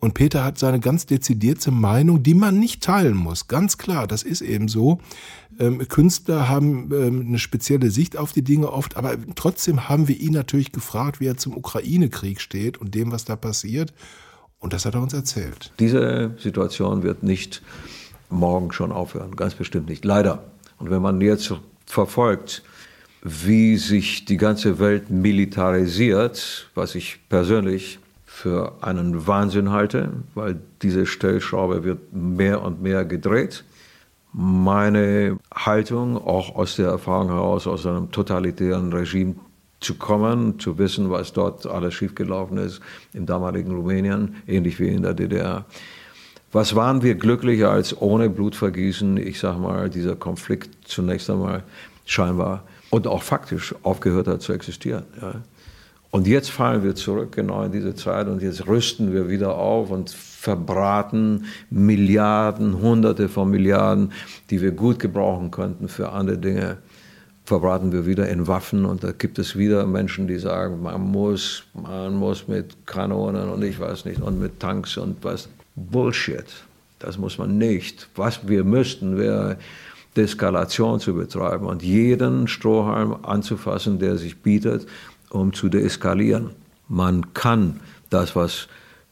Und 0.00 0.14
Peter 0.14 0.44
hat 0.44 0.58
seine 0.58 0.78
ganz 0.78 1.06
dezidierte 1.06 1.72
Meinung, 1.72 2.22
die 2.22 2.34
man 2.34 2.58
nicht 2.58 2.82
teilen 2.82 3.16
muss. 3.16 3.48
Ganz 3.48 3.78
klar, 3.78 4.06
das 4.06 4.22
ist 4.22 4.42
eben 4.42 4.68
so. 4.68 5.00
Ähm, 5.58 5.86
Künstler 5.88 6.48
haben 6.48 6.90
ähm, 6.92 7.26
eine 7.26 7.38
spezielle 7.40 7.90
Sicht 7.90 8.16
auf 8.16 8.32
die 8.32 8.42
Dinge 8.42 8.70
oft, 8.70 8.96
aber 8.96 9.16
trotzdem 9.34 9.88
haben 9.88 10.06
wir 10.06 10.16
ihn 10.16 10.34
natürlich 10.34 10.70
gefragt, 10.70 11.18
wie 11.18 11.26
er 11.26 11.36
zum 11.36 11.56
Ukraine-Krieg 11.56 12.40
steht 12.40 12.78
und 12.78 12.94
dem, 12.94 13.10
was 13.10 13.24
da 13.24 13.34
passiert. 13.34 13.92
Und 14.60 14.72
das 14.72 14.84
hat 14.84 14.94
er 14.94 15.02
uns 15.02 15.14
erzählt. 15.14 15.72
Diese 15.80 16.34
Situation 16.38 17.02
wird 17.02 17.24
nicht 17.24 17.62
morgen 18.30 18.72
schon 18.72 18.92
aufhören, 18.92 19.34
ganz 19.34 19.54
bestimmt 19.54 19.88
nicht. 19.88 20.04
Leider. 20.04 20.44
Und 20.78 20.90
wenn 20.90 21.02
man 21.02 21.20
jetzt 21.20 21.52
verfolgt, 21.86 22.62
wie 23.28 23.76
sich 23.76 24.24
die 24.24 24.38
ganze 24.38 24.78
Welt 24.78 25.10
militarisiert, 25.10 26.70
was 26.74 26.94
ich 26.94 27.20
persönlich 27.28 27.98
für 28.24 28.72
einen 28.80 29.26
Wahnsinn 29.26 29.70
halte, 29.70 30.10
weil 30.34 30.58
diese 30.82 31.04
Stellschraube 31.04 31.84
wird 31.84 32.12
mehr 32.12 32.62
und 32.62 32.80
mehr 32.80 33.04
gedreht. 33.04 33.64
Meine 34.32 35.38
Haltung, 35.54 36.16
auch 36.16 36.54
aus 36.54 36.76
der 36.76 36.88
Erfahrung 36.88 37.28
heraus, 37.28 37.66
aus 37.66 37.86
einem 37.86 38.10
totalitären 38.10 38.92
Regime 38.92 39.34
zu 39.80 39.94
kommen, 39.94 40.58
zu 40.58 40.78
wissen, 40.78 41.10
was 41.10 41.32
dort 41.32 41.66
alles 41.66 41.94
schiefgelaufen 41.94 42.58
ist 42.58 42.80
im 43.12 43.26
damaligen 43.26 43.72
Rumänien, 43.74 44.36
ähnlich 44.46 44.80
wie 44.80 44.88
in 44.88 45.02
der 45.02 45.14
DDR. 45.14 45.66
Was 46.50 46.74
waren 46.74 47.02
wir 47.02 47.14
glücklicher 47.14 47.70
als 47.70 48.00
ohne 48.00 48.30
Blutvergießen, 48.30 49.18
ich 49.18 49.38
sag 49.38 49.58
mal, 49.58 49.90
dieser 49.90 50.16
Konflikt 50.16 50.88
zunächst 50.88 51.28
einmal 51.28 51.62
scheinbar 52.06 52.64
und 52.90 53.06
auch 53.06 53.22
faktisch 53.22 53.74
aufgehört 53.82 54.28
hat 54.28 54.42
zu 54.42 54.52
existieren. 54.52 55.04
Ja. 55.20 55.34
Und 56.10 56.26
jetzt 56.26 56.50
fallen 56.50 56.82
wir 56.82 56.94
zurück 56.94 57.32
genau 57.32 57.62
in 57.64 57.72
diese 57.72 57.94
Zeit 57.94 58.28
und 58.28 58.40
jetzt 58.40 58.66
rüsten 58.66 59.12
wir 59.12 59.28
wieder 59.28 59.56
auf 59.56 59.90
und 59.90 60.10
verbraten 60.10 61.44
Milliarden, 61.68 62.80
Hunderte 62.80 63.28
von 63.28 63.50
Milliarden, 63.50 64.12
die 64.48 64.62
wir 64.62 64.70
gut 64.70 64.98
gebrauchen 64.98 65.50
könnten 65.50 65.88
für 65.88 66.10
andere 66.12 66.38
Dinge, 66.38 66.78
verbraten 67.44 67.92
wir 67.92 68.06
wieder 68.06 68.28
in 68.28 68.46
Waffen 68.46 68.86
und 68.86 69.04
da 69.04 69.12
gibt 69.12 69.38
es 69.38 69.56
wieder 69.56 69.86
Menschen, 69.86 70.26
die 70.28 70.38
sagen, 70.38 70.82
man 70.82 71.00
muss, 71.00 71.64
man 71.74 72.14
muss 72.14 72.48
mit 72.48 72.86
Kanonen 72.86 73.48
und 73.50 73.62
ich 73.62 73.78
weiß 73.78 74.06
nicht 74.06 74.22
und 74.22 74.40
mit 74.40 74.60
Tanks 74.60 74.96
und 74.96 75.22
was. 75.22 75.48
Bullshit. 75.74 76.46
Das 76.98 77.18
muss 77.18 77.38
man 77.38 77.58
nicht. 77.58 78.08
Was 78.16 78.48
wir 78.48 78.64
müssten, 78.64 79.16
wäre 79.16 79.56
Deeskalation 80.16 81.00
zu 81.00 81.14
betreiben 81.14 81.66
und 81.66 81.82
jeden 81.82 82.48
Strohhalm 82.48 83.16
anzufassen, 83.22 83.98
der 83.98 84.16
sich 84.16 84.42
bietet, 84.42 84.86
um 85.30 85.52
zu 85.52 85.68
deeskalieren. 85.68 86.50
Man 86.88 87.34
kann 87.34 87.80
das, 88.10 88.34
was 88.34 88.68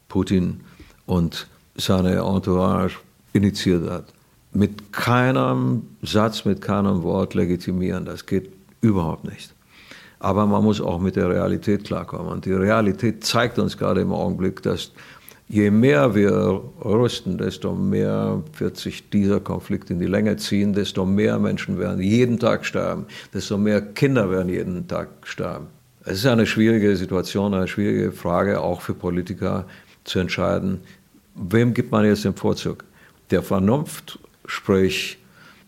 Putin 0.08 0.60
und 1.04 1.46
seine 1.76 2.16
Entourage 2.16 2.96
initiiert 3.32 3.88
hat, 3.90 4.04
mit 4.52 4.92
keinem 4.92 5.82
Satz, 6.02 6.44
mit 6.44 6.60
keinem 6.62 7.02
Wort 7.02 7.34
legitimieren. 7.34 8.04
Das 8.06 8.24
geht 8.24 8.50
überhaupt 8.80 9.24
nicht. 9.24 9.54
Aber 10.18 10.46
man 10.46 10.64
muss 10.64 10.80
auch 10.80 10.98
mit 10.98 11.16
der 11.16 11.28
Realität 11.28 11.84
klarkommen. 11.84 12.28
Und 12.28 12.46
die 12.46 12.52
Realität 12.52 13.24
zeigt 13.24 13.58
uns 13.58 13.76
gerade 13.76 14.00
im 14.00 14.12
Augenblick, 14.12 14.62
dass 14.62 14.92
je 15.48 15.70
mehr 15.70 16.14
wir 16.14 16.60
rüsten, 16.84 17.38
desto 17.38 17.74
mehr 17.74 18.42
wird 18.58 18.76
sich 18.76 19.08
dieser 19.10 19.40
Konflikt 19.40 19.90
in 19.90 19.98
die 19.98 20.06
Länge 20.06 20.36
ziehen, 20.36 20.72
desto 20.72 21.04
mehr 21.04 21.38
Menschen 21.38 21.78
werden 21.78 22.00
jeden 22.00 22.38
Tag 22.38 22.64
sterben, 22.64 23.06
desto 23.32 23.56
mehr 23.56 23.80
Kinder 23.80 24.30
werden 24.30 24.48
jeden 24.48 24.88
Tag 24.88 25.08
sterben. 25.22 25.66
Es 26.04 26.18
ist 26.18 26.26
eine 26.26 26.46
schwierige 26.46 26.96
Situation, 26.96 27.54
eine 27.54 27.68
schwierige 27.68 28.12
Frage, 28.12 28.60
auch 28.60 28.80
für 28.80 28.94
Politiker 28.94 29.66
zu 30.04 30.18
entscheiden, 30.18 30.80
wem 31.34 31.74
gibt 31.74 31.90
man 31.90 32.04
jetzt 32.04 32.24
den 32.24 32.34
Vorzug? 32.34 32.84
Der 33.30 33.42
Vernunft, 33.42 34.18
sprich 34.46 35.18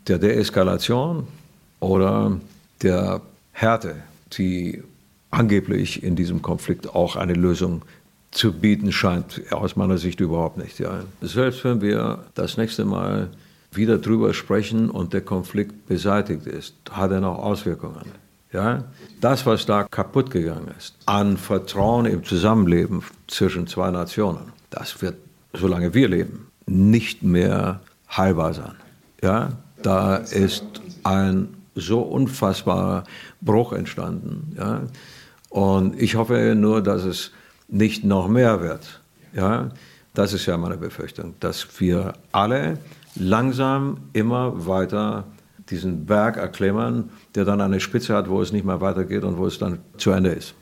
der 0.07 0.19
Deeskalation 0.19 1.27
oder 1.81 2.41
der 2.83 3.21
Härte, 3.53 3.97
die 4.33 4.83
angeblich 5.31 6.03
in 6.03 6.17
diesem 6.17 6.41
Konflikt 6.41 6.95
auch 6.95 7.17
eine 7.17 7.35
Lösung 7.35 7.83
zu 8.31 8.53
bieten 8.53 8.93
scheint, 8.93 9.41
aus 9.51 9.77
meiner 9.77 9.99
Sicht 9.99 10.21
überhaupt 10.21 10.59
nicht. 10.59 10.79
Ja. 10.79 11.01
Selbst 11.23 11.65
wenn 11.65 11.81
wir 11.81 12.25
das 12.35 12.57
nächste 12.57 12.85
Mal 12.85 13.29
wieder 13.73 13.99
drüber 13.99 14.35
sprechen 14.35 14.91
und 14.91 15.13
der 15.13 15.21
Konflikt 15.21 15.87
beseitigt 15.87 16.47
ist, 16.47 16.75
hat 16.91 17.11
er 17.11 17.21
noch 17.21 17.39
Auswirkungen. 17.39 18.13
Ja? 18.53 18.85
Das, 19.21 19.47
was 19.47 19.67
da 19.67 19.85
kaputt 19.85 20.31
gegangen 20.31 20.69
ist, 20.77 20.95
an 21.07 21.37
Vertrauen 21.37 22.07
im 22.07 22.25
Zusammenleben 22.25 23.03
zwischen 23.27 23.67
zwei 23.67 23.91
Nationen, 23.91 24.53
das 24.71 25.01
wird, 25.03 25.17
solange 25.53 25.95
wir 25.95 26.09
leben, 26.09 26.47
nicht 26.67 27.23
mehr 27.23 27.81
heilbar 28.11 28.55
sein. 28.55 28.75
Ja? 29.23 29.51
Da 29.83 30.17
ist 30.17 30.65
ein 31.05 31.49
so 31.75 32.01
unfassbarer 32.01 33.05
Bruch 33.41 33.73
entstanden. 33.73 34.55
Ja? 34.57 34.83
Und 35.51 36.01
ich 36.01 36.17
hoffe 36.17 36.55
nur, 36.57 36.83
dass 36.83 37.05
es 37.05 37.31
nicht 37.69 38.05
noch 38.05 38.29
mehr 38.29 38.61
wird. 38.61 39.01
Ja? 39.35 39.71
Das 40.15 40.33
ist 40.33 40.47
ja 40.47 40.57
meine 40.57 40.77
Befürchtung, 40.77 41.35
dass 41.41 41.67
wir 41.79 42.15
alle 42.33 42.79
langsam 43.15 43.99
immer 44.13 44.67
weiter 44.67 45.25
diesen 45.71 46.07
Berg 46.07 46.37
erklimmern, 46.39 47.11
der 47.35 47.45
dann 47.45 47.61
eine 47.61 47.81
Spitze 47.81 48.15
hat, 48.17 48.29
wo 48.29 48.41
es 48.41 48.53
nicht 48.53 48.65
mehr 48.65 48.81
weitergeht 48.81 49.23
und 49.23 49.37
wo 49.37 49.47
es 49.47 49.59
dann 49.59 49.81
zu 49.99 50.11
Ende 50.11 50.31
ist. 50.31 50.55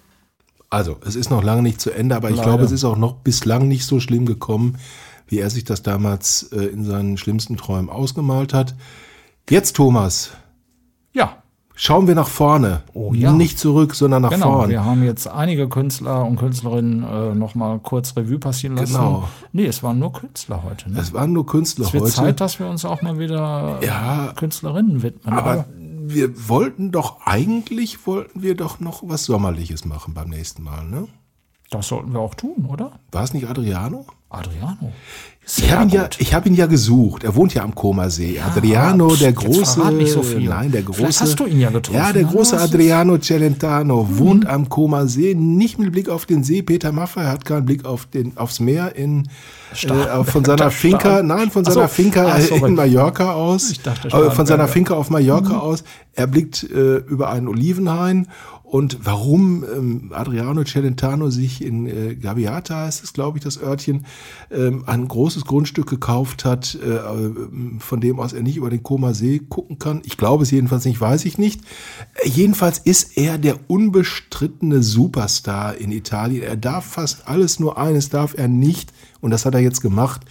Also, 0.68 0.96
es 1.06 1.14
ist 1.14 1.30
noch 1.30 1.44
lange 1.44 1.62
nicht 1.62 1.80
zu 1.80 1.92
Ende, 1.92 2.16
aber 2.16 2.28
ich 2.28 2.36
Leider. 2.36 2.48
glaube, 2.48 2.64
es 2.64 2.72
ist 2.72 2.84
auch 2.84 2.96
noch 2.96 3.14
bislang 3.14 3.68
nicht 3.68 3.86
so 3.86 4.00
schlimm 4.00 4.26
gekommen, 4.26 4.78
wie 5.28 5.38
er 5.38 5.50
sich 5.50 5.64
das 5.64 5.82
damals 5.82 6.50
äh, 6.52 6.64
in 6.64 6.84
seinen 6.84 7.16
schlimmsten 7.16 7.56
Träumen 7.56 7.88
ausgemalt 7.88 8.52
hat. 8.52 8.74
Jetzt, 9.48 9.76
Thomas. 9.76 10.32
Ja. 11.12 11.42
Schauen 11.78 12.06
wir 12.06 12.14
nach 12.14 12.28
vorne. 12.28 12.82
Oh 12.94 13.12
ja. 13.12 13.32
Nicht 13.32 13.58
zurück, 13.58 13.94
sondern 13.94 14.22
nach 14.22 14.30
genau, 14.30 14.54
vorne. 14.54 14.72
wir 14.72 14.84
haben 14.84 15.04
jetzt 15.04 15.28
einige 15.28 15.68
Künstler 15.68 16.24
und 16.24 16.36
Künstlerinnen 16.36 17.02
äh, 17.02 17.34
noch 17.34 17.54
mal 17.54 17.78
kurz 17.80 18.16
Revue 18.16 18.38
passieren 18.38 18.76
lassen. 18.76 18.94
Genau. 18.94 19.28
Nee, 19.52 19.66
es 19.66 19.82
waren 19.82 19.98
nur 19.98 20.10
Künstler 20.14 20.62
heute. 20.64 20.90
Ne? 20.90 20.98
Es 20.98 21.12
waren 21.12 21.34
nur 21.34 21.44
Künstler 21.44 21.84
es 21.84 21.92
wird 21.92 22.04
heute. 22.04 22.14
Zeit, 22.14 22.40
dass 22.40 22.58
wir 22.58 22.66
uns 22.66 22.86
auch 22.86 23.02
mal 23.02 23.18
wieder 23.18 23.78
Ja. 23.82 24.32
Künstlerinnen 24.36 25.02
widmen. 25.02 25.34
Aber 25.34 25.66
wir 25.78 26.48
wollten 26.48 26.92
doch, 26.92 27.18
eigentlich 27.26 28.06
wollten 28.06 28.42
wir 28.42 28.56
doch 28.56 28.80
noch 28.80 29.02
was 29.04 29.24
Sommerliches 29.24 29.84
machen 29.84 30.14
beim 30.14 30.30
nächsten 30.30 30.62
Mal, 30.62 30.82
ne? 30.86 31.08
Das 31.70 31.88
sollten 31.88 32.12
wir 32.12 32.20
auch 32.20 32.34
tun, 32.34 32.66
oder? 32.68 32.92
War 33.10 33.24
es 33.24 33.34
nicht 33.34 33.48
Adriano? 33.48 34.06
Adriano. 34.28 34.92
Ich 35.48 35.70
habe 35.72 35.84
ihn, 35.84 35.90
ja, 35.90 36.08
ich 36.18 36.34
hab 36.34 36.44
ihn 36.46 36.54
ja 36.56 36.66
gesucht. 36.66 37.22
Er 37.22 37.36
wohnt 37.36 37.54
ja 37.54 37.62
am 37.62 37.72
Komasee. 37.72 38.40
Adriano, 38.40 39.06
aber 39.06 39.16
der 39.16 39.32
große. 39.32 39.92
nicht 39.92 40.10
so 40.10 40.22
viel. 40.24 40.48
Nein, 40.48 40.72
der 40.72 40.82
große. 40.82 40.96
Vielleicht 40.98 41.20
hast 41.20 41.38
du 41.38 41.46
ihn 41.46 41.60
ja 41.60 41.70
getroffen. 41.70 41.96
Ja, 41.96 42.12
der 42.12 42.22
Ja, 42.22 42.28
große. 42.28 42.58
Adriano 42.58 43.16
Celentano 43.18 44.08
wohnt 44.18 44.44
am 44.46 44.68
Komasee. 44.68 45.36
Nicht 45.36 45.78
mit 45.78 45.92
Blick 45.92 46.08
auf 46.08 46.26
den 46.26 46.42
See. 46.42 46.62
Peter 46.62 46.90
Maffay 46.90 47.24
hat 47.26 47.44
keinen 47.44 47.64
Blick 47.64 47.84
auf 47.84 48.06
den, 48.06 48.36
aufs 48.36 48.58
Meer 48.58 48.96
in, 48.96 49.28
äh, 49.84 50.24
von 50.24 50.44
seiner 50.44 50.70
Finca. 50.72 51.22
Nein, 51.22 51.52
von 51.52 51.62
Ach 51.64 51.70
seiner 51.72 51.86
so. 51.88 51.94
Finca 51.94 52.26
Ah, 52.26 52.38
in 52.38 52.74
Mallorca 52.74 53.32
aus. 53.32 53.70
Ich 53.70 53.80
dachte, 53.82 54.08
äh, 54.08 54.30
von 54.32 54.46
seiner. 54.46 54.66
Finca 54.66 54.94
auf 54.94 55.10
Mallorca 55.10 55.50
Mhm. 55.54 55.60
aus. 55.60 55.84
Er 56.14 56.26
blickt 56.26 56.64
äh, 56.64 56.96
über 56.96 57.30
einen 57.30 57.46
Olivenhain. 57.46 58.26
Und 58.68 58.98
warum 59.06 59.64
ähm, 59.64 60.10
Adriano 60.12 60.64
Celentano 60.64 61.30
sich 61.30 61.62
in 61.64 61.86
äh, 61.86 62.16
Gaviata, 62.16 62.84
heißt 62.84 63.04
es, 63.04 63.12
glaube 63.12 63.38
ich, 63.38 63.44
das 63.44 63.62
Örtchen, 63.62 64.06
ähm, 64.50 64.82
ein 64.86 65.06
großes 65.06 65.44
Grundstück 65.44 65.88
gekauft 65.88 66.44
hat, 66.44 66.76
äh, 66.82 66.96
äh, 66.96 67.32
von 67.78 68.00
dem 68.00 68.18
aus 68.18 68.32
er 68.32 68.42
nicht 68.42 68.56
über 68.56 68.68
den 68.68 68.82
Koma 68.82 69.14
See 69.14 69.38
gucken 69.38 69.78
kann. 69.78 70.02
Ich 70.04 70.16
glaube 70.16 70.42
es 70.42 70.50
jedenfalls 70.50 70.84
nicht, 70.84 71.00
weiß 71.00 71.26
ich 71.26 71.38
nicht. 71.38 71.60
Äh, 72.14 72.28
jedenfalls 72.28 72.78
ist 72.78 73.16
er 73.16 73.38
der 73.38 73.56
unbestrittene 73.70 74.82
Superstar 74.82 75.76
in 75.76 75.92
Italien. 75.92 76.42
Er 76.42 76.56
darf 76.56 76.86
fast 76.86 77.28
alles, 77.28 77.60
nur 77.60 77.78
eines 77.78 78.08
darf 78.08 78.34
er 78.36 78.48
nicht, 78.48 78.92
und 79.20 79.30
das 79.30 79.46
hat 79.46 79.54
er 79.54 79.60
jetzt 79.60 79.80
gemacht, 79.80 80.22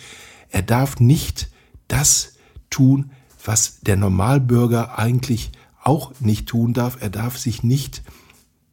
er 0.49 0.62
darf 0.62 0.99
nicht 0.99 1.49
das 1.88 2.34
tun, 2.70 3.12
was 3.45 3.80
der 3.80 3.95
Normalbürger 3.95 4.99
eigentlich 4.99 5.52
auch 5.82 6.12
nicht 6.20 6.49
tun 6.49 6.74
darf. 6.74 6.98
Er 6.99 7.10
darf 7.10 7.38
sich 7.38 7.64
nicht 7.64 8.03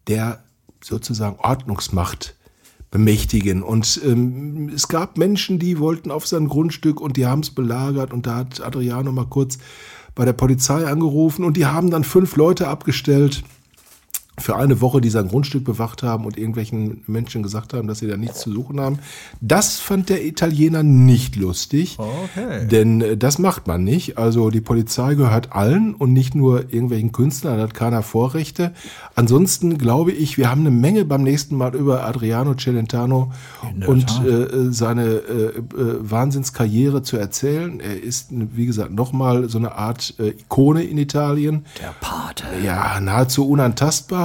der 0.09 0.43
sozusagen 0.83 1.37
Ordnungsmacht 1.39 2.37
bemächtigen. 2.91 3.63
Und 3.63 4.01
ähm, 4.05 4.71
es 4.75 4.89
gab 4.89 5.17
Menschen, 5.17 5.59
die 5.59 5.79
wollten 5.79 6.11
auf 6.11 6.27
sein 6.27 6.49
Grundstück 6.49 7.01
und 7.01 7.17
die 7.17 7.27
haben 7.27 7.41
es 7.41 7.51
belagert 7.51 8.13
und 8.13 8.27
da 8.27 8.37
hat 8.37 8.61
Adriano 8.61 9.13
mal 9.13 9.27
kurz 9.27 9.59
bei 10.15 10.25
der 10.25 10.35
Polizei 10.35 10.87
angerufen 10.87 11.45
und 11.45 11.57
die 11.57 11.67
haben 11.67 11.91
dann 11.91 12.05
fünf 12.05 12.37
Leute 12.37 12.69
abgestellt 12.69 13.43
für 14.39 14.57
eine 14.57 14.81
Woche, 14.81 15.03
die 15.03 15.11
sein 15.11 15.29
Grundstück 15.29 15.63
bewacht 15.63 16.03
haben 16.03 16.25
und 16.25 16.39
irgendwelchen 16.39 17.03
Menschen 17.07 17.43
gesagt 17.43 17.75
haben, 17.75 17.87
dass 17.87 17.99
sie 17.99 18.07
da 18.07 18.17
nichts 18.17 18.41
zu 18.41 18.51
suchen 18.51 18.81
haben. 18.81 18.99
Das 19.43 19.79
fand 19.79 20.09
der 20.09 20.25
Italiener 20.25 20.83
nicht 20.83 21.37
lustig. 21.37 21.99
Okay. 21.99 22.67
Denn 22.67 23.03
äh, 23.03 23.17
das 23.19 23.39
macht 23.39 23.67
man 23.67 23.85
nicht. 23.85 24.17
Also 24.17 24.49
die 24.49 24.63
Polizei 24.63 25.15
gehört 25.17 25.53
allen 25.53 25.95
und 25.95 26.15
nicht 26.15 26.35
nur 26.35 26.73
irgendwelchen 26.73 27.13
Künstlern, 27.13 27.59
da 27.59 27.65
hat 27.65 27.75
keiner 27.75 28.03
Vorrechte. 28.03 28.73
Ansonsten 29.15 29.77
glaube 29.77 30.13
ich, 30.13 30.39
wir 30.39 30.51
haben 30.51 30.63
eine 30.63 30.71
Menge 30.71 31.05
beim 31.05 31.23
nächsten 31.23 31.57
Mal 31.57 31.75
über 31.75 32.05
Adriano 32.05 32.55
Celentano 32.55 33.33
und 33.87 34.25
äh, 34.25 34.73
seine 34.73 35.05
äh, 35.05 35.59
äh, 35.59 35.63
Wahnsinnskarriere 36.01 37.03
zu 37.03 37.19
erzählen. 37.19 37.81
Er 37.81 38.03
ist, 38.03 38.29
wie 38.31 38.65
gesagt, 38.65 38.93
nochmal 38.93 39.51
so 39.51 39.59
eine 39.59 39.75
Art 39.75 40.15
äh, 40.19 40.31
Ikone 40.31 40.85
in 40.85 40.97
Italien. 40.97 41.67
Der 41.79 41.93
Pate. 42.01 42.45
Ja, 42.65 42.99
nahezu 42.99 43.47
unantastbar. 43.47 44.22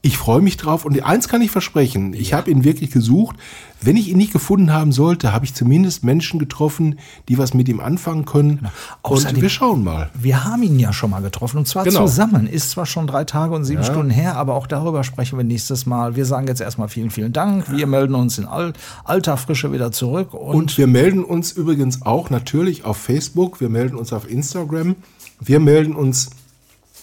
Ich 0.00 0.16
freue 0.16 0.40
mich 0.40 0.56
drauf 0.56 0.84
und 0.84 1.02
eins 1.02 1.26
kann 1.28 1.42
ich 1.42 1.50
versprechen, 1.50 2.14
ich 2.14 2.32
habe 2.32 2.52
ihn 2.52 2.62
wirklich 2.62 2.92
gesucht. 2.92 3.34
Wenn 3.80 3.96
ich 3.96 4.08
ihn 4.08 4.16
nicht 4.16 4.32
gefunden 4.32 4.72
haben 4.72 4.92
sollte, 4.92 5.32
habe 5.32 5.44
ich 5.44 5.54
zumindest 5.54 6.04
Menschen 6.04 6.38
getroffen, 6.38 7.00
die 7.28 7.36
was 7.36 7.52
mit 7.52 7.68
ihm 7.68 7.80
anfangen 7.80 8.24
können. 8.24 8.68
Und 9.02 9.10
Außerdem- 9.26 9.40
wir 9.42 9.48
schauen 9.48 9.82
mal. 9.82 10.08
Wir 10.14 10.44
haben 10.44 10.62
ihn 10.62 10.78
ja 10.78 10.92
schon 10.92 11.10
mal 11.10 11.20
getroffen 11.20 11.58
und 11.58 11.66
zwar 11.66 11.82
Genau. 11.82 12.06
zusammen. 12.06 12.46
Ist 12.46 12.70
zwar 12.70 12.86
schon 12.86 13.08
drei 13.08 13.24
Tage 13.24 13.52
und 13.56 13.64
sieben 13.64 13.82
Ja. 13.82 13.88
Stunden 13.90 14.10
her, 14.10 14.36
aber 14.36 14.54
auch 14.54 14.68
darüber 14.68 15.02
sprechen 15.02 15.36
wir 15.36 15.44
nächstes 15.44 15.84
Mal. 15.84 16.14
Wir 16.14 16.26
sagen 16.26 16.46
jetzt 16.46 16.60
erstmal 16.60 16.88
vielen, 16.88 17.10
vielen 17.10 17.32
Dank. 17.32 17.64
Wir 17.70 17.88
melden 17.88 18.14
uns 18.14 18.38
in 18.38 18.46
Al 18.46 18.74
alter 19.04 19.36
Frische 19.36 19.72
wieder 19.72 19.90
zurück 19.90 20.32
und, 20.32 20.54
Und 20.54 20.78
wir 20.78 20.86
melden 20.86 21.24
uns 21.24 21.50
übrigens 21.50 22.02
auch 22.02 22.30
natürlich 22.30 22.84
auf 22.84 22.98
Facebook, 22.98 23.60
wir 23.60 23.68
melden 23.68 23.96
uns 23.96 24.12
auf 24.12 24.30
Instagram, 24.30 24.94
wir 25.40 25.58
melden 25.58 25.94
uns 25.96 26.30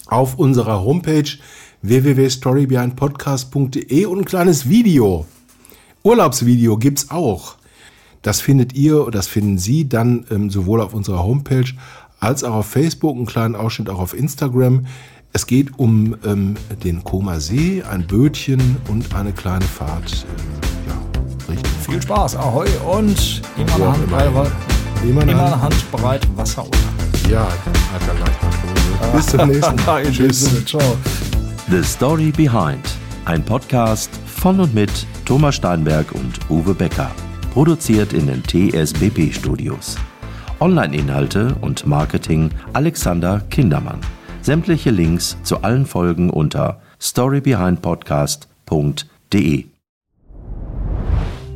auf 0.08 0.36
unserer 0.36 0.82
Homepage 0.84 1.30
www.storybehindpodcast.de 1.88 4.06
und 4.06 4.20
ein 4.20 4.26
kleines 4.26 4.68
Video. 4.70 5.26
Urlaubsvideo 6.03 6.78
gibt's 6.78 7.10
auch. 7.12 7.56
Das 8.22 8.41
findet 8.41 8.74
ihr 8.74 9.07
das 9.12 9.28
finden 9.28 9.57
Sie 9.57 9.88
dann 9.88 10.26
ähm, 10.32 10.49
sowohl 10.49 10.82
auf 10.82 10.94
unserer 10.94 11.24
Homepage 11.24 11.66
als 12.20 12.44
auch 12.44 12.56
auf 12.56 12.66
Facebook, 12.68 13.16
einen 13.16 13.26
kleinen 13.28 13.56
Ausschnitt 13.56 13.90
auch 13.90 13.99
auf 13.99 14.14
Instagram. 14.18 14.86
Es 15.34 15.45
geht 15.48 15.78
um 15.78 16.16
ähm, 16.26 16.56
den 16.84 17.03
Koma 17.03 17.40
See, 17.40 17.84
ein 17.84 18.07
Bötchen 18.07 18.78
und 18.90 19.14
eine 19.14 19.32
kleine 19.34 19.66
Fahrt. 19.66 20.26
Ähm, 20.30 20.36
ja, 20.88 20.95
richtig. 21.53 21.72
viel 21.88 22.02
Spaß. 22.02 22.36
Ahoi 22.38 22.68
und 22.90 23.41
immer 23.57 23.76
eine 23.76 23.91
Hand, 23.91 24.10
bereit, 24.10 24.52
Immer 25.07 25.22
eine 25.22 25.62
Hand. 25.62 25.91
bereit, 25.91 26.28
Wasser 26.36 26.64
unter. 26.64 26.80
Ja, 27.30 27.48
alter 27.94 28.14
Leichtmatrose. 28.20 29.16
Bis 29.16 29.26
zum 29.28 29.48
nächsten 29.48 29.76
Mal. 29.86 30.06
Sinne, 30.34 30.66
Ciao. 30.66 30.98
The 31.68 31.84
Story 31.84 32.32
Behind. 32.32 32.88
Ein 33.26 33.44
Podcast 33.44 34.16
von 34.28 34.60
und 34.60 34.76
mit 34.76 34.92
Thomas 35.26 35.56
Steinberg 35.56 36.12
und 36.12 36.40
Uwe 36.48 36.76
Becker. 36.76 37.10
Produziert 37.54 38.14
in 38.14 38.28
den 38.28 38.44
TSBP 38.44 39.34
Studios. 39.34 39.96
Online-Inhalte 40.60 41.56
und 41.62 41.88
Marketing 41.88 42.52
Alexander 42.74 43.42
Kindermann. 43.50 44.00
Sämtliche 44.44 44.92
Links 44.92 45.38
zu 45.42 45.64
allen 45.64 45.88
Folgen 45.88 46.30
unter 46.30 46.80
storybehindpodcast.de. 47.02 49.66